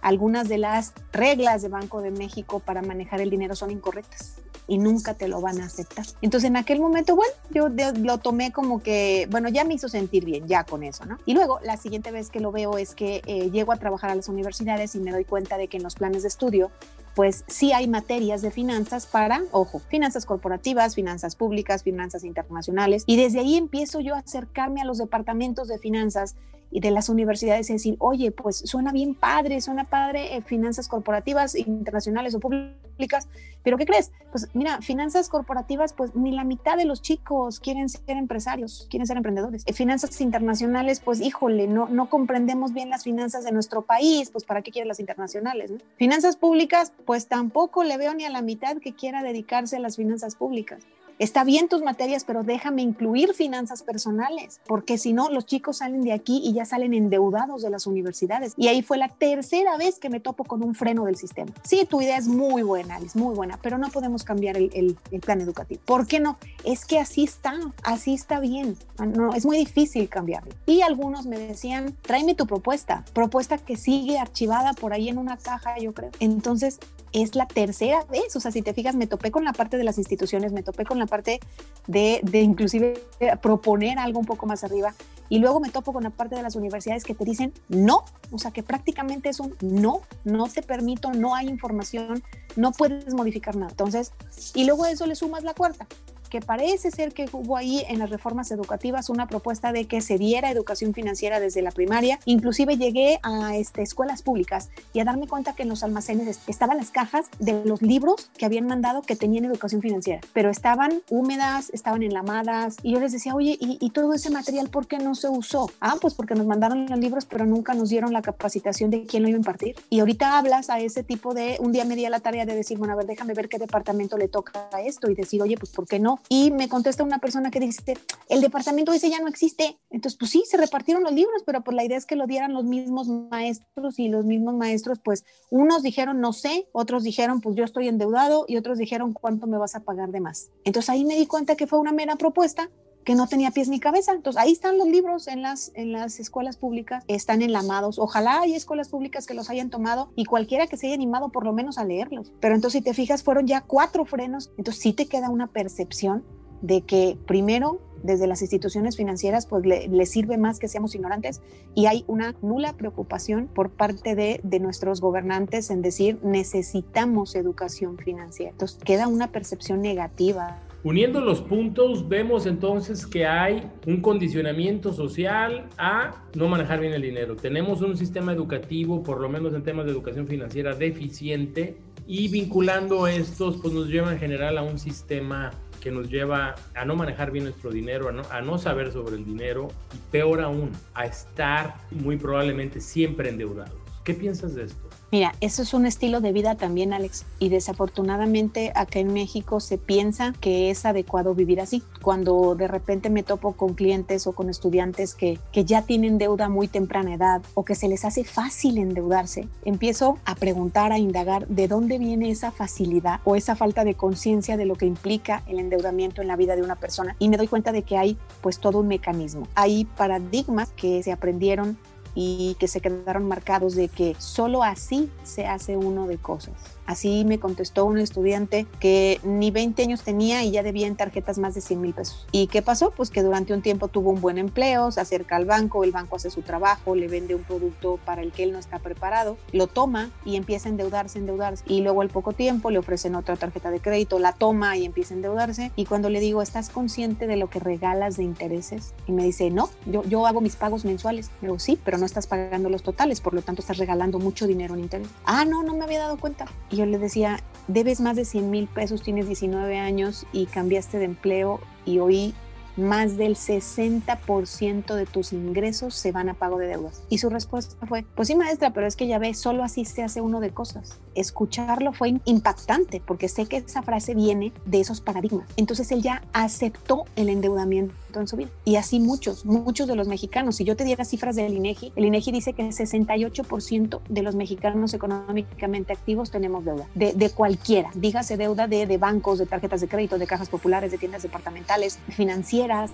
algunas 0.02 0.48
de 0.48 0.58
las 0.58 0.94
reglas 1.12 1.62
de 1.62 1.70
Banco 1.70 2.02
de 2.02 2.12
México 2.12 2.60
para 2.60 2.82
manejar 2.82 3.22
el 3.22 3.30
dinero 3.30 3.56
son 3.56 3.72
incorrectas 3.72 4.36
y 4.68 4.78
nunca 4.78 5.14
te 5.14 5.28
lo 5.28 5.42
van 5.42 5.62
a 5.62 5.66
aceptar. 5.66 6.06
Entonces 6.22 6.50
en 6.50 6.58
aquel 6.58 6.80
momento, 6.80 7.16
bueno, 7.16 7.34
yo 7.50 7.70
lo 7.70 8.18
tomé 8.20 8.52
como 8.52 8.82
que, 8.82 9.28
bueno, 9.30 9.50
ya 9.50 9.64
me 9.64 9.74
hizo 9.74 9.90
sentir 9.90 10.26
bien, 10.26 10.48
ya 10.48 10.64
con 10.64 10.84
eso, 10.84 11.06
¿no? 11.06 11.18
Y 11.26 11.34
luego 11.34 11.60
la 11.64 11.78
siguiente 11.78 12.12
vez 12.12 12.30
que 12.30 12.40
lo 12.40 12.52
veo 12.52 12.78
es 12.78 12.96
que 12.96 13.22
eh, 13.26 13.50
llego 13.52 13.72
a 13.72 13.78
trabajar 13.78 14.10
a 14.10 14.16
las 14.16 14.30
universidades 14.30 14.96
y 14.96 15.00
me 15.00 15.12
doy 15.12 15.26
cuenta 15.26 15.58
de 15.58 15.68
que 15.68 15.78
en 15.78 15.84
los 15.84 15.96
planes 15.96 16.22
de 16.22 16.30
estudio 16.30 16.72
pues 17.16 17.44
sí 17.48 17.74
hay 17.74 17.88
materias 17.88 18.42
de 18.42 18.52
finanzas 18.52 19.06
para, 19.06 19.42
ojo, 19.52 19.80
finanzas 19.80 20.26
corporativas, 20.26 20.96
finanzas 20.96 21.36
públicas, 21.36 21.84
finanzas 21.84 22.24
internacionales. 22.24 23.04
Y 23.06 23.18
desde 23.18 23.40
ahí 23.40 23.58
empiezo 23.58 24.00
yo 24.00 24.16
a 24.16 24.20
acercarme 24.20 24.82
a 24.82 24.86
los 24.86 24.98
departamentos 24.98 25.68
de 25.68 25.78
finanzas 25.78 26.36
y 26.72 26.80
de 26.80 26.92
las 26.92 27.10
universidades 27.10 27.70
y 27.70 27.74
decir, 27.74 27.96
oye, 28.00 28.32
pues 28.32 28.58
suena 28.58 28.92
bien 28.92 29.14
padre, 29.14 29.62
suena 29.62 29.84
padre 29.84 30.36
eh, 30.36 30.42
finanzas 30.42 30.88
corporativas, 30.88 31.56
internacionales 31.56 32.34
o 32.34 32.40
públicas, 32.40 33.28
pero 33.64 33.78
¿qué 33.78 33.86
crees? 33.86 34.12
Pues 34.32 34.48
mira, 34.54 34.82
finanzas 34.82 35.28
corporativas, 35.30 35.94
pues 35.94 36.16
ni 36.16 36.32
la 36.32 36.44
mitad 36.44 36.78
de 36.78 36.86
los 36.86 37.02
chicos 37.02 37.60
quieren 37.60 37.90
ser 37.90 38.18
empresarios, 38.18 38.88
quieren 38.90 39.06
ser 39.06 39.18
emprendedores. 39.18 39.64
Eh, 39.66 39.74
finanzas 39.74 40.20
internacionales, 40.22 41.02
pues 41.02 41.20
híjole, 41.20 41.68
no, 41.68 41.90
no 41.90 42.10
comprendemos 42.10 42.74
bien 42.74 42.90
las 42.90 43.04
finanzas 43.04 43.44
de 43.44 43.52
nuestro 43.52 43.82
país, 43.84 44.32
pues 44.32 44.46
¿para 44.46 44.62
qué 44.62 44.72
quieren 44.72 44.88
las 44.88 45.00
internacionales? 45.00 45.72
Finanzas 45.98 46.38
públicas, 46.38 46.94
pues 47.06 47.28
tampoco 47.28 47.84
le 47.84 47.98
veo 47.98 48.14
ni 48.14 48.24
a 48.24 48.30
la 48.30 48.42
mitad 48.42 48.78
que 48.78 48.94
quiera 48.94 49.22
dedicarse 49.22 49.76
a 49.76 49.80
las 49.80 49.98
finanzas 49.98 50.36
públicas 50.36 50.84
está 51.22 51.44
bien 51.44 51.70
tus 51.70 51.84
materias, 51.84 52.24
pero 52.26 52.44
déjame 52.44 52.82
incluir 52.82 53.36
finanzas 53.36 53.84
personales, 53.84 54.60
porque 54.66 54.98
si 54.98 55.14
no, 55.14 55.30
los 55.30 55.46
chicos 55.46 55.78
salen 55.78 56.02
de 56.02 56.14
aquí 56.14 56.42
y 56.44 56.54
ya 56.54 56.66
salen 56.66 56.96
endeudados 56.96 57.62
de 57.62 57.70
las 57.70 57.86
universidades. 57.86 58.54
Y 58.58 58.70
ahí 58.70 58.82
fue 58.82 58.98
la 58.98 59.08
tercera 59.08 59.78
vez 59.78 60.00
que 60.00 60.10
me 60.10 60.20
topo 60.20 60.46
con 60.46 60.64
un 60.64 60.74
freno 60.74 61.06
del 61.06 61.18
sistema. 61.18 61.52
Sí, 61.64 61.86
tu 61.88 62.02
idea 62.02 62.18
es 62.18 62.28
muy 62.28 62.64
buena, 62.64 62.96
Alice, 62.96 63.18
muy 63.18 63.36
buena, 63.36 63.60
pero 63.62 63.78
no 63.78 63.90
podemos 63.90 64.24
cambiar 64.24 64.58
el, 64.58 64.98
plan 65.24 65.42
educativo. 65.42 65.80
¿Por 65.86 66.08
qué 66.08 66.20
no? 66.20 66.40
Es 66.64 66.86
que 66.86 66.98
así 66.98 67.24
está, 67.24 67.54
así 67.84 68.16
está 68.16 68.40
bien. 68.40 68.76
No, 68.98 69.34
es 69.36 69.46
muy 69.46 69.58
difícil 69.58 70.10
cambiarlo. 70.10 70.52
Y 70.66 70.82
algunos 70.82 71.28
me 71.28 71.38
decían, 71.38 71.96
tráeme 72.02 72.34
tu 72.34 72.48
propuesta, 72.48 73.06
propuesta 73.14 73.60
que 73.60 73.76
sigue 73.76 74.18
archivada 74.18 74.74
por 74.74 74.92
ahí 74.92 75.10
en 75.10 75.20
una 75.20 75.38
caja, 75.38 75.78
yo 75.78 75.94
creo. 75.94 76.10
Entonces, 76.20 76.80
es 77.14 77.36
la 77.36 77.46
tercera 77.46 78.04
vez. 78.06 78.36
O 78.36 78.40
sea, 78.40 78.52
si 78.52 78.62
te 78.62 78.74
fijas, 78.74 78.96
me 78.96 79.08
topé 79.08 79.32
con 79.32 79.44
la 79.44 79.54
parte 79.54 79.78
de 79.78 79.84
las 79.84 79.98
instituciones, 79.98 80.52
me 80.52 80.64
topé 80.64 80.86
con 80.86 81.00
la 81.00 81.06
parte 81.12 81.40
de, 81.86 82.22
de 82.24 82.42
inclusive 82.42 82.94
proponer 83.42 84.00
algo 84.00 84.20
un 84.20 84.26
poco 84.26 84.46
más 84.48 84.64
arriba. 84.64 84.96
Y 85.32 85.40
luego 85.40 85.62
me 85.62 85.70
topo 85.70 85.94
con 85.94 86.04
la 86.04 86.10
parte 86.10 86.36
de 86.36 86.44
las 86.44 86.58
universidades 86.58 87.06
que 87.06 87.16
te 87.16 87.24
dicen 87.24 87.54
no, 87.70 88.04
o 88.32 88.38
sea, 88.38 88.52
que 88.52 88.64
prácticamente 88.64 89.30
es 89.30 89.40
un 89.40 89.56
no, 89.62 90.02
no 90.26 90.50
te 90.50 90.62
permito, 90.62 91.14
no 91.14 91.36
hay 91.36 91.48
información, 91.48 92.22
no 92.58 92.74
puedes 92.74 93.14
modificar 93.14 93.56
nada. 93.56 93.72
Entonces, 93.72 94.12
y 94.56 94.66
luego 94.66 94.84
a 94.84 94.92
eso 94.92 95.06
le 95.06 95.16
sumas 95.16 95.44
la 95.44 95.54
cuarta, 95.54 95.88
que 96.32 96.42
parece 96.42 96.90
ser 96.90 97.14
que 97.14 97.30
hubo 97.32 97.58
ahí 97.58 97.86
en 97.90 98.00
las 98.00 98.10
reformas 98.10 98.50
educativas 98.52 99.10
una 99.10 99.28
propuesta 99.28 99.72
de 99.72 99.86
que 99.86 100.02
se 100.02 100.18
diera 100.18 100.50
educación 100.50 100.94
financiera 100.94 101.40
desde 101.40 101.62
la 101.62 101.72
primaria. 101.72 102.20
Inclusive 102.26 102.78
llegué 102.78 103.20
a 103.22 103.56
este, 103.56 103.84
escuelas 103.84 104.24
públicas 104.24 104.70
y 104.94 105.02
a 105.02 105.04
darme 105.04 105.28
cuenta 105.28 105.54
que 105.54 105.64
en 105.64 105.70
los 105.70 105.84
almacenes 105.84 106.40
estaban 106.48 106.78
las 106.78 106.90
cajas 106.90 107.28
de 107.38 107.64
los 107.66 107.82
libros 107.82 108.32
que 108.38 108.46
habían 108.46 108.66
mandado 108.66 109.02
que 109.02 109.16
tenían 109.16 109.46
educación 109.46 109.82
financiera, 109.82 110.22
pero 110.34 110.50
estaban 110.50 111.02
húmedas, 111.10 111.70
estaban 111.72 112.02
enlamadas 112.02 112.78
y 112.82 112.94
yo 112.94 113.02
les 113.02 113.12
decía, 113.12 113.36
oye, 113.36 113.58
¿y, 113.60 113.78
y 113.82 113.90
todo 113.90 114.14
ese 114.14 114.30
material 114.30 114.70
por 114.70 114.88
qué 114.88 114.98
no 114.98 115.14
se 115.16 115.28
usó? 115.28 115.70
Ah, 115.82 115.98
pues 116.00 116.14
porque 116.14 116.34
nos 116.34 116.46
mandaron 116.46 116.86
los 116.86 116.98
libros, 116.98 117.26
pero 117.26 117.46
nunca 117.46 117.74
nos 117.74 117.90
dieron 117.90 118.14
la 118.14 118.22
capacitación 118.22 118.90
de 118.90 119.06
quién 119.06 119.24
lo 119.24 119.30
iba 119.30 119.36
a 119.36 119.40
impartir. 119.40 119.76
Y 119.90 120.00
ahorita 120.00 120.38
hablas 120.38 120.70
a 120.70 120.80
ese 120.80 121.04
tipo 121.04 121.34
de, 121.34 121.58
un 121.60 121.74
día 121.74 121.84
me 121.84 121.98
di 121.98 122.08
la 122.08 122.22
tarea 122.22 122.46
de 122.46 122.56
decir, 122.56 122.78
bueno, 122.78 122.94
a 122.94 122.96
ver, 122.96 123.06
déjame 123.06 123.34
ver 123.34 123.50
qué 123.50 123.60
departamento 123.60 124.18
le 124.18 124.30
toca 124.30 124.70
a 124.72 124.82
esto 124.82 125.12
y 125.12 125.16
decir, 125.16 125.42
oye, 125.42 125.58
pues 125.58 125.72
¿por 125.72 125.86
qué 125.86 126.00
no? 126.00 126.21
Y 126.30 126.52
me 126.52 126.70
contesta 126.70 127.04
una 127.04 127.20
persona 127.20 127.52
que 127.52 127.60
dice, 127.60 127.98
el 128.30 128.42
departamento 128.42 128.94
ese 128.94 129.10
ya 129.10 129.20
no 129.20 129.28
existe. 129.28 129.78
Entonces, 129.90 130.18
pues 130.18 130.32
sí, 130.32 130.44
se 130.48 130.58
repartieron 130.58 131.04
los 131.04 131.14
libros, 131.14 131.44
pero 131.46 131.62
pues 131.62 131.76
la 131.76 131.84
idea 131.84 131.98
es 131.98 132.06
que 132.06 132.16
lo 132.16 132.28
dieran 132.28 132.54
los 132.54 132.64
mismos 132.64 133.08
maestros 133.08 134.00
y 134.00 134.08
los 134.08 134.26
mismos 134.26 134.56
maestros, 134.56 135.00
pues 135.04 135.26
unos 135.50 135.84
dijeron 135.84 136.22
no 136.22 136.34
sé, 136.34 136.68
otros 136.72 137.04
dijeron 137.04 137.42
pues 137.42 137.56
yo 137.56 137.64
estoy 137.64 137.88
endeudado 137.88 138.46
y 138.48 138.58
otros 138.58 138.78
dijeron 138.78 139.14
cuánto 139.14 139.48
me 139.48 139.58
vas 139.58 139.76
a 139.76 139.82
pagar 139.82 140.12
de 140.12 140.22
más. 140.22 140.50
Entonces 140.64 140.90
ahí 140.90 141.06
me 141.06 141.16
di 141.16 141.28
cuenta 141.28 141.56
que 141.56 141.68
fue 141.68 141.80
una 141.80 141.92
mera 141.92 142.16
propuesta 142.16 142.70
que 143.04 143.16
no 143.16 143.28
tenía 143.28 143.52
pies 143.52 143.70
ni 143.70 143.80
cabeza. 143.80 144.14
Entonces, 144.14 144.42
ahí 144.42 144.52
están 144.52 144.78
los 144.78 144.88
libros 144.88 145.28
en 145.28 145.42
las, 145.42 145.72
en 145.76 145.92
las 145.92 146.20
escuelas 146.20 146.58
públicas, 146.58 147.04
están 147.08 147.42
enlamados. 147.42 148.00
Ojalá 148.00 148.42
hay 148.42 148.56
escuelas 148.56 148.90
públicas 148.90 149.26
que 149.26 149.34
los 149.34 149.50
hayan 149.50 149.70
tomado 149.70 150.12
y 150.16 150.26
cualquiera 150.26 150.68
que 150.68 150.78
se 150.78 150.88
haya 150.88 150.96
animado 150.96 151.30
por 151.30 151.46
lo 151.46 151.54
menos 151.54 151.78
a 151.78 151.86
leerlos. 151.86 152.32
Pero 152.40 152.56
entonces, 152.56 152.80
si 152.80 152.84
te 152.84 152.94
fijas, 152.94 153.24
fueron 153.24 153.48
ya 153.48 153.62
cuatro 153.62 154.06
frenos. 154.06 154.52
Entonces, 154.58 154.82
sí 154.82 154.94
te 154.94 155.08
queda 155.08 155.30
una 155.30 155.48
percepción 155.48 156.24
de 156.62 156.82
que 156.82 157.18
primero 157.26 157.80
desde 158.04 158.28
las 158.28 158.42
instituciones 158.42 158.98
financieras 158.98 159.46
pues 159.46 159.66
le, 159.66 160.06
sirve 160.06 160.38
más 160.38 160.60
que 160.60 160.68
seamos 160.68 160.96
ignorantes 160.96 161.42
y 161.76 161.86
hay 161.86 162.04
una 162.08 162.36
nula 162.42 162.74
preocupación 162.74 163.48
por 163.48 163.70
parte 163.70 164.16
de, 164.16 164.42
de, 164.44 164.60
nuestros 164.60 165.02
gobernantes 165.02 165.70
en 165.70 165.82
decir 165.82 166.20
necesitamos 166.24 167.36
educación 167.36 167.98
financiera. 167.98 168.52
Entonces 168.52 168.80
queda 168.84 169.08
una 169.08 169.32
percepción 169.32 169.82
negativa. 169.82 170.60
Uniendo 170.84 171.22
los 171.22 171.42
puntos, 171.42 172.10
vemos 172.10 172.48
entonces 172.48 173.06
que 173.06 173.28
hay 173.28 173.70
un 173.86 174.02
condicionamiento 174.02 174.92
social 174.92 175.68
a 175.78 176.24
no 176.34 176.48
manejar 176.48 176.80
bien 176.80 176.94
el 176.94 177.04
dinero. 177.04 177.36
Tenemos 177.36 177.82
un 177.82 177.96
sistema 177.96 178.34
educativo, 178.34 179.04
por 179.04 179.22
lo 179.22 179.30
menos 179.30 179.54
en 179.54 179.62
temas 179.62 179.86
de 179.86 179.92
educación 179.92 180.26
financiera, 180.26 180.74
deficiente 180.74 181.78
y 182.08 182.30
vinculando 182.30 183.06
estos 183.06 183.58
pues 183.58 183.76
nos 183.76 183.90
lleva 183.90 184.12
en 184.12 184.18
general 184.18 184.58
a 184.58 184.64
un 184.64 184.80
sistema 184.80 185.52
que 185.82 185.92
nos 185.92 186.10
lleva 186.10 186.56
a 186.74 186.84
no 186.84 186.96
manejar 186.96 187.30
bien 187.30 187.46
nuestro 187.46 187.70
dinero, 187.70 188.10
a 188.32 188.42
no, 188.42 188.58
saber 188.58 188.92
sobre 188.92 189.18
el 189.18 189.26
dinero 189.26 189.68
y 189.94 189.98
peor 190.12 190.42
aún, 190.42 190.72
a 190.96 191.06
estar 191.06 191.76
muy 191.92 192.18
probablemente 192.18 192.82
siempre 192.82 193.30
endeudados. 193.30 193.78
¿Qué 194.04 194.16
piensas 194.16 194.56
de 194.56 194.64
esto? 194.64 194.91
Mira, 195.12 195.36
eso 195.42 195.62
es 195.62 195.74
un 195.74 195.86
estilo 195.86 196.22
de 196.22 196.32
vida 196.32 196.56
también, 196.56 196.94
Alex, 196.94 197.26
y 197.38 197.50
desafortunadamente 197.50 198.72
acá 198.76 199.00
en 199.00 199.12
México 199.12 199.60
se 199.60 199.78
piensa 199.78 200.34
que 200.40 200.70
es 200.70 200.86
adecuado 200.86 201.36
vivir 201.36 201.60
así. 201.60 201.84
Cuando 202.02 202.56
de 202.56 202.70
repente 202.70 203.10
me 203.10 203.22
topo 203.22 203.52
con 203.52 203.74
clientes 203.74 204.26
o 204.26 204.32
con 204.32 204.50
estudiantes 204.50 205.14
que, 205.14 205.38
que 205.52 205.66
ya 205.66 205.82
tienen 205.82 206.18
deuda 206.18 206.48
muy 206.48 206.70
temprana 206.70 207.14
edad 207.14 207.42
o 207.56 207.66
que 207.66 207.76
se 207.76 207.90
les 207.90 208.06
hace 208.06 208.24
fácil 208.24 208.78
endeudarse, 208.78 209.50
empiezo 209.66 210.18
a 210.24 210.36
preguntar, 210.36 210.94
a 210.94 210.98
indagar 210.98 211.46
de 211.50 211.68
dónde 211.68 211.98
viene 211.98 212.32
esa 212.32 212.52
facilidad 212.52 213.20
o 213.26 213.36
esa 213.36 213.58
falta 213.58 213.84
de 213.84 213.96
conciencia 213.96 214.56
de 214.56 214.66
lo 214.66 214.76
que 214.76 214.86
implica 214.86 215.44
el 215.46 215.60
endeudamiento 215.60 216.22
en 216.22 216.30
la 216.30 216.38
vida 216.38 216.56
de 216.56 216.62
una 216.64 216.78
persona 216.78 217.18
y 217.20 217.28
me 217.28 217.36
doy 217.36 217.48
cuenta 217.48 217.74
de 217.74 217.84
que 217.84 217.98
hay 217.98 218.18
pues 218.40 218.60
todo 218.60 218.80
un 218.80 218.88
mecanismo. 218.88 219.50
Hay 219.56 219.84
paradigmas 219.84 220.70
que 220.72 221.04
se 221.04 221.12
aprendieron 221.12 221.78
y 222.16 222.56
que 222.60 222.68
se 222.68 222.82
quedaron 222.82 223.28
marcados 223.28 223.76
de 223.76 223.88
que 223.88 224.16
solo 224.20 224.64
así 224.64 225.10
se 225.24 225.46
hace 225.46 225.78
uno 225.78 226.08
de 226.08 226.18
cosas 226.18 226.54
Así 226.92 227.24
me 227.24 227.40
contestó 227.40 227.86
un 227.86 228.00
estudiante 228.00 228.68
que 228.82 229.22
ni 229.24 229.50
20 229.50 229.82
años 229.82 230.02
tenía 230.02 230.44
y 230.44 230.52
ya 230.52 230.62
debía 230.62 230.88
en 230.88 230.98
tarjetas 230.98 231.38
más 231.38 231.56
de 231.56 231.62
100 231.62 231.80
mil 231.80 231.94
pesos. 231.94 232.28
¿Y 232.34 232.48
qué 232.48 232.62
pasó? 232.62 232.92
Pues 232.92 233.10
que 233.10 233.24
durante 233.24 233.54
un 233.54 233.62
tiempo 233.62 233.88
tuvo 233.88 234.10
un 234.10 234.20
buen 234.20 234.38
empleo, 234.38 234.92
se 234.92 235.00
acerca 235.00 235.38
al 235.38 235.46
banco, 235.46 235.86
el 235.86 235.94
banco 235.94 236.18
hace 236.18 236.30
su 236.30 236.42
trabajo, 236.42 236.94
le 236.96 237.08
vende 237.08 237.34
un 237.34 237.44
producto 237.44 237.98
para 238.04 238.22
el 238.22 238.34
que 238.34 238.44
él 238.44 238.52
no 238.52 238.60
está 238.60 238.80
preparado, 238.80 239.38
lo 239.54 239.68
toma 239.68 240.12
y 240.26 240.36
empieza 240.36 240.68
a 240.68 240.72
endeudarse, 240.72 241.18
endeudarse. 241.18 241.64
Y 241.66 241.80
luego 241.80 242.02
al 242.02 242.10
poco 242.10 242.34
tiempo 242.34 242.72
le 242.72 242.80
ofrecen 242.80 243.16
otra 243.16 243.38
tarjeta 243.38 243.72
de 243.72 243.80
crédito, 243.80 244.20
la 244.20 244.34
toma 244.34 244.76
y 244.76 244.84
empieza 244.84 245.14
a 245.14 245.16
endeudarse. 245.16 245.72
Y 245.78 245.86
cuando 245.86 246.10
le 246.10 246.20
digo, 246.20 246.42
¿estás 246.42 246.70
consciente 246.70 247.26
de 247.26 247.38
lo 247.38 247.50
que 247.50 247.60
regalas 247.62 248.18
de 248.18 248.24
intereses? 248.24 248.94
Y 249.08 249.14
me 249.14 249.24
dice, 249.24 249.50
no, 249.50 249.70
yo, 249.86 250.04
yo 250.04 250.28
hago 250.28 250.42
mis 250.42 250.58
pagos 250.58 250.84
mensuales. 250.84 251.32
Le 251.40 251.48
digo, 251.48 251.60
sí, 251.60 251.80
pero 251.86 251.98
no 251.98 252.06
estás 252.06 252.28
pagando 252.28 252.68
los 252.68 252.84
totales, 252.84 253.22
por 253.22 253.34
lo 253.34 253.42
tanto 253.42 253.62
estás 253.62 253.78
regalando 253.78 254.20
mucho 254.20 254.46
dinero 254.46 254.74
en 254.74 254.82
interés. 254.82 255.08
Ah, 255.24 255.46
no, 255.46 255.64
no 255.64 255.74
me 255.74 255.86
había 255.86 256.00
dado 256.00 256.18
cuenta. 256.18 256.48
Y 256.70 256.81
yo 256.82 256.88
le 256.88 256.98
decía, 256.98 257.40
debes 257.68 258.02
más 258.02 258.16
de 258.16 258.26
100 258.26 258.50
mil 258.50 258.68
pesos, 258.68 259.04
tienes 259.04 259.28
19 259.28 259.78
años 259.78 260.26
y 260.34 260.48
cambiaste 260.48 260.98
de 260.98 261.06
empleo 261.06 261.60
y 261.86 262.00
hoy 262.00 262.34
más 262.76 263.18
del 263.18 263.36
60% 263.36 264.96
de 264.96 265.06
tus 265.06 265.32
ingresos 265.34 265.94
se 265.94 266.12
van 266.12 266.30
a 266.30 266.34
pago 266.34 266.58
de 266.58 266.68
deudas. 266.68 267.04
Y 267.10 267.20
su 267.20 267.30
respuesta 267.30 267.86
fue, 267.86 268.04
pues 268.16 268.30
sí 268.30 268.36
maestra, 268.36 268.72
pero 268.72 268.88
es 268.88 268.96
que 268.96 269.06
ya 269.06 269.20
ve, 269.20 269.36
solo 269.36 269.64
así 269.64 269.86
se 269.86 270.02
hace 270.02 270.22
uno 270.22 270.40
de 270.40 270.50
cosas. 270.50 271.00
Escucharlo 271.14 271.94
fue 271.94 272.20
impactante 272.26 273.00
porque 273.06 273.28
sé 273.28 273.46
que 273.46 273.58
esa 273.58 273.84
frase 273.84 274.16
viene 274.16 274.54
de 274.66 274.80
esos 274.80 275.02
paradigmas. 275.02 275.48
Entonces 275.58 275.92
él 275.92 276.02
ya 276.02 276.24
aceptó 276.34 277.06
el 277.16 277.30
endeudamiento 277.30 277.94
en 278.20 278.28
su 278.28 278.38
vida. 278.38 278.50
Y 278.66 278.76
así 278.76 279.00
muchos, 279.00 279.46
muchos 279.46 279.88
de 279.88 279.96
los 279.96 280.08
mexicanos. 280.08 280.56
Si 280.56 280.64
yo 280.64 280.76
te 280.76 280.84
diera 280.84 281.06
cifras 281.06 281.36
del 281.36 281.54
INEGI, 281.54 281.94
el 281.96 282.06
INEGI 282.06 282.32
dice 282.32 282.54
que 282.54 282.62
el 282.62 282.74
68% 282.74 284.02
de 284.08 284.22
los 284.22 284.36
mexicanos 284.36 284.94
económicamente 284.94 285.94
activos 285.94 286.32
tenemos 286.32 286.66
deuda, 286.66 286.88
de, 286.96 287.14
de 287.14 287.30
cualquiera. 287.30 287.90
Dígase 287.96 288.38
deuda 288.38 288.68
de, 288.68 288.86
de 288.86 288.98
bancos, 288.98 289.40
de 289.40 289.46
tarjetas 289.46 289.82
de 289.82 289.88
crédito, 289.88 290.18
de 290.18 290.28
cajas 290.28 290.50
populares, 290.50 290.92
de 290.92 290.98
tiendas 290.98 291.24
departamentales, 291.24 292.00
financieras 292.10 292.92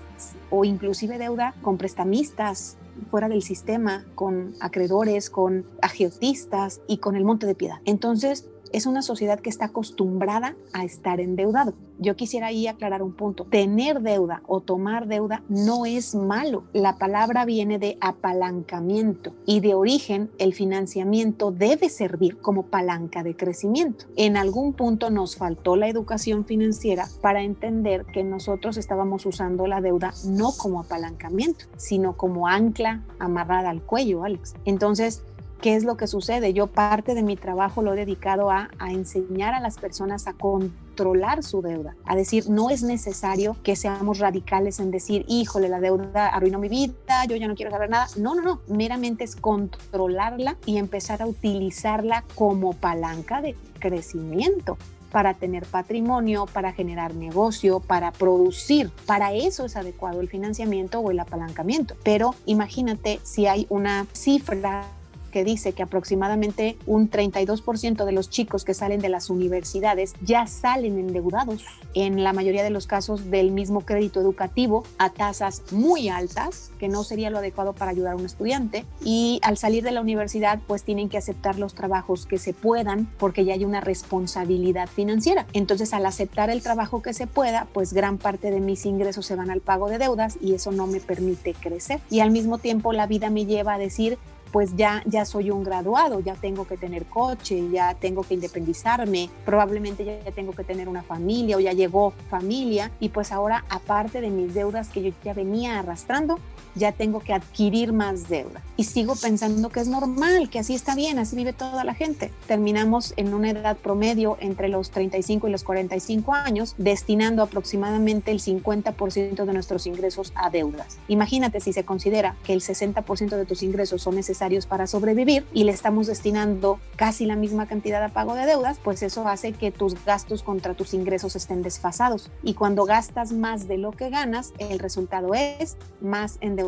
o 0.50 0.64
inclusive 0.64 1.18
deuda 1.18 1.54
con 1.62 1.78
prestamistas 1.78 2.76
fuera 3.10 3.28
del 3.28 3.42
sistema, 3.42 4.04
con 4.14 4.54
acreedores, 4.60 5.30
con 5.30 5.64
agiotistas 5.82 6.80
y 6.86 6.98
con 6.98 7.16
el 7.16 7.24
monte 7.24 7.46
de 7.46 7.54
piedad. 7.54 7.78
Entonces, 7.84 8.48
es 8.72 8.86
una 8.86 9.02
sociedad 9.02 9.40
que 9.40 9.50
está 9.50 9.66
acostumbrada 9.66 10.56
a 10.72 10.84
estar 10.84 11.20
endeudado. 11.20 11.74
Yo 12.00 12.14
quisiera 12.14 12.48
ahí 12.48 12.68
aclarar 12.68 13.02
un 13.02 13.12
punto. 13.12 13.44
Tener 13.44 14.00
deuda 14.00 14.42
o 14.46 14.60
tomar 14.60 15.08
deuda 15.08 15.42
no 15.48 15.84
es 15.84 16.14
malo. 16.14 16.64
La 16.72 16.96
palabra 16.96 17.44
viene 17.44 17.78
de 17.78 17.98
apalancamiento 18.00 19.34
y 19.46 19.60
de 19.60 19.74
origen 19.74 20.30
el 20.38 20.54
financiamiento 20.54 21.50
debe 21.50 21.88
servir 21.88 22.38
como 22.38 22.66
palanca 22.66 23.24
de 23.24 23.36
crecimiento. 23.36 24.06
En 24.16 24.36
algún 24.36 24.74
punto 24.74 25.10
nos 25.10 25.36
faltó 25.36 25.74
la 25.74 25.88
educación 25.88 26.44
financiera 26.44 27.08
para 27.20 27.42
entender 27.42 28.06
que 28.06 28.22
nosotros 28.22 28.76
estábamos 28.76 29.26
usando 29.26 29.66
la 29.66 29.80
deuda 29.80 30.12
no 30.24 30.52
como 30.56 30.80
apalancamiento, 30.80 31.64
sino 31.76 32.16
como 32.16 32.46
ancla 32.46 33.02
amarrada 33.18 33.70
al 33.70 33.82
cuello, 33.82 34.22
Alex. 34.22 34.54
Entonces, 34.64 35.24
¿Qué 35.60 35.74
es 35.74 35.82
lo 35.82 35.96
que 35.96 36.06
sucede? 36.06 36.52
Yo 36.52 36.68
parte 36.68 37.14
de 37.14 37.24
mi 37.24 37.36
trabajo 37.36 37.82
lo 37.82 37.92
he 37.92 37.96
dedicado 37.96 38.48
a, 38.50 38.68
enseñar 38.88 39.54
a 39.54 39.60
las 39.60 39.76
personas 39.76 40.28
a 40.28 40.32
controlar 40.32 41.42
su 41.42 41.62
deuda, 41.62 41.96
a 42.04 42.14
decir, 42.14 42.48
no 42.48 42.70
es 42.70 42.84
necesario 42.84 43.56
que 43.64 43.74
seamos 43.74 44.20
radicales 44.20 44.78
en 44.78 44.92
decir, 44.92 45.24
híjole, 45.26 45.68
la 45.68 45.80
deuda 45.80 46.28
arruinó 46.28 46.60
mi 46.60 46.68
vida, 46.68 47.24
yo 47.28 47.34
ya 47.34 47.48
no 47.48 47.56
quiero 47.56 47.72
saber 47.72 47.90
nada. 47.90 48.06
No, 48.16 48.36
no, 48.36 48.42
no, 48.42 48.60
meramente 48.68 49.24
es 49.24 49.34
controlarla 49.34 50.56
y 50.64 50.78
empezar 50.78 51.22
a 51.22 51.26
utilizarla 51.26 52.24
como 52.36 52.74
palanca 52.74 53.42
de 53.42 53.56
crecimiento 53.80 54.78
para 55.10 55.34
tener 55.34 55.66
patrimonio, 55.66 56.46
para 56.46 56.72
generar 56.72 57.14
negocio, 57.14 57.80
para 57.80 58.12
producir. 58.12 58.90
Para 59.06 59.32
eso 59.32 59.64
es 59.64 59.74
adecuado 59.74 60.20
el 60.20 60.28
financiamiento 60.28 61.00
o 61.00 61.10
el 61.10 61.18
apalancamiento. 61.18 61.96
Pero 62.04 62.34
imagínate 62.46 63.18
si 63.24 63.46
hay 63.46 63.66
una 63.70 64.06
cifra 64.12 64.84
que 65.28 65.44
dice 65.44 65.72
que 65.72 65.82
aproximadamente 65.82 66.76
un 66.86 67.10
32% 67.10 68.04
de 68.04 68.12
los 68.12 68.30
chicos 68.30 68.64
que 68.64 68.74
salen 68.74 69.00
de 69.00 69.08
las 69.08 69.30
universidades 69.30 70.14
ya 70.20 70.46
salen 70.46 70.98
endeudados, 70.98 71.64
en 71.94 72.22
la 72.24 72.32
mayoría 72.32 72.62
de 72.62 72.70
los 72.70 72.86
casos 72.86 73.30
del 73.30 73.50
mismo 73.50 73.82
crédito 73.82 74.20
educativo, 74.20 74.84
a 74.98 75.10
tasas 75.10 75.62
muy 75.72 76.08
altas, 76.08 76.70
que 76.78 76.88
no 76.88 77.04
sería 77.04 77.30
lo 77.30 77.38
adecuado 77.38 77.72
para 77.72 77.90
ayudar 77.90 78.12
a 78.12 78.16
un 78.16 78.26
estudiante, 78.26 78.84
y 79.04 79.40
al 79.42 79.56
salir 79.56 79.82
de 79.82 79.92
la 79.92 80.00
universidad 80.00 80.60
pues 80.66 80.82
tienen 80.82 81.08
que 81.08 81.18
aceptar 81.18 81.58
los 81.58 81.74
trabajos 81.74 82.26
que 82.26 82.38
se 82.38 82.52
puedan 82.52 83.08
porque 83.18 83.44
ya 83.44 83.54
hay 83.54 83.64
una 83.64 83.80
responsabilidad 83.80 84.88
financiera. 84.88 85.46
Entonces 85.52 85.92
al 85.92 86.06
aceptar 86.06 86.50
el 86.50 86.62
trabajo 86.62 87.02
que 87.02 87.12
se 87.12 87.26
pueda, 87.26 87.66
pues 87.72 87.92
gran 87.92 88.18
parte 88.18 88.50
de 88.50 88.60
mis 88.60 88.86
ingresos 88.86 89.26
se 89.26 89.36
van 89.36 89.50
al 89.50 89.60
pago 89.60 89.88
de 89.88 89.98
deudas 89.98 90.38
y 90.40 90.54
eso 90.54 90.72
no 90.72 90.86
me 90.86 91.00
permite 91.00 91.54
crecer. 91.54 92.00
Y 92.10 92.20
al 92.20 92.30
mismo 92.30 92.58
tiempo 92.58 92.92
la 92.92 93.06
vida 93.06 93.30
me 93.30 93.46
lleva 93.46 93.74
a 93.74 93.78
decir, 93.78 94.18
pues 94.52 94.76
ya, 94.76 95.02
ya 95.06 95.24
soy 95.24 95.50
un 95.50 95.64
graduado, 95.64 96.20
ya 96.20 96.34
tengo 96.34 96.66
que 96.66 96.76
tener 96.76 97.06
coche, 97.06 97.68
ya 97.70 97.94
tengo 97.94 98.22
que 98.22 98.34
independizarme, 98.34 99.30
probablemente 99.44 100.04
ya 100.04 100.32
tengo 100.32 100.52
que 100.52 100.64
tener 100.64 100.88
una 100.88 101.02
familia 101.02 101.56
o 101.56 101.60
ya 101.60 101.72
llegó 101.72 102.12
familia. 102.30 102.90
Y 103.00 103.10
pues 103.10 103.32
ahora 103.32 103.64
aparte 103.68 104.20
de 104.20 104.30
mis 104.30 104.54
deudas 104.54 104.88
que 104.88 105.02
yo 105.02 105.12
ya 105.24 105.34
venía 105.34 105.78
arrastrando, 105.78 106.38
ya 106.78 106.92
tengo 106.92 107.20
que 107.20 107.34
adquirir 107.34 107.92
más 107.92 108.28
deuda. 108.28 108.62
Y 108.76 108.84
sigo 108.84 109.16
pensando 109.16 109.68
que 109.70 109.80
es 109.80 109.88
normal, 109.88 110.48
que 110.48 110.60
así 110.60 110.74
está 110.74 110.94
bien, 110.94 111.18
así 111.18 111.36
vive 111.36 111.52
toda 111.52 111.84
la 111.84 111.94
gente. 111.94 112.30
Terminamos 112.46 113.12
en 113.16 113.34
una 113.34 113.50
edad 113.50 113.76
promedio 113.76 114.38
entre 114.40 114.68
los 114.68 114.90
35 114.90 115.48
y 115.48 115.50
los 115.50 115.64
45 115.64 116.32
años, 116.32 116.74
destinando 116.78 117.42
aproximadamente 117.42 118.30
el 118.30 118.40
50% 118.40 119.44
de 119.44 119.52
nuestros 119.52 119.86
ingresos 119.86 120.32
a 120.36 120.50
deudas. 120.50 120.98
Imagínate 121.08 121.60
si 121.60 121.72
se 121.72 121.84
considera 121.84 122.36
que 122.44 122.52
el 122.52 122.60
60% 122.60 123.36
de 123.36 123.44
tus 123.44 123.62
ingresos 123.62 124.02
son 124.02 124.14
necesarios 124.14 124.66
para 124.66 124.86
sobrevivir 124.86 125.44
y 125.52 125.64
le 125.64 125.72
estamos 125.72 126.06
destinando 126.06 126.78
casi 126.96 127.26
la 127.26 127.36
misma 127.36 127.66
cantidad 127.66 128.02
a 128.02 128.10
pago 128.10 128.34
de 128.34 128.46
deudas, 128.46 128.78
pues 128.82 129.02
eso 129.02 129.26
hace 129.26 129.52
que 129.52 129.72
tus 129.72 130.04
gastos 130.04 130.42
contra 130.42 130.74
tus 130.74 130.94
ingresos 130.94 131.34
estén 131.34 131.62
desfasados. 131.62 132.30
Y 132.44 132.54
cuando 132.54 132.84
gastas 132.84 133.32
más 133.32 133.66
de 133.66 133.78
lo 133.78 133.90
que 133.90 134.10
ganas, 134.10 134.52
el 134.58 134.78
resultado 134.78 135.34
es 135.34 135.76
más 136.00 136.38
endeudamiento 136.40 136.67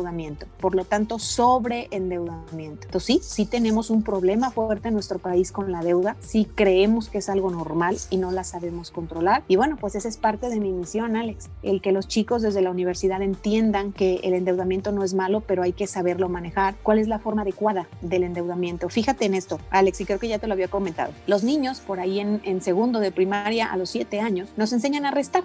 por 0.59 0.75
lo 0.75 0.85
tanto, 0.85 1.19
sobre 1.19 1.87
endeudamiento. 1.91 2.87
Entonces, 2.87 3.05
sí, 3.05 3.19
sí 3.21 3.45
tenemos 3.45 3.89
un 3.89 4.03
problema 4.03 4.51
fuerte 4.51 4.89
en 4.89 4.93
nuestro 4.93 5.19
país 5.19 5.51
con 5.51 5.71
la 5.71 5.81
deuda, 5.81 6.15
sí 6.19 6.47
creemos 6.55 7.09
que 7.09 7.19
es 7.19 7.29
algo 7.29 7.51
normal 7.51 7.97
y 8.09 8.17
no 8.17 8.31
la 8.31 8.43
sabemos 8.43 8.91
controlar. 8.91 9.43
Y 9.47 9.55
bueno, 9.55 9.77
pues 9.79 9.95
esa 9.95 10.07
es 10.07 10.17
parte 10.17 10.49
de 10.49 10.59
mi 10.59 10.71
misión, 10.71 11.15
Alex, 11.15 11.49
el 11.63 11.81
que 11.81 11.91
los 11.91 12.07
chicos 12.07 12.41
desde 12.41 12.61
la 12.61 12.71
universidad 12.71 13.21
entiendan 13.21 13.91
que 13.91 14.15
el 14.23 14.33
endeudamiento 14.33 14.91
no 14.91 15.03
es 15.03 15.13
malo, 15.13 15.41
pero 15.41 15.63
hay 15.63 15.73
que 15.73 15.87
saberlo 15.87 16.29
manejar. 16.29 16.75
¿Cuál 16.83 16.99
es 16.99 17.07
la 17.07 17.19
forma 17.19 17.43
adecuada 17.43 17.87
del 18.01 18.23
endeudamiento? 18.23 18.89
Fíjate 18.89 19.25
en 19.25 19.35
esto, 19.35 19.59
Alex, 19.69 20.01
y 20.01 20.05
creo 20.05 20.19
que 20.19 20.27
ya 20.27 20.39
te 20.39 20.47
lo 20.47 20.53
había 20.53 20.67
comentado. 20.67 21.13
Los 21.27 21.43
niños, 21.43 21.79
por 21.79 21.99
ahí 21.99 22.19
en, 22.19 22.41
en 22.43 22.61
segundo 22.61 22.99
de 22.99 23.11
primaria 23.11 23.71
a 23.71 23.77
los 23.77 23.89
siete 23.89 24.19
años, 24.19 24.49
nos 24.57 24.73
enseñan 24.73 25.05
a 25.05 25.11
restar 25.11 25.43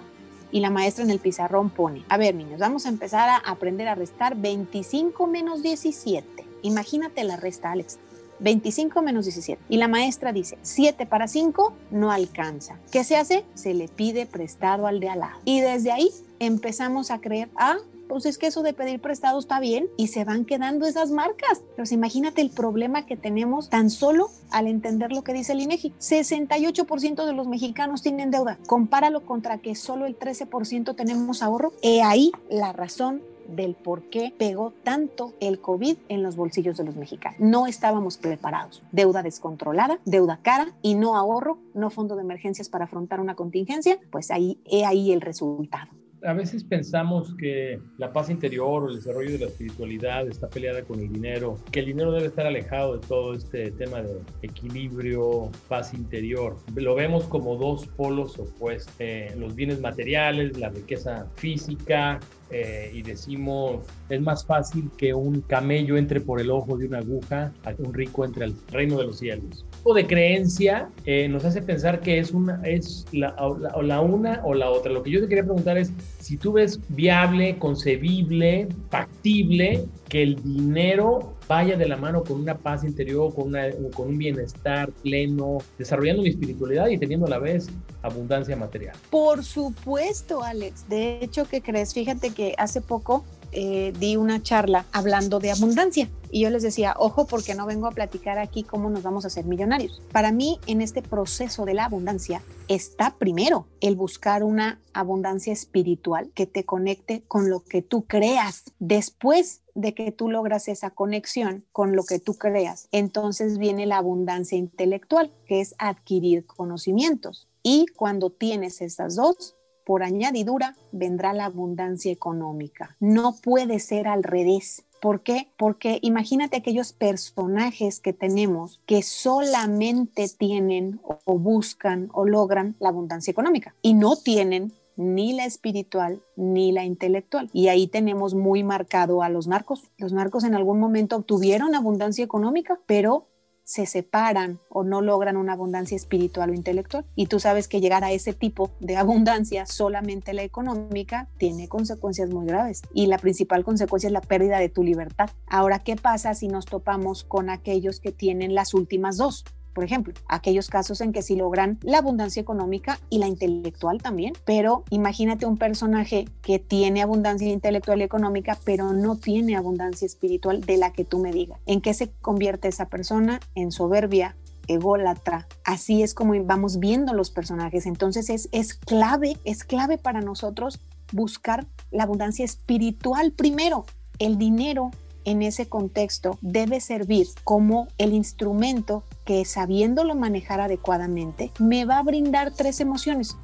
y 0.51 0.59
la 0.59 0.69
maestra 0.69 1.03
en 1.03 1.11
el 1.11 1.19
pizarrón 1.19 1.69
pone, 1.69 2.03
a 2.09 2.17
ver 2.17 2.35
niños, 2.35 2.59
vamos 2.59 2.85
a 2.85 2.89
empezar 2.89 3.29
a 3.29 3.37
aprender 3.37 3.87
a 3.87 3.95
restar 3.95 4.35
25 4.35 5.27
menos 5.27 5.61
17. 5.61 6.45
Imagínate 6.63 7.23
la 7.23 7.37
resta, 7.37 7.71
Alex. 7.71 7.99
25 8.39 9.01
menos 9.01 9.25
17. 9.25 9.61
Y 9.69 9.77
la 9.77 9.87
maestra 9.87 10.31
dice, 10.31 10.57
7 10.61 11.05
para 11.05 11.27
5 11.27 11.73
no 11.91 12.11
alcanza. 12.11 12.77
¿Qué 12.91 13.03
se 13.03 13.17
hace? 13.17 13.45
Se 13.55 13.73
le 13.73 13.87
pide 13.87 14.25
prestado 14.25 14.87
al 14.87 14.99
de 14.99 15.09
al 15.09 15.19
lado. 15.19 15.39
Y 15.43 15.61
desde 15.61 15.91
ahí 15.91 16.09
empezamos 16.39 17.09
a 17.11 17.19
creer, 17.19 17.49
ah, 17.55 17.77
pues 18.07 18.25
es 18.25 18.37
que 18.37 18.47
eso 18.47 18.63
de 18.63 18.73
pedir 18.73 18.99
prestado 18.99 19.39
está 19.39 19.59
bien 19.59 19.89
y 19.97 20.07
se 20.07 20.25
van 20.25 20.45
quedando 20.45 20.85
esas 20.85 21.11
marcas. 21.11 21.61
Pero 21.75 21.87
imagínate 21.91 22.41
el 22.41 22.49
problema 22.49 23.05
que 23.05 23.17
tenemos 23.17 23.69
tan 23.69 23.89
solo 23.89 24.29
al 24.51 24.67
entender 24.67 25.11
lo 25.11 25.23
que 25.23 25.33
dice 25.33 25.53
el 25.53 25.61
INEGI. 25.61 25.93
68% 25.99 27.25
de 27.25 27.33
los 27.33 27.47
mexicanos 27.47 28.01
tienen 28.01 28.31
deuda. 28.31 28.57
Compáralo 28.67 29.25
contra 29.25 29.59
que 29.59 29.75
solo 29.75 30.05
el 30.05 30.17
13% 30.17 30.95
tenemos 30.95 31.43
ahorro. 31.43 31.73
He 31.81 32.01
ahí 32.01 32.31
la 32.49 32.73
razón 32.73 33.21
del 33.47 33.75
por 33.75 34.03
qué 34.03 34.33
pegó 34.37 34.73
tanto 34.83 35.33
el 35.39 35.59
COVID 35.59 35.97
en 36.09 36.23
los 36.23 36.35
bolsillos 36.35 36.77
de 36.77 36.83
los 36.83 36.95
mexicanos. 36.95 37.39
No 37.39 37.67
estábamos 37.67 38.17
preparados. 38.17 38.83
Deuda 38.91 39.23
descontrolada, 39.23 39.99
deuda 40.05 40.39
cara 40.41 40.73
y 40.81 40.95
no 40.95 41.15
ahorro, 41.15 41.57
no 41.73 41.89
fondo 41.89 42.15
de 42.15 42.23
emergencias 42.23 42.69
para 42.69 42.85
afrontar 42.85 43.19
una 43.19 43.35
contingencia, 43.35 43.99
pues 44.11 44.31
ahí 44.31 44.59
he 44.65 44.85
ahí 44.85 45.11
el 45.11 45.21
resultado. 45.21 45.96
A 46.27 46.33
veces 46.33 46.65
pensamos 46.65 47.33
que 47.35 47.79
la 47.97 48.11
paz 48.11 48.29
interior 48.29 48.83
o 48.83 48.89
el 48.89 48.97
desarrollo 48.97 49.31
de 49.31 49.39
la 49.39 49.45
espiritualidad 49.45 50.27
está 50.27 50.49
peleada 50.49 50.81
con 50.81 50.99
el 50.99 51.07
dinero, 51.07 51.57
que 51.71 51.79
el 51.79 51.85
dinero 51.85 52.11
debe 52.11 52.27
estar 52.27 52.45
alejado 52.45 52.97
de 52.97 53.07
todo 53.07 53.33
este 53.33 53.71
tema 53.71 54.01
de 54.01 54.19
equilibrio, 54.41 55.49
paz 55.69 55.93
interior. 55.93 56.57
Lo 56.75 56.95
vemos 56.95 57.23
como 57.23 57.55
dos 57.55 57.87
polos 57.87 58.37
opuestos, 58.39 58.93
eh, 58.99 59.33
los 59.37 59.55
bienes 59.55 59.79
materiales, 59.79 60.57
la 60.57 60.67
riqueza 60.67 61.27
física, 61.35 62.19
eh, 62.49 62.91
y 62.93 63.01
decimos 63.01 63.85
es 64.09 64.21
más 64.21 64.45
fácil 64.45 64.89
que 64.97 65.13
un 65.13 65.41
camello 65.41 65.97
entre 65.97 66.21
por 66.21 66.39
el 66.39 66.49
ojo 66.49 66.77
de 66.77 66.87
una 66.87 66.99
aguja 66.99 67.51
a 67.63 67.73
que 67.73 67.81
un 67.81 67.93
rico 67.93 68.25
entre 68.25 68.45
al 68.45 68.55
reino 68.71 68.97
de 68.97 69.05
los 69.05 69.19
cielos. 69.19 69.65
O 69.83 69.93
de 69.93 70.05
creencia 70.05 70.89
eh, 71.05 71.27
nos 71.27 71.45
hace 71.45 71.61
pensar 71.61 71.99
que 71.99 72.19
es 72.19 72.31
una 72.31 72.61
es 72.63 73.05
la, 73.11 73.35
la 73.81 74.01
una 74.01 74.41
o 74.43 74.53
la 74.53 74.69
otra. 74.69 74.91
Lo 74.91 75.03
que 75.03 75.11
yo 75.11 75.21
te 75.21 75.27
quería 75.27 75.43
preguntar 75.43 75.77
es 75.77 75.91
si 76.19 76.37
tú 76.37 76.53
ves 76.53 76.79
viable, 76.89 77.57
concebible, 77.57 78.67
factible 78.89 79.85
que 80.09 80.23
el 80.23 80.41
dinero 80.41 81.36
vaya 81.47 81.77
de 81.77 81.87
la 81.87 81.97
mano 81.97 82.23
con 82.23 82.39
una 82.39 82.57
paz 82.57 82.83
interior, 82.83 83.33
con, 83.33 83.47
una, 83.47 83.69
con 83.93 84.09
un 84.09 84.17
bienestar 84.17 84.91
pleno, 85.03 85.59
desarrollando 85.77 86.23
mi 86.23 86.29
espiritualidad 86.29 86.87
y 86.87 86.97
teniendo 86.97 87.25
a 87.25 87.29
la 87.29 87.39
vez 87.39 87.67
abundancia 88.01 88.55
material. 88.55 88.95
Por 89.09 89.43
supuesto, 89.43 90.43
Alex. 90.43 90.87
De 90.89 91.19
hecho, 91.21 91.47
¿qué 91.49 91.61
crees? 91.61 91.93
Fíjate 91.93 92.31
que 92.31 92.53
hace 92.57 92.81
poco 92.81 93.23
eh, 93.51 93.93
di 93.99 94.15
una 94.15 94.41
charla 94.41 94.85
hablando 94.91 95.39
de 95.39 95.51
abundancia 95.51 96.09
y 96.31 96.41
yo 96.41 96.49
les 96.49 96.63
decía, 96.63 96.95
ojo 96.97 97.25
porque 97.25 97.55
no 97.55 97.65
vengo 97.65 97.87
a 97.87 97.91
platicar 97.91 98.37
aquí 98.37 98.63
cómo 98.63 98.89
nos 98.89 99.03
vamos 99.03 99.23
a 99.23 99.27
hacer 99.27 99.45
millonarios. 99.45 100.01
Para 100.11 100.31
mí, 100.31 100.59
en 100.67 100.81
este 100.81 101.01
proceso 101.01 101.65
de 101.65 101.73
la 101.73 101.85
abundancia, 101.85 102.41
está 102.67 103.15
primero 103.17 103.67
el 103.79 103.95
buscar 103.95 104.43
una 104.43 104.79
abundancia 104.93 105.53
espiritual 105.53 106.31
que 106.33 106.45
te 106.45 106.65
conecte 106.65 107.23
con 107.27 107.49
lo 107.49 107.61
que 107.61 107.81
tú 107.81 108.05
creas. 108.05 108.65
Después 108.79 109.61
de 109.73 109.93
que 109.93 110.11
tú 110.11 110.29
logras 110.29 110.67
esa 110.67 110.89
conexión 110.89 111.65
con 111.71 111.95
lo 111.95 112.03
que 112.03 112.19
tú 112.19 112.33
creas, 112.33 112.87
entonces 112.91 113.57
viene 113.57 113.85
la 113.85 113.97
abundancia 113.97 114.57
intelectual, 114.57 115.31
que 115.45 115.61
es 115.61 115.75
adquirir 115.77 116.45
conocimientos. 116.45 117.47
Y 117.63 117.85
cuando 117.95 118.31
tienes 118.31 118.81
esas 118.81 119.15
dos, 119.15 119.56
por 119.87 120.03
añadidura 120.03 120.75
vendrá 120.91 121.33
la 121.33 121.45
abundancia 121.45 122.11
económica. 122.11 122.97
No 122.99 123.37
puede 123.41 123.79
ser 123.79 124.09
al 124.09 124.21
revés. 124.21 124.83
¿Por 125.01 125.21
qué? 125.23 125.47
Porque 125.57 125.99
imagínate 126.01 126.57
aquellos 126.57 126.91
personajes 126.91 128.01
que 128.01 128.11
tenemos 128.11 128.81
que 128.85 129.01
solamente 129.01 130.27
tienen 130.27 130.99
o 131.23 131.39
buscan 131.39 132.09
o 132.11 132.25
logran 132.25 132.75
la 132.79 132.89
abundancia 132.89 133.31
económica 133.31 133.75
y 133.81 133.93
no 133.93 134.17
tienen 134.17 134.73
ni 134.97 135.31
la 135.31 135.45
espiritual 135.45 136.21
ni 136.35 136.73
la 136.73 136.83
intelectual. 136.83 137.49
Y 137.53 137.69
ahí 137.69 137.87
tenemos 137.87 138.33
muy 138.33 138.65
marcado 138.65 139.23
a 139.23 139.29
los 139.29 139.47
narcos. 139.47 139.89
Los 139.97 140.11
narcos 140.11 140.43
en 140.43 140.53
algún 140.53 140.81
momento 140.81 141.15
obtuvieron 141.15 141.75
abundancia 141.75 142.25
económica, 142.25 142.77
pero 142.87 143.27
se 143.67 143.85
separan 143.85 144.61
o 144.69 144.85
no 144.85 145.01
logran 145.01 145.35
una 145.35 145.51
abundancia 145.51 145.97
espiritual 145.97 146.51
o 146.51 146.53
intelectual. 146.53 147.05
Y 147.15 147.25
tú 147.27 147.41
sabes 147.41 147.67
que 147.67 147.81
llegar 147.81 148.05
a 148.05 148.13
ese 148.13 148.31
tipo 148.31 148.71
de 148.79 148.95
abundancia, 148.95 149.65
solamente 149.65 150.33
la 150.33 150.43
económica, 150.43 151.27
tiene 151.37 151.67
consecuencias 151.67 152.29
muy 152.29 152.45
graves. 152.47 152.81
Y 152.93 153.07
la 153.07 153.17
principal 153.17 153.65
consecuencia 153.65 154.07
es 154.07 154.13
la 154.13 154.21
pérdida 154.21 154.59
de 154.59 154.69
tu 154.69 154.83
libertad. 154.83 155.29
Ahora, 155.47 155.79
¿qué 155.79 155.97
pasa 155.97 156.33
si 156.33 156.47
nos 156.47 156.65
topamos 156.65 157.25
con 157.25 157.49
aquellos 157.49 157.99
que 157.99 158.13
tienen 158.13 158.55
las 158.55 158.73
últimas 158.73 159.17
dos? 159.17 159.43
Por 159.77 159.83
ejemplo, 159.83 160.11
aquellos 160.27 160.71
casos 160.71 161.01
en 161.01 161.13
que 161.13 161.21
sí 161.21 161.35
logran 161.35 161.77
la 161.83 161.99
abundancia 161.99 162.41
económica 162.41 162.99
y 163.11 163.19
la 163.19 163.27
intelectual 163.27 164.01
también, 164.01 164.33
pero 164.43 164.83
imagínate 164.89 165.45
un 165.45 165.59
personaje 165.59 166.25
que 166.41 166.57
tiene 166.57 167.03
abundancia 167.03 167.47
intelectual 167.47 167.99
y 167.99 168.03
económica, 168.03 168.57
pero 168.63 168.91
no 168.91 169.17
tiene 169.17 169.55
abundancia 169.55 170.07
espiritual 170.07 170.61
de 170.61 170.77
la 170.77 170.93
que 170.93 171.05
tú 171.05 171.19
me 171.19 171.31
digas. 171.31 171.59
¿En 171.67 171.81
qué 171.81 171.93
se 171.93 172.09
convierte 172.09 172.67
esa 172.67 172.87
persona? 172.87 173.39
En 173.53 173.71
soberbia, 173.71 174.35
ególatra. 174.67 175.47
Así 175.63 176.01
es 176.01 176.15
como 176.15 176.33
vamos 176.43 176.79
viendo 176.79 177.13
los 177.13 177.29
personajes. 177.29 177.85
Entonces 177.85 178.31
es, 178.31 178.49
es 178.51 178.73
clave, 178.73 179.37
es 179.45 179.63
clave 179.63 179.99
para 179.99 180.21
nosotros 180.21 180.79
buscar 181.11 181.67
la 181.91 182.01
abundancia 182.01 182.45
espiritual 182.45 183.31
primero. 183.31 183.85
El 184.17 184.39
dinero 184.39 184.89
en 185.27 185.41
ese 185.41 185.67
contexto 185.67 186.37
debe 186.41 186.79
servir 186.79 187.27
como 187.43 187.89
el 187.97 188.13
instrumento 188.13 189.03
que 189.25 189.43
sabiéndolo 189.43 190.15
manejar 190.15 190.61
adecuadamente 190.61 191.51
me 191.59 191.83
va 191.83 191.99
a 191.99 192.03
brindar 192.03 192.53
tres 192.53 192.79
emociones, 192.79 193.35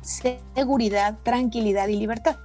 seguridad, 0.56 1.18
tranquilidad 1.24 1.90
y 1.90 1.98
libertad 1.98 2.38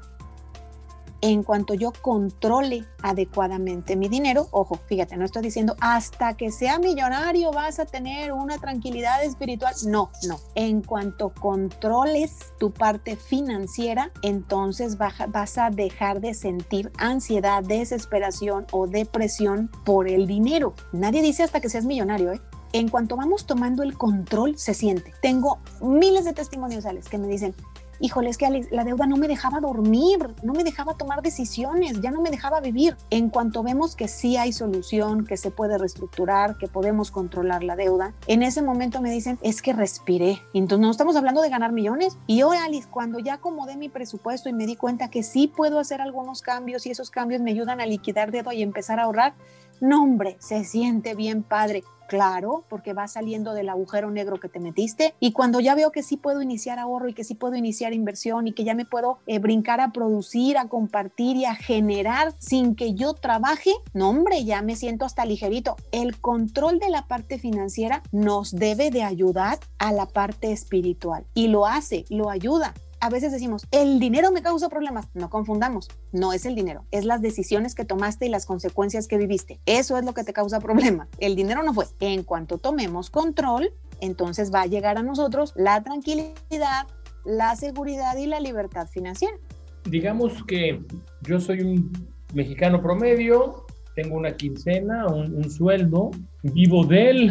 en 1.21 1.43
cuanto 1.43 1.75
yo 1.75 1.93
controle 2.01 2.85
adecuadamente 3.03 3.97
mi 3.97 4.09
dinero, 4.09 4.49
ojo, 4.51 4.79
fíjate, 4.87 5.17
no 5.17 5.25
estoy 5.25 5.43
diciendo 5.43 5.77
hasta 5.81 6.37
que 6.37 6.51
sea 6.51 6.79
millonario 6.79 7.51
vas 7.53 7.79
a 7.79 7.87
tener 7.87 8.33
una 8.33 8.59
tranquilidad 8.59 9.25
espiritual. 9.25 9.75
No, 9.87 10.11
no. 10.27 10.39
En 10.55 10.83
cuanto 10.83 11.33
controles 11.35 12.53
tu 12.59 12.73
parte 12.73 13.17
financiera, 13.17 14.13
entonces 14.23 14.97
vas 14.99 15.59
a 15.59 15.71
dejar 15.71 16.21
de 16.21 16.35
sentir 16.35 16.93
ansiedad, 16.99 17.63
desesperación 17.63 18.67
o 18.73 18.87
depresión 18.87 19.71
por 19.85 20.09
el 20.09 20.27
dinero. 20.27 20.75
Nadie 20.93 21.23
dice 21.23 21.43
hasta 21.43 21.61
que 21.61 21.69
seas 21.69 21.85
millonario, 21.85 22.33
¿eh? 22.33 22.41
En 22.73 22.89
cuanto 22.89 23.17
vamos 23.17 23.47
tomando 23.47 23.83
el 23.83 23.97
control, 23.97 24.59
se 24.59 24.75
siente. 24.75 25.15
Tengo 25.23 25.59
miles 25.81 26.27
de 26.27 26.35
testimonios, 26.35 26.85
Alex, 26.85 27.09
que 27.09 27.17
me 27.17 27.27
dicen, 27.27 27.55
híjole, 28.01 28.31
es 28.31 28.39
que 28.39 28.67
la 28.71 28.85
deuda 28.85 29.07
no 29.07 29.17
me 29.17 29.29
dejaba 29.29 29.61
dormir, 29.61 30.35
no 30.43 30.53
me 30.53 30.65
dejaba 30.65 30.95
tomar 30.95 31.23
decisiones, 31.23 32.01
ya 32.01 32.11
no 32.11 32.21
me 32.21 32.31
dejaba 32.31 32.61
vivir. 32.61 32.97
En 33.11 33.31
cuanto 33.31 33.63
vemos 33.63 33.97
que 33.97 34.09
sí 34.09 34.37
hay 34.37 34.53
solución, 34.53 35.27
que 35.27 35.37
se 35.37 35.51
puede 35.51 35.79
reestructurar, 35.79 36.57
que 36.57 36.69
podemos 36.69 37.11
controlar 37.11 37.63
la 37.63 37.77
deuda, 37.77 38.15
en 38.27 38.43
ese 38.43 38.63
momento 38.63 39.01
me 39.01 39.11
dicen, 39.11 39.39
es 39.43 39.63
que 39.63 39.73
respiré. 39.73 40.41
Entonces 40.55 40.83
no 40.85 40.91
estamos 40.91 41.17
hablando 41.17 41.43
de 41.43 41.51
ganar 41.51 41.73
millones. 41.73 42.17
Y 42.27 42.43
hoy, 42.43 42.57
Alice, 42.57 42.89
cuando 42.91 43.19
ya 43.19 43.35
acomodé 43.35 43.77
mi 43.77 43.89
presupuesto 43.89 44.49
y 44.49 44.53
me 44.53 44.67
di 44.67 44.77
cuenta 44.77 45.11
que 45.11 45.23
sí 45.23 45.49
puedo 45.49 45.79
hacer 45.79 46.01
algunos 46.01 46.43
cambios 46.43 46.87
y 46.87 46.91
esos 46.91 47.11
cambios 47.11 47.43
me 47.43 47.51
ayudan 47.51 47.81
a 47.81 47.87
liquidar 47.87 48.31
deuda 48.31 48.55
y 48.55 48.63
empezar 48.63 49.01
a 49.01 49.05
ahorrar, 49.05 49.35
no, 49.81 50.03
hombre, 50.03 50.37
se 50.41 50.65
siente 50.65 51.15
bien 51.15 51.43
padre. 51.43 51.85
Claro, 52.09 52.65
porque 52.71 52.95
va 52.95 53.07
saliendo 53.07 53.53
del 53.53 53.69
agujero 53.69 54.11
negro 54.11 54.41
que 54.41 54.49
te 54.49 54.61
metiste 54.61 55.13
y 55.21 55.33
cuando 55.33 55.61
ya 55.61 55.75
veo 55.75 55.93
que 55.93 56.03
sí 56.03 56.17
puedo 56.17 56.41
iniciar 56.41 56.79
ahorro 56.79 57.09
y 57.09 57.13
que 57.13 57.23
sí 57.23 57.35
puedo 57.35 57.55
iniciar 57.55 57.93
inversión 57.93 58.47
y 58.47 58.53
que 58.53 58.65
ya 58.65 58.75
me 58.75 58.87
puedo 58.87 59.19
eh, 59.27 59.39
brincar 59.39 59.83
a 59.83 59.93
producir, 59.93 60.57
a 60.57 60.69
compartir 60.69 61.37
y 61.37 61.45
a 61.45 61.55
generar 61.55 62.33
sin 62.39 62.77
que 62.77 62.95
yo 62.95 63.13
trabaje, 63.13 63.73
no 63.93 64.09
hombre, 64.09 64.43
ya 64.47 64.63
me 64.63 64.75
siento 64.75 65.05
hasta 65.05 65.27
ligerito. 65.27 65.77
El 65.93 66.19
control 66.19 66.79
de 66.79 66.89
la 66.89 67.07
parte 67.07 67.39
financiera 67.39 68.03
nos 68.11 68.53
debe 68.53 68.91
de 68.91 69.03
ayudar 69.03 69.59
a 69.79 69.93
la 69.93 70.07
parte 70.07 70.51
espiritual 70.51 71.27
y 71.35 71.49
lo 71.49 71.67
hace, 71.67 72.07
lo 72.09 72.31
ayuda 72.31 72.73
a 73.01 73.11
veces 73.11 73.33
decimos, 73.33 73.67
el 73.71 74.01
dinero 74.01 74.33
me 74.33 74.43
causa 74.43 74.69
problemas. 74.69 75.09
No 75.15 75.31
confundamos, 75.31 75.89
no 76.13 76.33
es 76.33 76.47
el 76.47 76.55
dinero, 76.55 76.85
es 76.91 77.05
las 77.05 77.23
decisiones 77.23 77.75
que 77.75 77.85
tomaste 77.85 78.27
y 78.27 78.29
las 78.29 78.47
consecuencias 78.47 79.09
que 79.09 79.19
viviste. 79.19 79.61
Eso 79.67 79.97
es 79.99 80.05
lo 80.05 80.15
que 80.15 80.25
te 80.25 80.33
causa 80.33 80.61
problema. 80.69 81.09
El 81.19 81.37
dinero 81.37 81.63
no 81.63 81.75
fue. 81.75 81.87
En 82.01 82.23
cuanto 82.23 82.59
tomemos 82.59 83.11
control, 83.11 83.73
entonces 84.01 84.53
va 84.53 84.63
a 84.63 84.67
llegar 84.67 84.99
a 84.99 85.03
nosotros 85.03 85.53
la 85.57 85.83
tranquilidad, 85.83 86.87
la 87.25 87.57
seguridad 87.57 88.17
y 88.17 88.27
la 88.27 88.41
libertad 88.41 88.89
financiera. 88.89 89.37
Digamos 89.85 90.45
que 90.45 90.81
yo 91.23 91.41
soy 91.41 91.61
un 91.61 92.09
mexicano 92.35 92.83
promedio, 92.83 93.65
tengo 93.95 94.17
una 94.17 94.37
quincena, 94.37 95.07
un, 95.07 95.51
sueldo, 95.51 96.11
vivo 96.43 96.85
de 96.85 97.11
él 97.11 97.31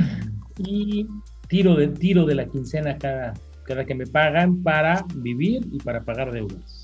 y 0.57 1.07
tiro 1.47 1.75
de, 1.75 1.87
tiro 1.87 2.25
de 2.25 2.35
la 2.35 2.45
quincena 2.47 2.97
cada, 2.97 3.33
cada 3.67 3.85
que 3.85 3.93
me 3.93 4.07
pagan 4.07 4.63
para 4.63 5.05
vivir 5.15 5.67
y 5.71 5.77
para 5.79 6.03
pagar 6.03 6.31
deudas. 6.31 6.76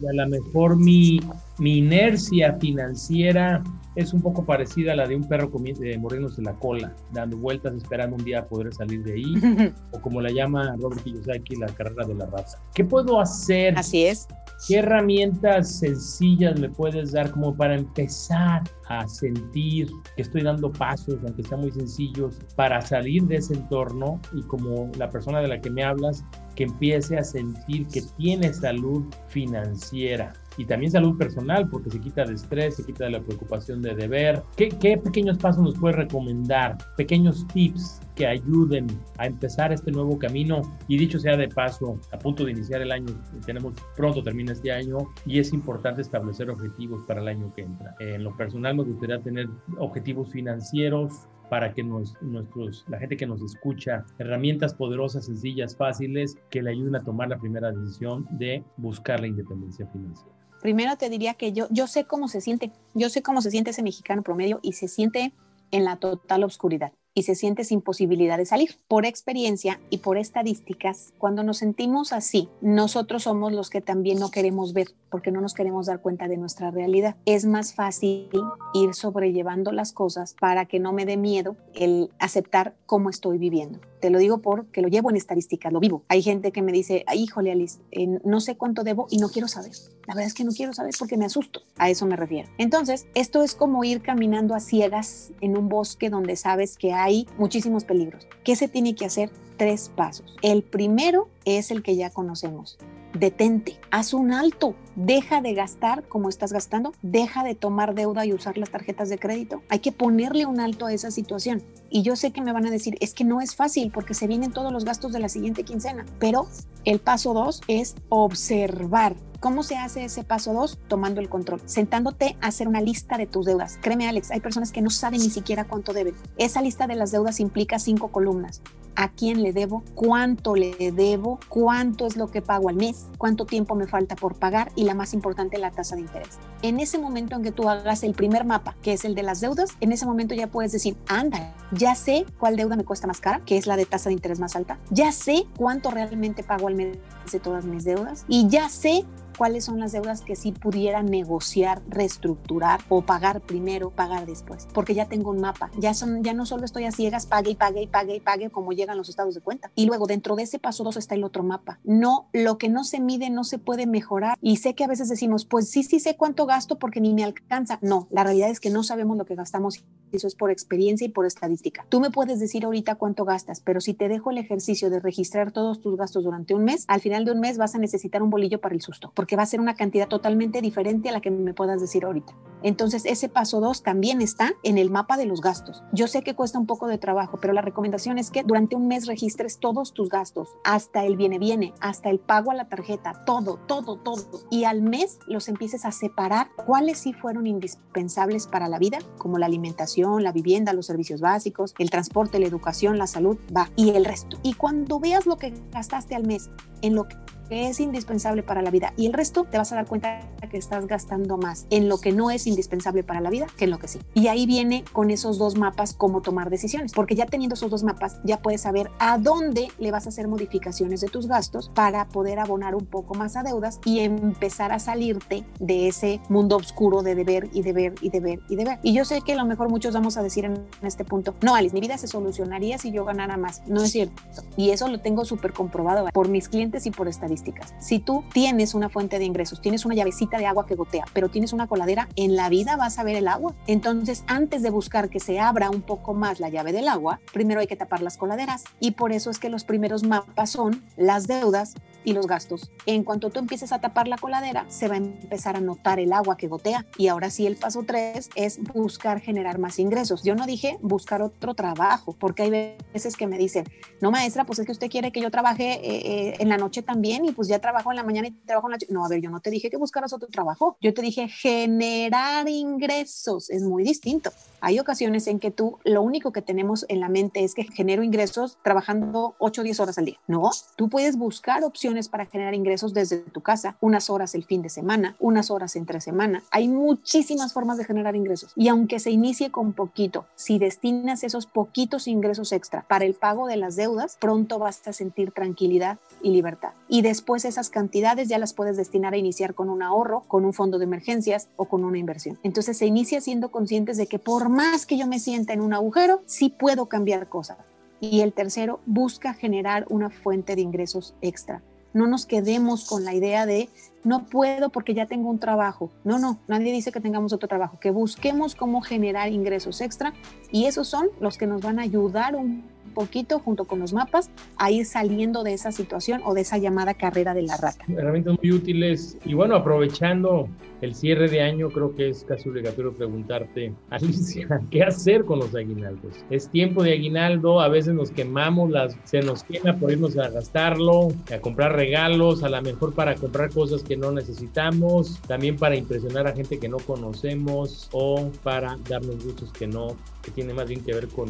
Y 0.00 0.06
a 0.06 0.12
lo 0.12 0.28
mejor 0.28 0.76
mi, 0.76 1.20
mi, 1.58 1.78
inercia 1.78 2.54
financiera 2.54 3.62
es 3.96 4.12
un 4.14 4.22
poco 4.22 4.44
parecida 4.44 4.92
a 4.92 4.96
la 4.96 5.06
de 5.06 5.16
un 5.16 5.28
perro 5.28 5.50
eh, 5.82 5.98
mordiéndose 5.98 6.42
la 6.42 6.54
cola, 6.54 6.94
dando 7.12 7.36
vueltas 7.36 7.74
esperando 7.74 8.16
un 8.16 8.24
día 8.24 8.46
poder 8.46 8.72
salir 8.72 9.02
de 9.02 9.14
ahí, 9.14 9.74
o 9.90 10.00
como 10.00 10.20
la 10.20 10.30
llama 10.30 10.74
Robert 10.78 11.02
Kiyosaki, 11.02 11.56
la 11.56 11.66
carrera 11.66 12.06
de 12.06 12.14
la 12.14 12.26
raza. 12.26 12.58
¿Qué 12.74 12.84
puedo 12.84 13.20
hacer? 13.20 13.76
Así 13.76 14.04
es. 14.04 14.28
¿Qué 14.68 14.76
herramientas 14.78 15.78
sencillas 15.78 16.58
me 16.60 16.68
puedes 16.68 17.12
dar 17.12 17.30
como 17.30 17.56
para 17.56 17.76
empezar 17.76 18.62
a 18.88 19.08
sentir 19.08 19.88
que 20.16 20.22
estoy 20.22 20.42
dando 20.42 20.70
pasos, 20.70 21.16
aunque 21.24 21.42
sean 21.42 21.60
muy 21.60 21.70
sencillos, 21.70 22.38
para 22.56 22.80
salir 22.82 23.22
de 23.24 23.36
ese 23.36 23.54
entorno 23.54 24.20
y 24.34 24.42
como 24.42 24.90
la 24.98 25.08
persona 25.08 25.40
de 25.40 25.48
la 25.48 25.60
que 25.60 25.70
me 25.70 25.82
hablas, 25.82 26.24
que 26.60 26.64
empiece 26.64 27.16
a 27.16 27.24
sentir 27.24 27.86
que 27.86 28.02
tiene 28.18 28.52
salud 28.52 29.04
financiera? 29.28 30.34
y 30.56 30.66
también 30.66 30.92
salud 30.92 31.16
personal, 31.16 31.68
porque 31.70 31.88
se 31.88 32.00
quita 32.00 32.24
de 32.24 32.34
estrés, 32.34 32.76
se 32.76 32.84
quita 32.84 33.04
de 33.04 33.12
la 33.12 33.20
preocupación 33.20 33.80
de 33.80 33.94
deber. 33.94 34.42
¿Qué, 34.56 34.68
qué 34.68 34.98
pequeños 34.98 35.38
pasos 35.38 35.62
nos 35.62 35.78
puedes 35.78 35.96
recomendar? 35.96 36.76
Pequeños 36.98 37.46
tips 37.48 38.00
que 38.14 38.26
ayuden 38.26 38.86
a 39.16 39.26
empezar 39.26 39.72
este 39.72 39.90
nuevo 39.90 40.18
camino. 40.18 40.60
Y 40.86 40.98
dicho 40.98 41.18
sea 41.18 41.38
de 41.38 41.48
paso, 41.48 41.98
a 42.12 42.18
punto 42.18 42.44
de 42.44 42.50
iniciar 42.50 42.82
el 42.82 42.92
año, 42.92 43.06
tenemos 43.46 43.72
pronto 43.96 44.22
termina 44.22 44.52
este 44.52 44.70
año 44.70 44.98
y 45.24 45.38
es 45.38 45.54
importante 45.54 46.02
establecer 46.02 46.50
objetivos 46.50 47.02
para 47.04 47.22
el 47.22 47.28
año 47.28 47.50
que 47.54 47.62
entra. 47.62 47.94
En 48.00 48.22
lo 48.22 48.36
personal 48.36 48.76
me 48.76 48.82
gustaría 48.82 49.18
tener 49.22 49.48
objetivos 49.78 50.30
financieros 50.30 51.26
para 51.50 51.74
que 51.74 51.82
nuestros, 51.82 52.86
la 52.88 52.98
gente 52.98 53.16
que 53.16 53.26
nos 53.26 53.42
escucha, 53.42 54.06
herramientas 54.18 54.72
poderosas, 54.72 55.26
sencillas, 55.26 55.76
fáciles, 55.76 56.38
que 56.48 56.62
le 56.62 56.70
ayuden 56.70 56.96
a 56.96 57.04
tomar 57.04 57.28
la 57.28 57.38
primera 57.38 57.70
decisión 57.72 58.26
de 58.30 58.64
buscar 58.76 59.20
la 59.20 59.26
independencia 59.26 59.86
financiera. 59.88 60.32
Primero 60.62 60.96
te 60.96 61.10
diría 61.10 61.34
que 61.34 61.52
yo, 61.52 61.66
yo 61.70 61.86
sé 61.86 62.04
cómo 62.04 62.28
se 62.28 62.40
siente, 62.40 62.70
yo 62.94 63.08
sé 63.08 63.22
cómo 63.22 63.42
se 63.42 63.50
siente 63.50 63.70
ese 63.70 63.82
mexicano 63.82 64.22
promedio 64.22 64.60
y 64.62 64.74
se 64.74 64.88
siente 64.88 65.34
en 65.72 65.84
la 65.84 65.96
total 65.96 66.44
oscuridad 66.44 66.92
y 67.14 67.22
se 67.24 67.34
siente 67.34 67.64
sin 67.64 67.80
posibilidad 67.80 68.38
de 68.38 68.46
salir. 68.46 68.76
Por 68.88 69.06
experiencia 69.06 69.80
y 69.90 69.98
por 69.98 70.18
estadísticas, 70.18 71.12
cuando 71.18 71.42
nos 71.42 71.58
sentimos 71.58 72.12
así, 72.12 72.48
nosotros 72.60 73.24
somos 73.24 73.52
los 73.52 73.70
que 73.70 73.80
también 73.80 74.18
no 74.18 74.30
queremos 74.30 74.72
ver 74.72 74.88
porque 75.10 75.32
no 75.32 75.40
nos 75.40 75.54
queremos 75.54 75.86
dar 75.86 76.00
cuenta 76.00 76.28
de 76.28 76.36
nuestra 76.36 76.70
realidad. 76.70 77.16
Es 77.26 77.44
más 77.44 77.74
fácil 77.74 78.30
ir 78.74 78.94
sobrellevando 78.94 79.72
las 79.72 79.92
cosas 79.92 80.36
para 80.40 80.66
que 80.66 80.78
no 80.78 80.92
me 80.92 81.04
dé 81.04 81.16
miedo 81.16 81.56
el 81.74 82.10
aceptar 82.20 82.76
cómo 82.86 83.10
estoy 83.10 83.38
viviendo. 83.38 83.80
Te 84.00 84.08
lo 84.08 84.18
digo 84.18 84.38
porque 84.38 84.80
lo 84.80 84.88
llevo 84.88 85.10
en 85.10 85.16
estadísticas, 85.16 85.72
lo 85.72 85.80
vivo. 85.80 86.04
Hay 86.08 86.22
gente 86.22 86.52
que 86.52 86.62
me 86.62 86.72
dice, 86.72 87.04
híjole 87.14 87.52
Alice, 87.52 87.80
no 88.24 88.40
sé 88.40 88.56
cuánto 88.56 88.84
debo 88.84 89.08
y 89.10 89.18
no 89.18 89.28
quiero 89.28 89.48
saber. 89.48 89.72
La 90.06 90.14
verdad 90.14 90.28
es 90.28 90.34
que 90.34 90.44
no 90.44 90.52
quiero 90.52 90.72
saber 90.72 90.94
porque 90.98 91.16
me 91.16 91.26
asusto. 91.26 91.60
A 91.76 91.90
eso 91.90 92.06
me 92.06 92.16
refiero. 92.16 92.48
Entonces, 92.56 93.06
esto 93.14 93.42
es 93.42 93.54
como 93.54 93.84
ir 93.84 94.00
caminando 94.02 94.54
a 94.54 94.60
ciegas 94.60 95.32
en 95.40 95.58
un 95.58 95.68
bosque 95.68 96.08
donde 96.08 96.36
sabes 96.36 96.78
que 96.78 96.92
hay 96.92 96.99
muchísimos 97.38 97.84
peligros. 97.84 98.26
¿Qué 98.44 98.56
se 98.56 98.68
tiene 98.68 98.94
que 98.94 99.06
hacer? 99.06 99.30
Tres 99.56 99.90
pasos. 99.94 100.36
El 100.42 100.62
primero 100.62 101.28
es 101.44 101.70
el 101.70 101.82
que 101.82 101.96
ya 101.96 102.10
conocemos 102.10 102.78
detente, 103.12 103.76
haz 103.90 104.14
un 104.14 104.32
alto, 104.32 104.74
deja 104.94 105.40
de 105.40 105.54
gastar 105.54 106.04
como 106.08 106.28
estás 106.28 106.52
gastando, 106.52 106.92
deja 107.02 107.44
de 107.44 107.54
tomar 107.54 107.94
deuda 107.94 108.24
y 108.24 108.32
usar 108.32 108.56
las 108.58 108.70
tarjetas 108.70 109.08
de 109.08 109.18
crédito. 109.18 109.62
Hay 109.68 109.80
que 109.80 109.92
ponerle 109.92 110.46
un 110.46 110.60
alto 110.60 110.86
a 110.86 110.92
esa 110.92 111.10
situación. 111.10 111.62
Y 111.90 112.02
yo 112.02 112.16
sé 112.16 112.30
que 112.30 112.40
me 112.40 112.52
van 112.52 112.66
a 112.66 112.70
decir, 112.70 112.96
es 113.00 113.14
que 113.14 113.24
no 113.24 113.40
es 113.40 113.54
fácil 113.54 113.90
porque 113.90 114.14
se 114.14 114.26
vienen 114.26 114.52
todos 114.52 114.72
los 114.72 114.84
gastos 114.84 115.12
de 115.12 115.20
la 115.20 115.28
siguiente 115.28 115.64
quincena, 115.64 116.04
pero 116.18 116.46
el 116.84 117.00
paso 117.00 117.34
dos 117.34 117.62
es 117.68 117.96
observar. 118.08 119.16
¿Cómo 119.40 119.62
se 119.62 119.78
hace 119.78 120.04
ese 120.04 120.22
paso 120.22 120.52
dos? 120.52 120.78
Tomando 120.86 121.18
el 121.18 121.30
control, 121.30 121.62
sentándote 121.64 122.36
a 122.42 122.48
hacer 122.48 122.68
una 122.68 122.82
lista 122.82 123.16
de 123.16 123.26
tus 123.26 123.46
deudas. 123.46 123.78
Créeme, 123.80 124.06
Alex, 124.06 124.30
hay 124.30 124.40
personas 124.40 124.70
que 124.70 124.82
no 124.82 124.90
saben 124.90 125.20
ni 125.20 125.30
siquiera 125.30 125.64
cuánto 125.64 125.94
deben. 125.94 126.14
Esa 126.36 126.60
lista 126.60 126.86
de 126.86 126.94
las 126.94 127.10
deudas 127.10 127.40
implica 127.40 127.78
cinco 127.78 128.08
columnas 128.08 128.60
a 128.96 129.08
quién 129.08 129.42
le 129.42 129.54
debo, 129.54 129.82
cuánto 129.94 130.56
le 130.56 130.92
debo, 130.92 131.38
cuánto 131.48 132.06
es 132.06 132.16
lo 132.16 132.30
que 132.30 132.42
pago 132.42 132.68
al 132.68 132.76
mes, 132.76 133.06
cuánto 133.16 133.46
tiempo 133.46 133.74
me 133.74 133.86
falta 133.86 134.14
por 134.14 134.34
pagar 134.34 134.72
y 134.76 134.84
la 134.84 134.92
más 134.92 135.14
importante, 135.14 135.56
la 135.56 135.70
tasa 135.70 135.94
de 135.94 136.02
interés. 136.02 136.38
En 136.60 136.80
ese 136.80 136.98
momento 136.98 137.36
en 137.36 137.42
que 137.42 137.50
tú 137.50 137.70
hagas 137.70 138.02
el 138.02 138.12
primer 138.12 138.44
mapa, 138.44 138.76
que 138.82 138.92
es 138.92 139.06
el 139.06 139.14
de 139.14 139.22
las 139.22 139.40
deudas, 139.40 139.70
en 139.80 139.92
ese 139.92 140.04
momento 140.04 140.34
ya 140.34 140.48
puedes 140.48 140.72
decir, 140.72 140.98
anda, 141.08 141.54
ya 141.72 141.94
sé 141.94 142.26
cuál 142.38 142.56
deuda 142.56 142.76
me 142.76 142.84
cuesta 142.84 143.06
más 143.06 143.20
cara, 143.20 143.40
que 143.46 143.56
es 143.56 143.66
la 143.66 143.76
de 143.76 143.86
tasa 143.86 144.10
de 144.10 144.14
interés 144.14 144.38
más 144.38 144.54
alta, 144.54 144.78
ya 144.90 145.12
sé 145.12 145.46
cuánto 145.56 145.90
realmente 145.90 146.42
pago 146.42 146.68
al 146.68 146.74
mes 146.74 146.98
de 147.32 147.40
todas 147.40 147.64
mis 147.64 147.84
deudas 147.84 148.26
y 148.28 148.48
ya 148.48 148.68
sé 148.68 149.06
cuáles 149.40 149.64
son 149.64 149.80
las 149.80 149.92
deudas 149.92 150.20
que 150.20 150.36
sí 150.36 150.52
pudiera 150.52 151.02
negociar, 151.02 151.80
reestructurar 151.88 152.82
o 152.90 153.00
pagar 153.00 153.40
primero, 153.40 153.88
pagar 153.88 154.26
después, 154.26 154.68
porque 154.74 154.92
ya 154.92 155.06
tengo 155.06 155.30
un 155.30 155.40
mapa, 155.40 155.70
ya, 155.78 155.94
son, 155.94 156.22
ya 156.22 156.34
no 156.34 156.44
solo 156.44 156.66
estoy 156.66 156.84
a 156.84 156.92
ciegas, 156.92 157.24
pague 157.24 157.52
y 157.52 157.54
pague 157.54 157.80
y 157.80 157.86
pague 157.86 158.16
y 158.16 158.20
pague 158.20 158.50
como 158.50 158.72
llegan 158.72 158.98
los 158.98 159.08
estados 159.08 159.34
de 159.34 159.40
cuenta. 159.40 159.70
Y 159.74 159.86
luego 159.86 160.06
dentro 160.06 160.36
de 160.36 160.42
ese 160.42 160.58
paso 160.58 160.84
2 160.84 160.98
está 160.98 161.14
el 161.14 161.24
otro 161.24 161.42
mapa. 161.42 161.80
No, 161.84 162.28
lo 162.34 162.58
que 162.58 162.68
no 162.68 162.84
se 162.84 163.00
mide 163.00 163.30
no 163.30 163.44
se 163.44 163.58
puede 163.58 163.86
mejorar. 163.86 164.36
Y 164.42 164.58
sé 164.58 164.74
que 164.74 164.84
a 164.84 164.88
veces 164.88 165.08
decimos, 165.08 165.46
pues 165.46 165.70
sí, 165.70 165.84
sí 165.84 166.00
sé 166.00 166.18
cuánto 166.18 166.44
gasto 166.44 166.78
porque 166.78 167.00
ni 167.00 167.14
me 167.14 167.24
alcanza. 167.24 167.78
No, 167.80 168.08
la 168.10 168.24
realidad 168.24 168.50
es 168.50 168.60
que 168.60 168.68
no 168.68 168.82
sabemos 168.82 169.16
lo 169.16 169.24
que 169.24 169.36
gastamos. 169.36 169.82
Eso 170.12 170.26
es 170.26 170.34
por 170.34 170.50
experiencia 170.50 171.06
y 171.06 171.08
por 171.08 171.24
estadística. 171.24 171.86
Tú 171.88 172.00
me 172.00 172.10
puedes 172.10 172.40
decir 172.40 172.66
ahorita 172.66 172.96
cuánto 172.96 173.24
gastas, 173.24 173.60
pero 173.60 173.80
si 173.80 173.94
te 173.94 174.08
dejo 174.08 174.32
el 174.32 174.38
ejercicio 174.38 174.90
de 174.90 175.00
registrar 175.00 175.52
todos 175.52 175.80
tus 175.80 175.96
gastos 175.96 176.24
durante 176.24 176.52
un 176.52 176.64
mes, 176.64 176.84
al 176.88 177.00
final 177.00 177.24
de 177.24 177.32
un 177.32 177.40
mes 177.40 177.56
vas 177.56 177.74
a 177.74 177.78
necesitar 177.78 178.22
un 178.22 178.28
bolillo 178.28 178.60
para 178.60 178.74
el 178.74 178.82
susto, 178.82 179.12
porque 179.14 179.29
que 179.30 179.36
va 179.36 179.44
a 179.44 179.46
ser 179.46 179.60
una 179.60 179.76
cantidad 179.76 180.08
totalmente 180.08 180.60
diferente 180.60 181.08
a 181.08 181.12
la 181.12 181.20
que 181.20 181.30
me 181.30 181.54
puedas 181.54 181.80
decir 181.80 182.04
ahorita. 182.04 182.34
Entonces, 182.64 183.06
ese 183.06 183.28
paso 183.28 183.60
2 183.60 183.84
también 183.84 184.20
está 184.20 184.54
en 184.64 184.76
el 184.76 184.90
mapa 184.90 185.16
de 185.16 185.24
los 185.24 185.40
gastos. 185.40 185.84
Yo 185.92 186.08
sé 186.08 186.22
que 186.22 186.34
cuesta 186.34 186.58
un 186.58 186.66
poco 186.66 186.88
de 186.88 186.98
trabajo, 186.98 187.38
pero 187.40 187.52
la 187.52 187.62
recomendación 187.62 188.18
es 188.18 188.32
que 188.32 188.42
durante 188.42 188.74
un 188.74 188.88
mes 188.88 189.06
registres 189.06 189.60
todos 189.60 189.94
tus 189.94 190.08
gastos, 190.08 190.48
hasta 190.64 191.04
el 191.04 191.16
viene 191.16 191.38
viene, 191.38 191.72
hasta 191.80 192.10
el 192.10 192.18
pago 192.18 192.50
a 192.50 192.54
la 192.54 192.68
tarjeta, 192.68 193.22
todo, 193.24 193.60
todo, 193.68 193.98
todo. 193.98 194.24
Y 194.50 194.64
al 194.64 194.82
mes 194.82 195.20
los 195.28 195.46
empieces 195.48 195.84
a 195.84 195.92
separar 195.92 196.48
cuáles 196.66 196.98
sí 196.98 197.12
fueron 197.12 197.46
indispensables 197.46 198.48
para 198.48 198.68
la 198.68 198.80
vida, 198.80 198.98
como 199.16 199.38
la 199.38 199.46
alimentación, 199.46 200.24
la 200.24 200.32
vivienda, 200.32 200.72
los 200.72 200.86
servicios 200.86 201.20
básicos, 201.20 201.76
el 201.78 201.88
transporte, 201.88 202.40
la 202.40 202.48
educación, 202.48 202.98
la 202.98 203.06
salud, 203.06 203.38
va, 203.56 203.70
y 203.76 203.90
el 203.90 204.04
resto. 204.04 204.38
Y 204.42 204.54
cuando 204.54 204.98
veas 204.98 205.24
lo 205.24 205.36
que 205.36 205.54
gastaste 205.70 206.16
al 206.16 206.26
mes 206.26 206.50
en 206.82 206.96
lo 206.96 207.06
que 207.06 207.16
que 207.50 207.68
es 207.68 207.80
indispensable 207.80 208.44
para 208.44 208.62
la 208.62 208.70
vida 208.70 208.94
y 208.96 209.06
el 209.06 209.12
resto 209.12 209.44
te 209.44 209.58
vas 209.58 209.72
a 209.72 209.74
dar 209.74 209.86
cuenta 209.86 210.20
que 210.50 210.56
estás 210.56 210.86
gastando 210.86 211.36
más 211.36 211.66
en 211.70 211.88
lo 211.88 211.98
que 211.98 212.12
no 212.12 212.30
es 212.30 212.46
indispensable 212.46 213.02
para 213.02 213.20
la 213.20 213.28
vida 213.28 213.46
que 213.58 213.64
en 213.64 213.72
lo 213.72 213.78
que 213.78 213.88
sí. 213.88 213.98
Y 214.14 214.28
ahí 214.28 214.46
viene 214.46 214.84
con 214.92 215.10
esos 215.10 215.36
dos 215.36 215.58
mapas 215.58 215.92
cómo 215.92 216.22
tomar 216.22 216.48
decisiones, 216.48 216.92
porque 216.92 217.16
ya 217.16 217.26
teniendo 217.26 217.54
esos 217.54 217.70
dos 217.70 217.82
mapas 217.82 218.20
ya 218.24 218.40
puedes 218.40 218.62
saber 218.62 218.90
a 219.00 219.18
dónde 219.18 219.68
le 219.78 219.90
vas 219.90 220.06
a 220.06 220.10
hacer 220.10 220.28
modificaciones 220.28 221.00
de 221.00 221.08
tus 221.08 221.26
gastos 221.26 221.70
para 221.74 222.08
poder 222.08 222.38
abonar 222.38 222.76
un 222.76 222.86
poco 222.86 223.14
más 223.14 223.36
a 223.36 223.42
deudas 223.42 223.80
y 223.84 223.98
empezar 223.98 224.70
a 224.70 224.78
salirte 224.78 225.44
de 225.58 225.88
ese 225.88 226.20
mundo 226.28 226.56
oscuro 226.56 227.02
de 227.02 227.16
deber 227.16 227.50
y 227.52 227.62
deber 227.62 227.94
y 228.00 228.10
deber 228.10 228.40
y 228.48 228.54
deber. 228.54 228.78
Y 228.84 228.94
yo 228.94 229.04
sé 229.04 229.22
que 229.22 229.32
a 229.32 229.36
lo 229.36 229.44
mejor 229.44 229.68
muchos 229.68 229.92
vamos 229.92 230.16
a 230.16 230.22
decir 230.22 230.44
en 230.44 230.68
este 230.82 231.04
punto, 231.04 231.34
no, 231.42 231.56
Alice, 231.56 231.74
mi 231.74 231.80
vida 231.80 231.98
se 231.98 232.06
solucionaría 232.06 232.78
si 232.78 232.92
yo 232.92 233.04
ganara 233.04 233.36
más. 233.36 233.62
No 233.66 233.82
es 233.82 233.90
cierto. 233.90 234.22
Y 234.56 234.70
eso 234.70 234.86
lo 234.86 235.00
tengo 235.00 235.24
súper 235.24 235.52
comprobado 235.52 236.06
por 236.12 236.28
mis 236.28 236.48
clientes 236.48 236.86
y 236.86 236.92
por 236.92 237.08
estadísticas 237.08 237.39
si 237.78 237.98
tú 237.98 238.24
tienes 238.32 238.74
una 238.74 238.88
fuente 238.88 239.18
de 239.18 239.24
ingresos, 239.24 239.60
tienes 239.60 239.84
una 239.84 239.94
llavecita 239.94 240.38
de 240.38 240.46
agua 240.46 240.66
que 240.66 240.74
gotea, 240.74 241.04
pero 241.12 241.28
tienes 241.28 241.52
una 241.52 241.66
coladera, 241.66 242.08
en 242.16 242.36
la 242.36 242.48
vida 242.48 242.76
vas 242.76 242.98
a 242.98 243.04
ver 243.04 243.16
el 243.16 243.28
agua. 243.28 243.54
Entonces, 243.66 244.24
antes 244.26 244.62
de 244.62 244.70
buscar 244.70 245.08
que 245.08 245.20
se 245.20 245.40
abra 245.40 245.70
un 245.70 245.82
poco 245.82 246.14
más 246.14 246.40
la 246.40 246.48
llave 246.48 246.72
del 246.72 246.88
agua, 246.88 247.20
primero 247.32 247.60
hay 247.60 247.66
que 247.66 247.76
tapar 247.76 248.02
las 248.02 248.16
coladeras. 248.16 248.64
Y 248.78 248.92
por 248.92 249.12
eso 249.12 249.30
es 249.30 249.38
que 249.38 249.48
los 249.48 249.64
primeros 249.64 250.02
mapas 250.02 250.50
son 250.50 250.82
las 250.96 251.26
deudas 251.26 251.74
y 252.04 252.12
los 252.12 252.26
gastos. 252.26 252.70
En 252.86 253.04
cuanto 253.04 253.30
tú 253.30 253.38
empieces 253.38 253.72
a 253.72 253.80
tapar 253.80 254.08
la 254.08 254.18
coladera, 254.18 254.64
se 254.68 254.88
va 254.88 254.94
a 254.94 254.98
empezar 254.98 255.56
a 255.56 255.60
notar 255.60 256.00
el 256.00 256.12
agua 256.12 256.36
que 256.36 256.48
gotea. 256.48 256.86
Y 256.96 257.08
ahora 257.08 257.30
sí, 257.30 257.46
el 257.46 257.56
paso 257.56 257.82
tres 257.86 258.30
es 258.34 258.62
buscar 258.62 259.20
generar 259.20 259.58
más 259.58 259.78
ingresos. 259.78 260.22
Yo 260.22 260.34
no 260.34 260.46
dije 260.46 260.78
buscar 260.80 261.22
otro 261.22 261.54
trabajo, 261.54 262.16
porque 262.18 262.42
hay 262.42 262.76
veces 262.92 263.16
que 263.16 263.26
me 263.26 263.38
dicen, 263.38 263.64
no 264.00 264.10
maestra, 264.10 264.44
pues 264.44 264.58
es 264.58 264.66
que 264.66 264.72
usted 264.72 264.90
quiere 264.90 265.12
que 265.12 265.20
yo 265.20 265.30
trabaje 265.30 265.72
eh, 265.74 265.80
eh, 265.84 266.36
en 266.38 266.48
la 266.48 266.56
noche 266.56 266.82
también 266.82 267.24
y 267.24 267.32
pues 267.32 267.48
ya 267.48 267.58
trabajo 267.58 267.90
en 267.90 267.96
la 267.96 268.02
mañana 268.02 268.28
y 268.28 268.32
trabajo 268.32 268.68
en 268.68 268.72
la 268.72 268.76
noche. 268.76 268.86
No, 268.90 269.04
a 269.04 269.08
ver, 269.08 269.20
yo 269.20 269.30
no 269.30 269.40
te 269.40 269.50
dije 269.50 269.70
que 269.70 269.76
buscaras 269.76 270.12
otro 270.12 270.28
trabajo. 270.28 270.76
Yo 270.80 270.94
te 270.94 271.02
dije 271.02 271.28
generar 271.28 272.48
ingresos. 272.48 273.50
Es 273.50 273.62
muy 273.62 273.84
distinto. 273.84 274.30
Hay 274.60 274.78
ocasiones 274.78 275.26
en 275.26 275.38
que 275.38 275.50
tú 275.50 275.78
lo 275.84 276.02
único 276.02 276.32
que 276.32 276.42
tenemos 276.42 276.84
en 276.88 277.00
la 277.00 277.08
mente 277.08 277.44
es 277.44 277.54
que 277.54 277.64
genero 277.64 278.02
ingresos 278.02 278.58
trabajando 278.62 279.34
8 279.38 279.60
o 279.60 279.64
10 279.64 279.80
horas 279.80 279.98
al 279.98 280.06
día. 280.06 280.18
No, 280.26 280.50
tú 280.76 280.88
puedes 280.88 281.16
buscar 281.16 281.64
opciones 281.64 281.89
para 282.08 282.26
generar 282.26 282.54
ingresos 282.54 282.94
desde 282.94 283.18
tu 283.18 283.40
casa, 283.40 283.76
unas 283.80 284.10
horas 284.10 284.34
el 284.34 284.44
fin 284.44 284.62
de 284.62 284.68
semana, 284.68 285.16
unas 285.18 285.50
horas 285.50 285.76
entre 285.76 286.00
semana. 286.00 286.42
Hay 286.50 286.68
muchísimas 286.68 287.52
formas 287.52 287.78
de 287.78 287.84
generar 287.84 288.16
ingresos. 288.16 288.52
Y 288.56 288.68
aunque 288.68 289.00
se 289.00 289.10
inicie 289.10 289.50
con 289.50 289.72
poquito, 289.72 290.26
si 290.34 290.58
destinas 290.58 291.24
esos 291.24 291.46
poquitos 291.46 292.08
ingresos 292.08 292.52
extra 292.52 292.84
para 292.88 293.04
el 293.04 293.14
pago 293.14 293.46
de 293.46 293.56
las 293.56 293.76
deudas, 293.76 294.16
pronto 294.20 294.58
vas 294.58 294.86
a 294.86 294.92
sentir 294.92 295.32
tranquilidad 295.32 295.98
y 296.22 296.30
libertad. 296.30 296.72
Y 296.88 297.02
después 297.02 297.44
esas 297.44 297.70
cantidades 297.70 298.28
ya 298.28 298.38
las 298.38 298.52
puedes 298.52 298.76
destinar 298.76 299.14
a 299.14 299.18
iniciar 299.18 299.54
con 299.54 299.68
un 299.68 299.82
ahorro, 299.82 300.22
con 300.28 300.44
un 300.44 300.52
fondo 300.52 300.78
de 300.78 300.84
emergencias 300.84 301.48
o 301.56 301.66
con 301.66 301.84
una 301.84 301.98
inversión. 301.98 302.38
Entonces 302.42 302.78
se 302.78 302.86
inicia 302.86 303.20
siendo 303.20 303.50
conscientes 303.50 303.96
de 303.96 304.06
que 304.06 304.18
por 304.18 304.48
más 304.48 304.86
que 304.86 304.96
yo 304.96 305.06
me 305.06 305.18
sienta 305.18 305.52
en 305.52 305.60
un 305.60 305.74
agujero, 305.74 306.22
sí 306.26 306.50
puedo 306.50 306.86
cambiar 306.86 307.28
cosas. 307.28 307.58
Y 308.00 308.22
el 308.22 308.32
tercero, 308.32 308.80
busca 308.86 309.34
generar 309.34 309.84
una 309.90 310.08
fuente 310.08 310.56
de 310.56 310.62
ingresos 310.62 311.14
extra. 311.20 311.62
No 311.92 312.06
nos 312.06 312.26
quedemos 312.26 312.86
con 312.86 313.04
la 313.04 313.14
idea 313.14 313.46
de 313.46 313.68
no 314.04 314.26
puedo 314.26 314.70
porque 314.70 314.94
ya 314.94 315.06
tengo 315.06 315.28
un 315.28 315.38
trabajo. 315.38 315.90
No, 316.04 316.18
no, 316.18 316.38
nadie 316.48 316.72
dice 316.72 316.92
que 316.92 317.00
tengamos 317.00 317.32
otro 317.32 317.48
trabajo, 317.48 317.78
que 317.80 317.90
busquemos 317.90 318.54
cómo 318.54 318.80
generar 318.80 319.30
ingresos 319.30 319.80
extra 319.80 320.14
y 320.50 320.66
esos 320.66 320.88
son 320.88 321.08
los 321.20 321.36
que 321.36 321.46
nos 321.46 321.62
van 321.62 321.78
a 321.78 321.82
ayudar 321.82 322.36
un 322.36 322.69
poquito 322.90 323.38
junto 323.38 323.64
con 323.64 323.78
los 323.78 323.92
mapas 323.92 324.30
a 324.56 324.70
ir 324.70 324.86
saliendo 324.86 325.42
de 325.42 325.54
esa 325.54 325.72
situación 325.72 326.22
o 326.24 326.34
de 326.34 326.42
esa 326.42 326.58
llamada 326.58 326.94
carrera 326.94 327.34
de 327.34 327.42
la 327.42 327.56
rata. 327.56 327.84
Herramientas 327.88 328.36
muy 328.42 328.52
útiles 328.52 329.16
y 329.24 329.34
bueno, 329.34 329.56
aprovechando 329.56 330.48
el 330.80 330.94
cierre 330.94 331.28
de 331.28 331.42
año, 331.42 331.70
creo 331.70 331.94
que 331.94 332.08
es 332.08 332.24
casi 332.24 332.48
obligatorio 332.48 332.92
preguntarte, 332.92 333.74
Alicia, 333.90 334.60
¿qué 334.70 334.82
hacer 334.82 335.24
con 335.24 335.38
los 335.38 335.54
aguinaldos? 335.54 336.24
Es 336.30 336.48
tiempo 336.48 336.82
de 336.82 336.92
aguinaldo, 336.92 337.60
a 337.60 337.68
veces 337.68 337.94
nos 337.94 338.10
quemamos, 338.10 338.70
las, 338.70 338.96
se 339.04 339.20
nos 339.20 339.44
quema 339.44 339.76
por 339.76 339.92
irnos 339.92 340.16
a 340.16 340.28
gastarlo, 340.28 341.08
a 341.32 341.38
comprar 341.38 341.74
regalos, 341.74 342.42
a 342.42 342.48
lo 342.48 342.62
mejor 342.62 342.94
para 342.94 343.14
comprar 343.14 343.50
cosas 343.50 343.82
que 343.82 343.96
no 343.96 344.12
necesitamos, 344.12 345.20
también 345.26 345.56
para 345.56 345.76
impresionar 345.76 346.26
a 346.26 346.32
gente 346.32 346.58
que 346.58 346.68
no 346.68 346.78
conocemos 346.78 347.88
o 347.92 348.30
para 348.42 348.78
darnos 348.88 349.24
gustos 349.24 349.52
que 349.52 349.66
no, 349.66 349.96
que 350.22 350.30
tiene 350.30 350.54
más 350.54 350.68
bien 350.68 350.82
que 350.82 350.94
ver 350.94 351.08
con, 351.08 351.28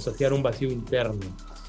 saciar 0.00 0.32
un 0.32 0.42
vacío 0.42 0.70
interno. 0.70 1.20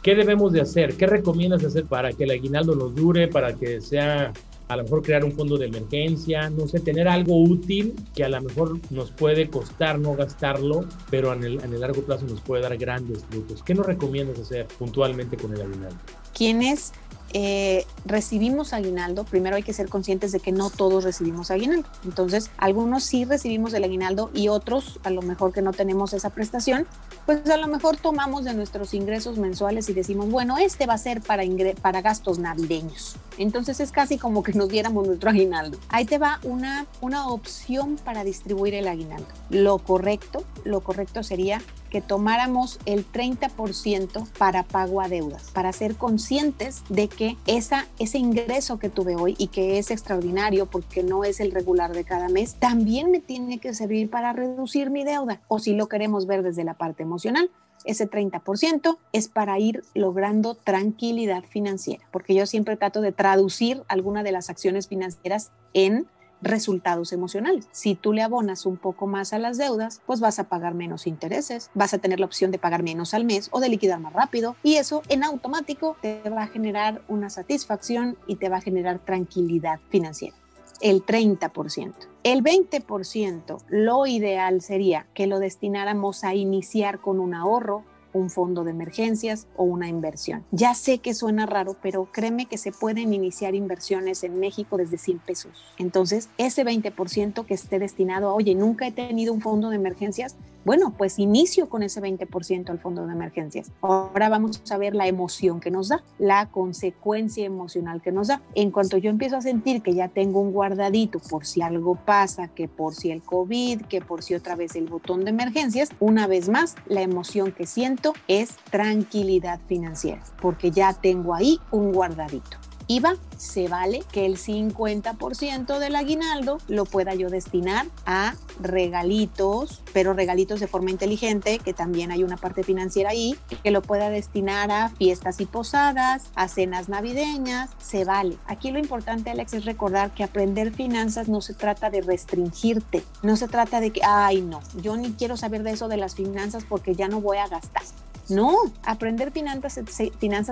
¿Qué 0.01 0.15
debemos 0.15 0.51
de 0.51 0.61
hacer? 0.61 0.95
¿Qué 0.95 1.07
recomiendas 1.07 1.63
hacer 1.63 1.85
para 1.85 2.11
que 2.11 2.25
el 2.25 2.31
aguinaldo 2.31 2.75
nos 2.75 2.93
dure, 2.93 3.27
para 3.27 3.53
que 3.53 3.81
sea 3.81 4.33
a 4.67 4.77
lo 4.77 4.83
mejor 4.83 5.03
crear 5.03 5.23
un 5.23 5.33
fondo 5.33 5.57
de 5.57 5.67
emergencia, 5.67 6.49
no 6.49 6.67
sé, 6.67 6.79
tener 6.79 7.07
algo 7.07 7.41
útil 7.41 7.93
que 8.15 8.23
a 8.23 8.29
lo 8.29 8.41
mejor 8.41 8.79
nos 8.89 9.11
puede 9.11 9.49
costar 9.49 9.99
no 9.99 10.15
gastarlo, 10.15 10.85
pero 11.09 11.33
en 11.33 11.43
el, 11.43 11.63
en 11.63 11.73
el 11.73 11.81
largo 11.81 12.01
plazo 12.01 12.25
nos 12.25 12.41
puede 12.41 12.63
dar 12.63 12.75
grandes 12.77 13.23
frutos. 13.29 13.61
¿Qué 13.63 13.73
nos 13.73 13.85
recomiendas 13.85 14.39
hacer 14.39 14.67
puntualmente 14.79 15.37
con 15.37 15.53
el 15.53 15.61
aguinaldo? 15.61 15.97
¿Quiénes 16.33 16.93
eh, 17.33 17.85
recibimos 18.05 18.73
aguinaldo, 18.73 19.23
primero 19.23 19.55
hay 19.55 19.63
que 19.63 19.73
ser 19.73 19.89
conscientes 19.89 20.31
de 20.31 20.39
que 20.39 20.51
no 20.51 20.69
todos 20.69 21.03
recibimos 21.03 21.49
aguinaldo. 21.51 21.89
Entonces, 22.05 22.51
algunos 22.57 23.03
sí 23.03 23.25
recibimos 23.25 23.73
el 23.73 23.83
aguinaldo 23.83 24.29
y 24.33 24.49
otros, 24.49 24.99
a 25.03 25.09
lo 25.09 25.21
mejor 25.23 25.51
que 25.51 25.61
no 25.61 25.73
tenemos 25.73 26.13
esa 26.13 26.29
prestación, 26.29 26.85
pues 27.25 27.49
a 27.49 27.57
lo 27.57 27.67
mejor 27.67 27.97
tomamos 27.97 28.43
de 28.43 28.53
nuestros 28.53 28.93
ingresos 28.93 29.37
mensuales 29.37 29.89
y 29.89 29.93
decimos, 29.93 30.29
bueno, 30.29 30.57
este 30.57 30.85
va 30.85 30.93
a 30.93 30.97
ser 30.97 31.21
para, 31.21 31.43
para 31.81 32.01
gastos 32.01 32.37
navideños. 32.37 33.15
Entonces 33.37 33.79
es 33.79 33.91
casi 33.91 34.17
como 34.17 34.43
que 34.43 34.53
nos 34.53 34.69
diéramos 34.69 35.07
nuestro 35.07 35.29
aguinaldo. 35.31 35.79
Ahí 35.89 36.05
te 36.05 36.19
va 36.19 36.39
una, 36.43 36.85
una 37.01 37.27
opción 37.29 37.97
para 38.03 38.23
distribuir 38.23 38.75
el 38.75 38.87
aguinaldo. 38.87 39.27
Lo 39.49 39.79
correcto, 39.79 40.43
lo 40.63 40.81
correcto 40.81 41.23
sería 41.23 41.61
que 41.93 42.01
tomáramos 42.01 42.79
el 42.87 43.05
30% 43.05 44.27
para 44.39 44.63
pago 44.63 44.99
a 44.99 45.07
deudas, 45.07 45.51
para 45.51 45.71
ser 45.73 45.95
conscientes 45.95 46.81
de 46.89 47.07
que 47.07 47.37
esa, 47.45 47.85
ese 47.99 48.17
ingreso 48.17 48.79
que 48.79 48.89
tuve 48.89 49.15
hoy 49.15 49.35
y 49.37 49.49
que 49.49 49.77
es 49.77 49.91
extraordinario 49.91 50.65
porque 50.65 51.03
no 51.03 51.23
es 51.23 51.39
el 51.39 51.51
regular 51.51 51.93
de 51.93 52.03
cada 52.03 52.29
mes, 52.29 52.55
también 52.55 53.11
me 53.11 53.19
tiene 53.19 53.59
que 53.59 53.75
servir 53.75 54.09
para 54.09 54.33
reducir 54.33 54.89
mi 54.89 55.03
deuda. 55.03 55.41
O 55.47 55.59
si 55.59 55.75
lo 55.75 55.87
queremos 55.87 56.25
ver 56.25 56.41
desde 56.41 56.63
la 56.63 56.73
parte 56.73 57.03
emocional, 57.03 57.51
ese 57.85 58.09
30% 58.09 58.97
es 59.11 59.27
para 59.27 59.59
ir 59.59 59.83
logrando 59.93 60.55
tranquilidad 60.55 61.43
financiera, 61.43 62.03
porque 62.11 62.33
yo 62.33 62.47
siempre 62.47 62.75
trato 62.75 63.01
de 63.01 63.11
traducir 63.11 63.83
alguna 63.87 64.23
de 64.23 64.31
las 64.31 64.49
acciones 64.49 64.87
financieras 64.87 65.51
en 65.73 66.07
resultados 66.43 67.13
emocionales. 67.13 67.67
Si 67.71 67.95
tú 67.95 68.13
le 68.13 68.21
abonas 68.21 68.65
un 68.65 68.77
poco 68.77 69.07
más 69.07 69.33
a 69.33 69.39
las 69.39 69.57
deudas, 69.57 70.01
pues 70.05 70.19
vas 70.19 70.39
a 70.39 70.45
pagar 70.45 70.73
menos 70.73 71.07
intereses, 71.07 71.71
vas 71.73 71.93
a 71.93 71.97
tener 71.97 72.19
la 72.19 72.25
opción 72.25 72.51
de 72.51 72.59
pagar 72.59 72.83
menos 72.83 73.13
al 73.13 73.25
mes 73.25 73.49
o 73.51 73.59
de 73.59 73.69
liquidar 73.69 73.99
más 73.99 74.13
rápido 74.13 74.55
y 74.63 74.75
eso 74.75 75.01
en 75.09 75.23
automático 75.23 75.97
te 76.01 76.21
va 76.29 76.43
a 76.43 76.47
generar 76.47 77.01
una 77.07 77.29
satisfacción 77.29 78.17
y 78.27 78.35
te 78.35 78.49
va 78.49 78.57
a 78.57 78.61
generar 78.61 78.99
tranquilidad 78.99 79.79
financiera. 79.89 80.35
El 80.81 81.05
30%. 81.05 81.93
El 82.23 82.43
20%, 82.43 83.63
lo 83.69 84.05
ideal 84.05 84.61
sería 84.61 85.07
que 85.13 85.27
lo 85.27 85.39
destináramos 85.39 86.23
a 86.23 86.35
iniciar 86.35 86.99
con 86.99 87.19
un 87.19 87.33
ahorro 87.33 87.83
un 88.13 88.29
fondo 88.29 88.63
de 88.63 88.71
emergencias 88.71 89.47
o 89.55 89.63
una 89.63 89.87
inversión. 89.87 90.43
Ya 90.51 90.73
sé 90.75 90.99
que 90.99 91.13
suena 91.13 91.45
raro, 91.45 91.75
pero 91.81 92.07
créeme 92.11 92.45
que 92.45 92.57
se 92.57 92.71
pueden 92.71 93.13
iniciar 93.13 93.55
inversiones 93.55 94.23
en 94.23 94.39
México 94.39 94.77
desde 94.77 94.97
100 94.97 95.19
pesos. 95.19 95.51
Entonces, 95.77 96.29
ese 96.37 96.63
20% 96.63 97.45
que 97.45 97.53
esté 97.53 97.79
destinado 97.79 98.29
a, 98.29 98.33
oye, 98.33 98.55
nunca 98.55 98.87
he 98.87 98.91
tenido 98.91 99.33
un 99.33 99.41
fondo 99.41 99.69
de 99.69 99.75
emergencias, 99.75 100.35
bueno, 100.65 100.93
pues 100.97 101.19
inicio 101.19 101.69
con 101.69 101.83
ese 101.83 102.01
20% 102.01 102.69
al 102.69 102.79
fondo 102.79 103.05
de 103.05 103.13
emergencias. 103.13 103.71
Ahora 103.81 104.29
vamos 104.29 104.61
a 104.71 104.77
ver 104.77 104.95
la 104.95 105.07
emoción 105.07 105.59
que 105.59 105.71
nos 105.71 105.89
da, 105.89 106.03
la 106.19 106.47
consecuencia 106.47 107.45
emocional 107.45 108.01
que 108.01 108.11
nos 108.11 108.27
da. 108.27 108.41
En 108.55 108.71
cuanto 108.71 108.97
yo 108.97 109.09
empiezo 109.09 109.37
a 109.37 109.41
sentir 109.41 109.81
que 109.81 109.93
ya 109.93 110.07
tengo 110.07 110.39
un 110.39 110.51
guardadito 110.51 111.19
por 111.19 111.45
si 111.45 111.61
algo 111.61 111.95
pasa, 111.95 112.47
que 112.47 112.67
por 112.67 112.95
si 112.95 113.11
el 113.11 113.21
COVID, 113.21 113.81
que 113.83 114.01
por 114.01 114.23
si 114.23 114.35
otra 114.35 114.55
vez 114.55 114.75
el 114.75 114.87
botón 114.87 115.23
de 115.23 115.31
emergencias, 115.31 115.89
una 115.99 116.27
vez 116.27 116.49
más, 116.49 116.75
la 116.85 117.01
emoción 117.01 117.51
que 117.51 117.65
siento 117.65 118.13
es 118.27 118.55
tranquilidad 118.69 119.59
financiera, 119.67 120.21
porque 120.41 120.71
ya 120.71 120.93
tengo 120.93 121.33
ahí 121.33 121.59
un 121.71 121.91
guardadito. 121.91 122.57
IVA, 122.87 123.15
se 123.37 123.67
vale 123.67 124.03
que 124.11 124.25
el 124.25 124.37
50% 124.37 125.79
del 125.79 125.95
aguinaldo 125.95 126.57
lo 126.67 126.85
pueda 126.85 127.13
yo 127.13 127.29
destinar 127.29 127.87
a 128.05 128.35
regalitos, 128.59 129.81
pero 129.93 130.13
regalitos 130.13 130.59
de 130.59 130.67
forma 130.67 130.91
inteligente, 130.91 131.59
que 131.59 131.73
también 131.73 132.11
hay 132.11 132.23
una 132.23 132.37
parte 132.37 132.63
financiera 132.63 133.09
ahí, 133.09 133.37
que 133.63 133.71
lo 133.71 133.81
pueda 133.81 134.09
destinar 134.09 134.71
a 134.71 134.89
fiestas 134.89 135.41
y 135.41 135.45
posadas, 135.45 136.23
a 136.35 136.47
cenas 136.47 136.89
navideñas, 136.89 137.69
se 137.79 138.05
vale. 138.05 138.37
Aquí 138.45 138.71
lo 138.71 138.79
importante, 138.79 139.29
Alex, 139.29 139.53
es 139.53 139.65
recordar 139.65 140.13
que 140.13 140.23
aprender 140.23 140.73
finanzas 140.73 141.27
no 141.27 141.41
se 141.41 141.53
trata 141.53 141.89
de 141.89 142.01
restringirte, 142.01 143.03
no 143.21 143.35
se 143.35 143.47
trata 143.47 143.79
de 143.79 143.91
que, 143.91 144.01
ay, 144.03 144.41
no, 144.41 144.61
yo 144.81 144.95
ni 144.97 145.11
quiero 145.13 145.37
saber 145.37 145.63
de 145.63 145.71
eso 145.71 145.87
de 145.87 145.97
las 145.97 146.15
finanzas 146.15 146.65
porque 146.67 146.95
ya 146.95 147.07
no 147.07 147.21
voy 147.21 147.37
a 147.37 147.47
gastar. 147.47 147.83
No, 148.29 148.55
aprender 148.83 149.31
finanzas 149.31 149.79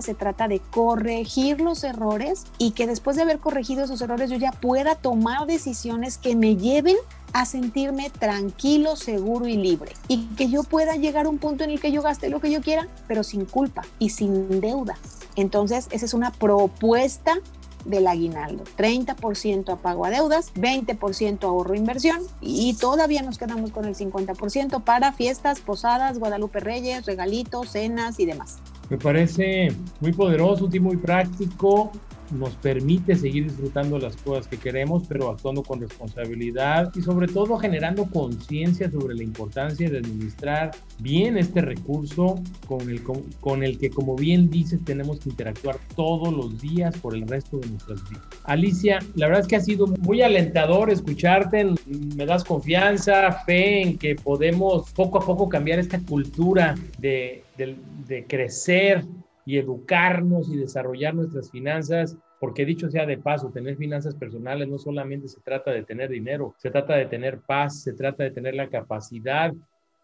se, 0.05 0.13
trata 0.13 0.47
de 0.47 0.59
corregir 0.59 1.61
los 1.61 1.83
errores 1.83 2.43
y 2.57 2.71
que 2.71 2.85
después 2.85 3.15
de 3.15 3.21
haber 3.21 3.39
corregido 3.39 3.85
esos 3.85 4.01
errores 4.01 4.29
yo 4.29 4.35
ya 4.35 4.51
pueda 4.51 4.95
tomar 4.95 5.47
decisiones 5.47 6.17
que 6.17 6.35
me 6.35 6.57
lleven 6.57 6.97
a 7.33 7.45
sentirme 7.45 8.09
tranquilo, 8.09 8.97
seguro 8.97 9.47
y 9.47 9.55
libre. 9.55 9.93
Y 10.09 10.25
que 10.35 10.49
yo 10.49 10.63
pueda 10.63 10.95
llegar 10.97 11.27
a 11.27 11.29
un 11.29 11.37
punto 11.37 11.63
en 11.63 11.69
el 11.69 11.79
que 11.79 11.93
yo 11.93 12.01
gaste 12.01 12.29
lo 12.29 12.41
que 12.41 12.51
yo 12.51 12.61
quiera, 12.61 12.89
pero 13.07 13.23
sin 13.23 13.45
culpa 13.45 13.83
y 13.99 14.09
sin 14.09 14.59
deuda. 14.59 14.97
Entonces, 15.37 15.87
esa 15.91 16.05
es 16.05 16.13
una 16.13 16.31
propuesta 16.31 17.39
del 17.85 18.07
aguinaldo. 18.07 18.63
30% 18.77 19.73
a 19.73 19.75
pago 19.77 20.05
a 20.05 20.09
deudas, 20.09 20.53
20% 20.55 21.43
ahorro 21.43 21.75
inversión 21.75 22.19
y 22.41 22.75
todavía 22.75 23.21
nos 23.21 23.37
quedamos 23.37 23.71
con 23.71 23.85
el 23.85 23.95
50% 23.95 24.83
para 24.83 25.11
fiestas, 25.13 25.59
posadas, 25.59 26.19
Guadalupe 26.19 26.59
Reyes, 26.59 27.05
regalitos, 27.05 27.69
cenas 27.69 28.19
y 28.19 28.25
demás. 28.25 28.59
Me 28.89 28.97
parece 28.97 29.73
muy 29.99 30.11
poderoso 30.11 30.69
y 30.71 30.79
muy 30.79 30.97
práctico 30.97 31.91
nos 32.31 32.55
permite 32.55 33.15
seguir 33.15 33.45
disfrutando 33.45 33.99
las 33.99 34.15
cosas 34.17 34.47
que 34.47 34.57
queremos, 34.57 35.03
pero 35.07 35.29
actuando 35.29 35.63
con 35.63 35.81
responsabilidad 35.81 36.91
y 36.95 37.01
sobre 37.01 37.27
todo 37.27 37.57
generando 37.57 38.05
conciencia 38.05 38.89
sobre 38.89 39.15
la 39.15 39.23
importancia 39.23 39.89
de 39.89 39.97
administrar 39.97 40.71
bien 40.99 41.37
este 41.37 41.61
recurso 41.61 42.41
con 42.67 42.89
el, 42.89 43.01
con, 43.03 43.63
el 43.63 43.77
que, 43.77 43.89
como 43.89 44.15
bien 44.15 44.49
dices, 44.49 44.79
tenemos 44.83 45.19
que 45.19 45.29
interactuar 45.29 45.77
todos 45.95 46.33
los 46.33 46.61
días 46.61 46.97
por 46.97 47.15
el 47.15 47.27
resto 47.27 47.57
de 47.57 47.67
nuestras 47.69 48.07
vidas. 48.09 48.23
Alicia, 48.43 48.99
la 49.15 49.27
verdad 49.27 49.41
es 49.41 49.47
que 49.47 49.55
ha 49.55 49.61
sido 49.61 49.87
muy 49.87 50.21
alentador 50.21 50.89
escucharte, 50.89 51.73
me 52.15 52.25
das 52.25 52.43
confianza, 52.43 53.31
fe 53.45 53.81
en 53.81 53.97
que 53.97 54.15
podemos 54.15 54.91
poco 54.91 55.19
a 55.19 55.25
poco 55.25 55.49
cambiar 55.49 55.79
esta 55.79 55.99
cultura 55.99 56.75
de, 56.99 57.43
de, 57.57 57.75
de 58.07 58.25
crecer 58.25 59.05
y 59.45 59.57
educarnos 59.57 60.49
y 60.49 60.57
desarrollar 60.57 61.15
nuestras 61.15 61.49
finanzas, 61.51 62.17
porque 62.39 62.65
dicho 62.65 62.89
sea 62.89 63.05
de 63.05 63.17
paso, 63.17 63.51
tener 63.51 63.77
finanzas 63.77 64.15
personales 64.15 64.67
no 64.67 64.77
solamente 64.77 65.27
se 65.27 65.41
trata 65.41 65.71
de 65.71 65.83
tener 65.83 66.09
dinero, 66.09 66.55
se 66.57 66.71
trata 66.71 66.95
de 66.95 67.05
tener 67.05 67.39
paz, 67.39 67.83
se 67.83 67.93
trata 67.93 68.23
de 68.23 68.31
tener 68.31 68.55
la 68.55 68.69
capacidad. 68.69 69.53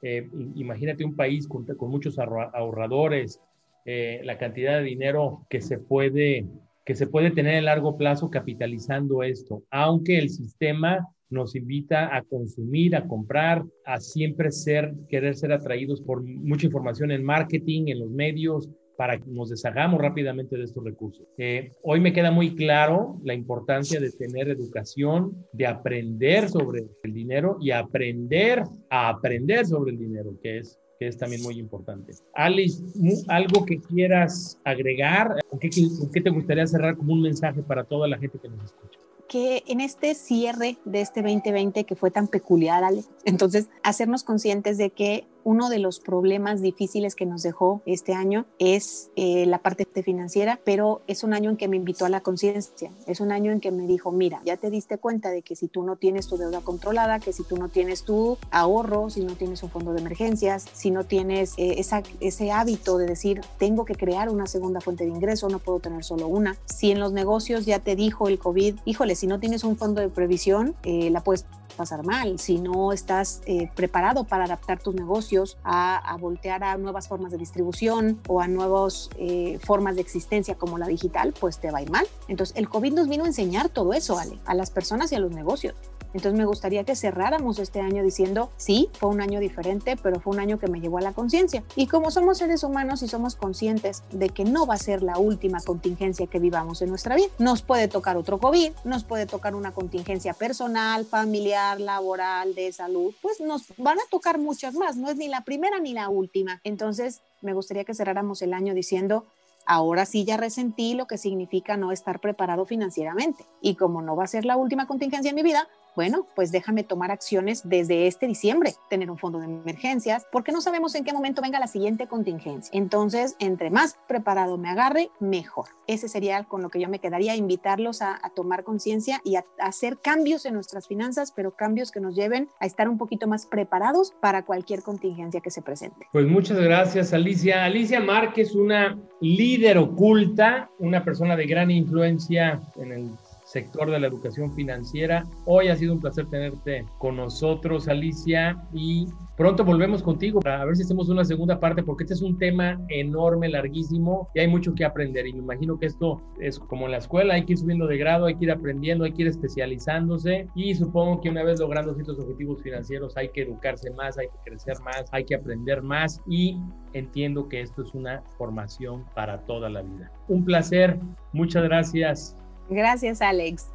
Eh, 0.02 0.30
imagínate 0.56 1.04
un 1.04 1.16
país 1.16 1.48
con, 1.48 1.66
muchos 1.90 2.20
ahorradores, 2.20 3.42
eh, 3.86 4.22
la 4.24 4.38
cantidad 4.38 4.78
de 4.78 4.84
dinero 4.84 5.46
que 5.50 5.62
se 5.62 5.80
puede 5.80 6.46
que 6.88 6.96
se 6.96 7.06
puede 7.06 7.32
tener 7.32 7.58
a 7.58 7.62
largo 7.62 7.98
plazo 7.98 8.32
capitalizando 8.32 9.22
esto, 9.22 9.62
aunque 9.72 10.20
el 10.20 10.30
sistema 10.30 11.06
nos 11.30 11.54
invita 11.54 12.16
a 12.16 12.22
consumir, 12.22 12.96
a 12.96 13.06
comprar, 13.10 13.66
a 13.86 14.00
siempre 14.00 14.52
ser, 14.52 14.94
querer 15.10 15.36
ser 15.36 15.52
atraídos 15.52 16.00
por 16.00 16.24
mucha 16.24 16.66
información 16.66 17.12
en 17.12 17.26
marketing, 17.26 17.88
en 17.88 18.00
los 18.00 18.10
medios, 18.10 18.70
para 18.98 19.18
que 19.18 19.30
nos 19.30 19.50
deshagamos 19.50 20.02
rápidamente 20.02 20.58
de 20.58 20.64
estos 20.64 20.84
recursos. 20.84 21.26
Eh, 21.38 21.72
hoy 21.84 22.00
me 22.02 22.12
queda 22.12 22.32
muy 22.32 22.56
claro 22.56 23.20
la 23.24 23.34
importancia 23.34 24.00
de 24.00 24.12
tener 24.12 24.50
educación, 24.50 25.46
de 25.54 25.68
aprender 25.68 26.50
sobre 26.50 26.84
el 27.04 27.14
dinero 27.14 27.58
y 27.62 27.72
aprender 27.72 28.64
a 28.90 29.10
aprender 29.10 29.66
sobre 29.66 29.92
el 29.92 30.00
dinero, 30.00 30.38
que 30.42 30.58
es 30.60 30.80
que 31.00 31.08
es 31.08 31.18
también 31.18 31.44
muy 31.44 31.60
importante. 31.60 32.14
Alice, 32.34 32.84
¿algo 33.28 33.66
que 33.66 33.80
quieras 33.80 34.60
agregar? 34.64 35.36
¿O 35.52 35.60
qué, 35.60 35.70
qué 36.12 36.22
te 36.22 36.30
gustaría 36.32 36.66
cerrar 36.66 36.98
como 36.98 37.14
un 37.14 37.22
mensaje 37.22 37.62
para 37.62 37.84
toda 37.84 38.08
la 38.08 38.18
gente 38.18 38.40
que 38.40 38.50
nos 38.50 38.66
escucha? 38.66 39.00
que 39.28 39.64
en 39.68 39.82
este 39.82 40.16
cierre 40.16 40.78
de 40.86 41.02
este 41.02 41.22
2020 41.22 41.84
que 41.84 41.96
fue 41.96 42.12
tan 42.12 42.28
peculiar, 42.28 42.84
Ale, 42.84 43.04
entonces 43.26 43.68
hacernos 43.84 44.24
conscientes 44.24 44.78
de 44.78 44.90
que 44.90 45.28
uno 45.44 45.70
de 45.70 45.80
los 45.80 46.00
problemas 46.00 46.62
difíciles 46.62 47.16
que 47.16 47.26
nos 47.26 47.44
dejó 47.44 47.82
este 47.86 48.14
año 48.14 48.46
es 48.60 49.12
eh, 49.16 49.46
la 49.46 49.60
parte 49.60 49.86
financiera, 50.04 50.60
pero 50.64 51.02
es 51.08 51.24
un 51.24 51.34
año 51.34 51.50
en 51.50 51.58
que 51.58 51.68
me 51.68 51.78
invitó 51.78 52.06
a 52.06 52.10
la 52.10 52.22
conciencia, 52.22 52.92
es 53.06 53.20
un 53.20 53.32
año 53.32 53.52
en 53.52 53.60
que 53.60 53.72
me 53.72 53.88
dijo, 53.88 54.12
mira, 54.12 54.42
ya 54.46 54.58
te 54.58 54.70
diste 54.70 54.98
cuenta 54.98 55.30
de 55.30 55.42
que 55.42 55.56
si 55.56 55.68
tú 55.68 55.84
no 55.84 55.96
tienes 55.96 56.28
tu 56.28 56.38
deuda 56.38 56.62
controlada, 56.62 57.20
que 57.20 57.34
si 57.34 57.44
tú 57.44 57.58
no 57.58 57.70
tienes 57.70 58.04
tu 58.04 58.38
ahorro, 58.52 59.10
si 59.10 59.24
no 59.24 59.34
tienes 59.36 59.64
un 59.64 59.70
fondo 59.70 59.94
de 59.94 60.02
emergencias, 60.02 60.66
si 60.74 60.92
no 60.92 61.04
tienes 61.04 61.54
eh, 61.58 61.82
ese 62.20 62.52
hábito 62.52 62.98
de 62.98 63.06
decir, 63.06 63.42
tengo 63.58 63.86
que 63.86 63.96
crear 63.96 64.30
una 64.30 64.48
segunda 64.48 64.82
fuente 64.82 65.06
de 65.06 65.12
ingreso, 65.12 65.50
no 65.50 65.60
puedo 65.60 65.80
tener 65.80 66.04
solo 66.04 66.28
una, 66.28 66.58
si 66.66 66.92
en 66.92 67.00
los 67.00 67.14
negocios 67.14 67.66
ya 67.66 67.80
te 67.80 67.96
dijo 67.96 68.28
el 68.28 68.40
COVID, 68.40 68.76
híjole, 68.86 69.16
si 69.16 69.28
no 69.28 69.40
tienes 69.40 69.64
un 69.64 69.78
fondo 69.78 70.02
de 70.02 70.10
previsión, 70.10 70.76
eh, 70.84 71.10
la 71.10 71.24
puedes 71.24 71.46
pasar 71.78 72.04
mal, 72.06 72.40
si 72.40 72.60
no 72.60 72.92
estás 72.92 73.42
eh, 73.46 73.70
preparado 73.76 74.26
para 74.26 74.46
adaptar 74.46 74.80
tus 74.80 74.96
negocios 74.96 75.58
a, 75.64 76.18
voltear 76.20 76.64
a 76.64 76.78
nuevas 76.78 77.08
formas 77.08 77.32
de 77.32 77.38
distribución 77.38 78.20
o 78.28 78.42
a 78.42 78.48
nuevas 78.48 79.10
eh, 79.18 79.60
formas 79.64 79.96
de 79.96 80.02
existencia 80.02 80.56
como 80.56 80.78
la 80.78 80.88
digital, 80.88 81.34
pues 81.40 81.60
te 81.60 81.72
va 81.72 81.78
a 81.78 81.82
ir 81.84 81.92
mal. 81.92 82.08
Entonces, 82.28 82.58
el 82.58 82.68
COVID 82.68 82.94
nos 82.94 83.08
vino 83.08 83.24
a 83.24 83.28
enseñar 83.28 83.70
todo 83.70 83.94
eso, 83.94 84.18
Ale, 84.18 84.40
a 84.46 84.56
las 84.56 84.72
personas 84.72 85.12
y 85.12 85.16
a 85.16 85.20
los 85.20 85.32
negocios. 85.32 85.76
Entonces 86.18 86.36
me 86.36 86.46
gustaría 86.46 86.84
que 86.84 86.96
cerráramos 86.96 87.60
este 87.60 87.80
año 87.80 88.02
diciendo, 88.02 88.50
sí, 88.58 88.90
fue 88.94 89.12
un 89.12 89.22
año 89.22 89.40
diferente, 89.40 89.96
pero 90.02 90.20
fue 90.20 90.34
un 90.34 90.40
año 90.40 90.58
que 90.58 90.66
me 90.66 90.82
llevó 90.82 90.98
a 90.98 91.02
la 91.02 91.14
conciencia. 91.14 91.64
Y 91.76 91.86
como 91.86 92.10
somos 92.10 92.40
seres 92.40 92.64
humanos 92.64 93.04
y 93.04 93.08
somos 93.08 93.36
conscientes 93.36 94.02
de 94.10 94.30
que 94.30 94.44
no 94.44 94.66
va 94.66 94.74
a 94.74 94.80
ser 94.80 95.04
la 95.04 95.20
última 95.20 95.60
contingencia 95.62 96.26
que 96.26 96.40
vivamos 96.40 96.82
en 96.82 96.90
nuestra 96.90 97.16
vida, 97.16 97.28
nos 97.38 97.62
puede 97.62 97.88
tocar 97.88 98.18
otro 98.18 98.40
COVID, 98.40 98.72
nos 98.84 99.04
puede 99.04 99.28
tocar 99.28 99.54
una 99.54 99.76
contingencia 99.76 100.34
personal, 100.34 101.06
familiar, 101.06 101.80
laboral, 101.80 102.56
de 102.56 102.74
salud, 102.74 103.14
pues 103.22 103.40
nos 103.40 103.66
van 103.78 104.00
a 104.00 104.10
tocar 104.10 104.40
muchas 104.40 104.74
más, 104.74 104.98
no 104.98 105.12
es 105.12 105.18
ni 105.18 105.28
la 105.28 105.42
primera 105.42 105.80
ni 105.80 105.94
la 105.94 106.10
última. 106.10 106.62
Entonces 106.64 107.22
me 107.42 107.54
gustaría 107.54 107.84
que 107.84 107.94
cerráramos 107.94 108.42
el 108.42 108.56
año 108.56 108.74
diciendo, 108.74 109.26
ahora 109.68 110.06
sí 110.06 110.26
ya 110.26 110.38
resentí 110.38 110.96
lo 110.96 111.06
que 111.06 111.20
significa 111.20 111.78
no 111.78 111.92
estar 111.92 112.20
preparado 112.20 112.66
financieramente. 112.66 113.46
Y 113.62 113.76
como 113.76 114.02
no 114.02 114.16
va 114.16 114.24
a 114.24 114.28
ser 114.28 114.46
la 114.46 114.58
última 114.58 114.88
contingencia 114.88 115.30
en 115.30 115.36
mi 115.36 115.44
vida, 115.44 115.68
bueno, 115.98 116.28
pues 116.36 116.52
déjame 116.52 116.84
tomar 116.84 117.10
acciones 117.10 117.68
desde 117.68 118.06
este 118.06 118.28
diciembre, 118.28 118.76
tener 118.88 119.10
un 119.10 119.18
fondo 119.18 119.40
de 119.40 119.46
emergencias, 119.46 120.28
porque 120.32 120.52
no 120.52 120.62
sabemos 120.62 120.94
en 120.94 121.04
qué 121.04 121.12
momento 121.12 121.42
venga 121.42 121.60
la 121.60 121.66
siguiente 121.66 122.06
contingencia. 122.06 122.70
Entonces, 122.72 123.36
entre 123.40 123.72
más 123.72 123.98
preparado 124.08 124.60
me 124.60 124.70
agarre, 124.70 125.10
mejor. 125.20 125.70
Ese 125.88 126.08
sería 126.08 126.44
con 126.44 126.62
lo 126.62 126.70
que 126.70 126.80
yo 126.80 126.88
me 126.88 127.00
quedaría, 127.00 127.36
invitarlos 127.36 128.04
a, 128.04 128.22
tomar 128.36 128.64
conciencia 128.64 129.22
y 129.24 129.38
a, 129.38 129.46
hacer 129.58 129.98
cambios 129.98 130.46
en 130.46 130.54
nuestras 130.54 130.88
finanzas, 130.88 131.34
pero 131.36 131.56
cambios 131.56 131.92
que 131.92 132.00
nos 132.00 132.16
lleven 132.16 132.48
a 132.60 132.68
estar 132.68 132.88
un 132.88 133.00
poquito 133.00 133.28
más 133.28 133.48
preparados 133.48 134.14
para 134.22 134.46
cualquier 134.46 134.84
contingencia 134.84 135.42
que 135.42 135.50
se 135.50 135.64
presente. 135.64 136.06
Pues 136.12 136.28
muchas 136.28 136.60
gracias, 136.60 137.12
Alicia. 137.12 137.66
Alicia 137.66 138.00
Márquez, 138.02 138.54
una 138.54 139.00
líder 139.20 139.80
oculta, 139.80 140.70
una 140.78 141.04
persona 141.04 141.36
de 141.36 141.48
gran 141.48 141.72
influencia 141.72 142.62
en 142.76 142.92
el 142.92 143.10
sector 143.48 143.90
de 143.90 144.00
la 144.00 144.08
educación 144.08 144.54
financiera. 144.54 145.24
Hoy 145.46 145.70
ha 145.70 145.76
sido 145.76 145.94
un 145.94 146.02
placer 146.02 146.28
tenerte 146.28 146.86
con 146.98 147.16
nosotros, 147.16 147.88
Alicia, 147.88 148.62
y 148.74 149.08
pronto 149.38 149.64
volvemos 149.64 150.04
contigo 150.04 150.42
para 150.42 150.66
ver 150.66 150.76
si 150.76 150.84
hacemos 150.84 151.08
una 151.08 151.24
segunda 151.24 151.58
parte, 151.58 151.82
porque 151.82 152.04
este 152.04 152.14
es 152.16 152.22
un 152.22 152.38
tema 152.38 152.78
enorme, 152.90 153.48
larguísimo, 153.48 154.28
y 154.36 154.42
hay 154.42 154.48
mucho 154.50 154.76
que 154.76 154.84
aprender. 154.84 155.26
Y 155.28 155.34
me 155.34 155.40
imagino 155.40 155.80
que 155.80 155.86
esto 155.86 156.22
es 156.42 156.60
como 156.60 156.86
en 156.86 156.92
la 156.92 156.98
escuela, 156.98 157.36
hay 157.36 157.46
que 157.46 157.54
ir 157.54 157.60
subiendo 157.60 157.88
de 157.88 157.98
grado, 157.98 158.26
hay 158.26 158.36
que 158.36 158.46
ir 158.46 158.52
aprendiendo, 158.52 159.06
hay 159.06 159.14
que 159.14 159.22
ir 159.22 159.30
especializándose, 159.30 160.48
y 160.54 160.76
supongo 160.76 161.22
que 161.22 161.30
una 161.30 161.44
vez 161.44 161.62
logrando 161.62 161.94
ciertos 161.94 162.20
objetivos 162.20 162.62
financieros 162.62 163.16
hay 163.16 163.30
que 163.30 163.44
educarse 163.44 163.90
más, 163.92 164.18
hay 164.18 164.28
que 164.28 164.52
crecer 164.52 164.78
más, 164.82 165.06
hay 165.14 165.24
que 165.24 165.36
aprender 165.36 165.82
más, 165.82 166.22
y 166.28 166.60
entiendo 166.92 167.48
que 167.48 167.62
esto 167.62 167.82
es 167.82 167.94
una 167.94 168.22
formación 168.38 169.06
para 169.16 169.40
toda 169.46 169.70
la 169.70 169.84
vida. 169.84 170.12
Un 170.28 170.44
placer, 170.44 171.00
muchas 171.32 171.64
gracias. 171.64 172.36
Gracias, 172.70 173.22
Alex. 173.22 173.68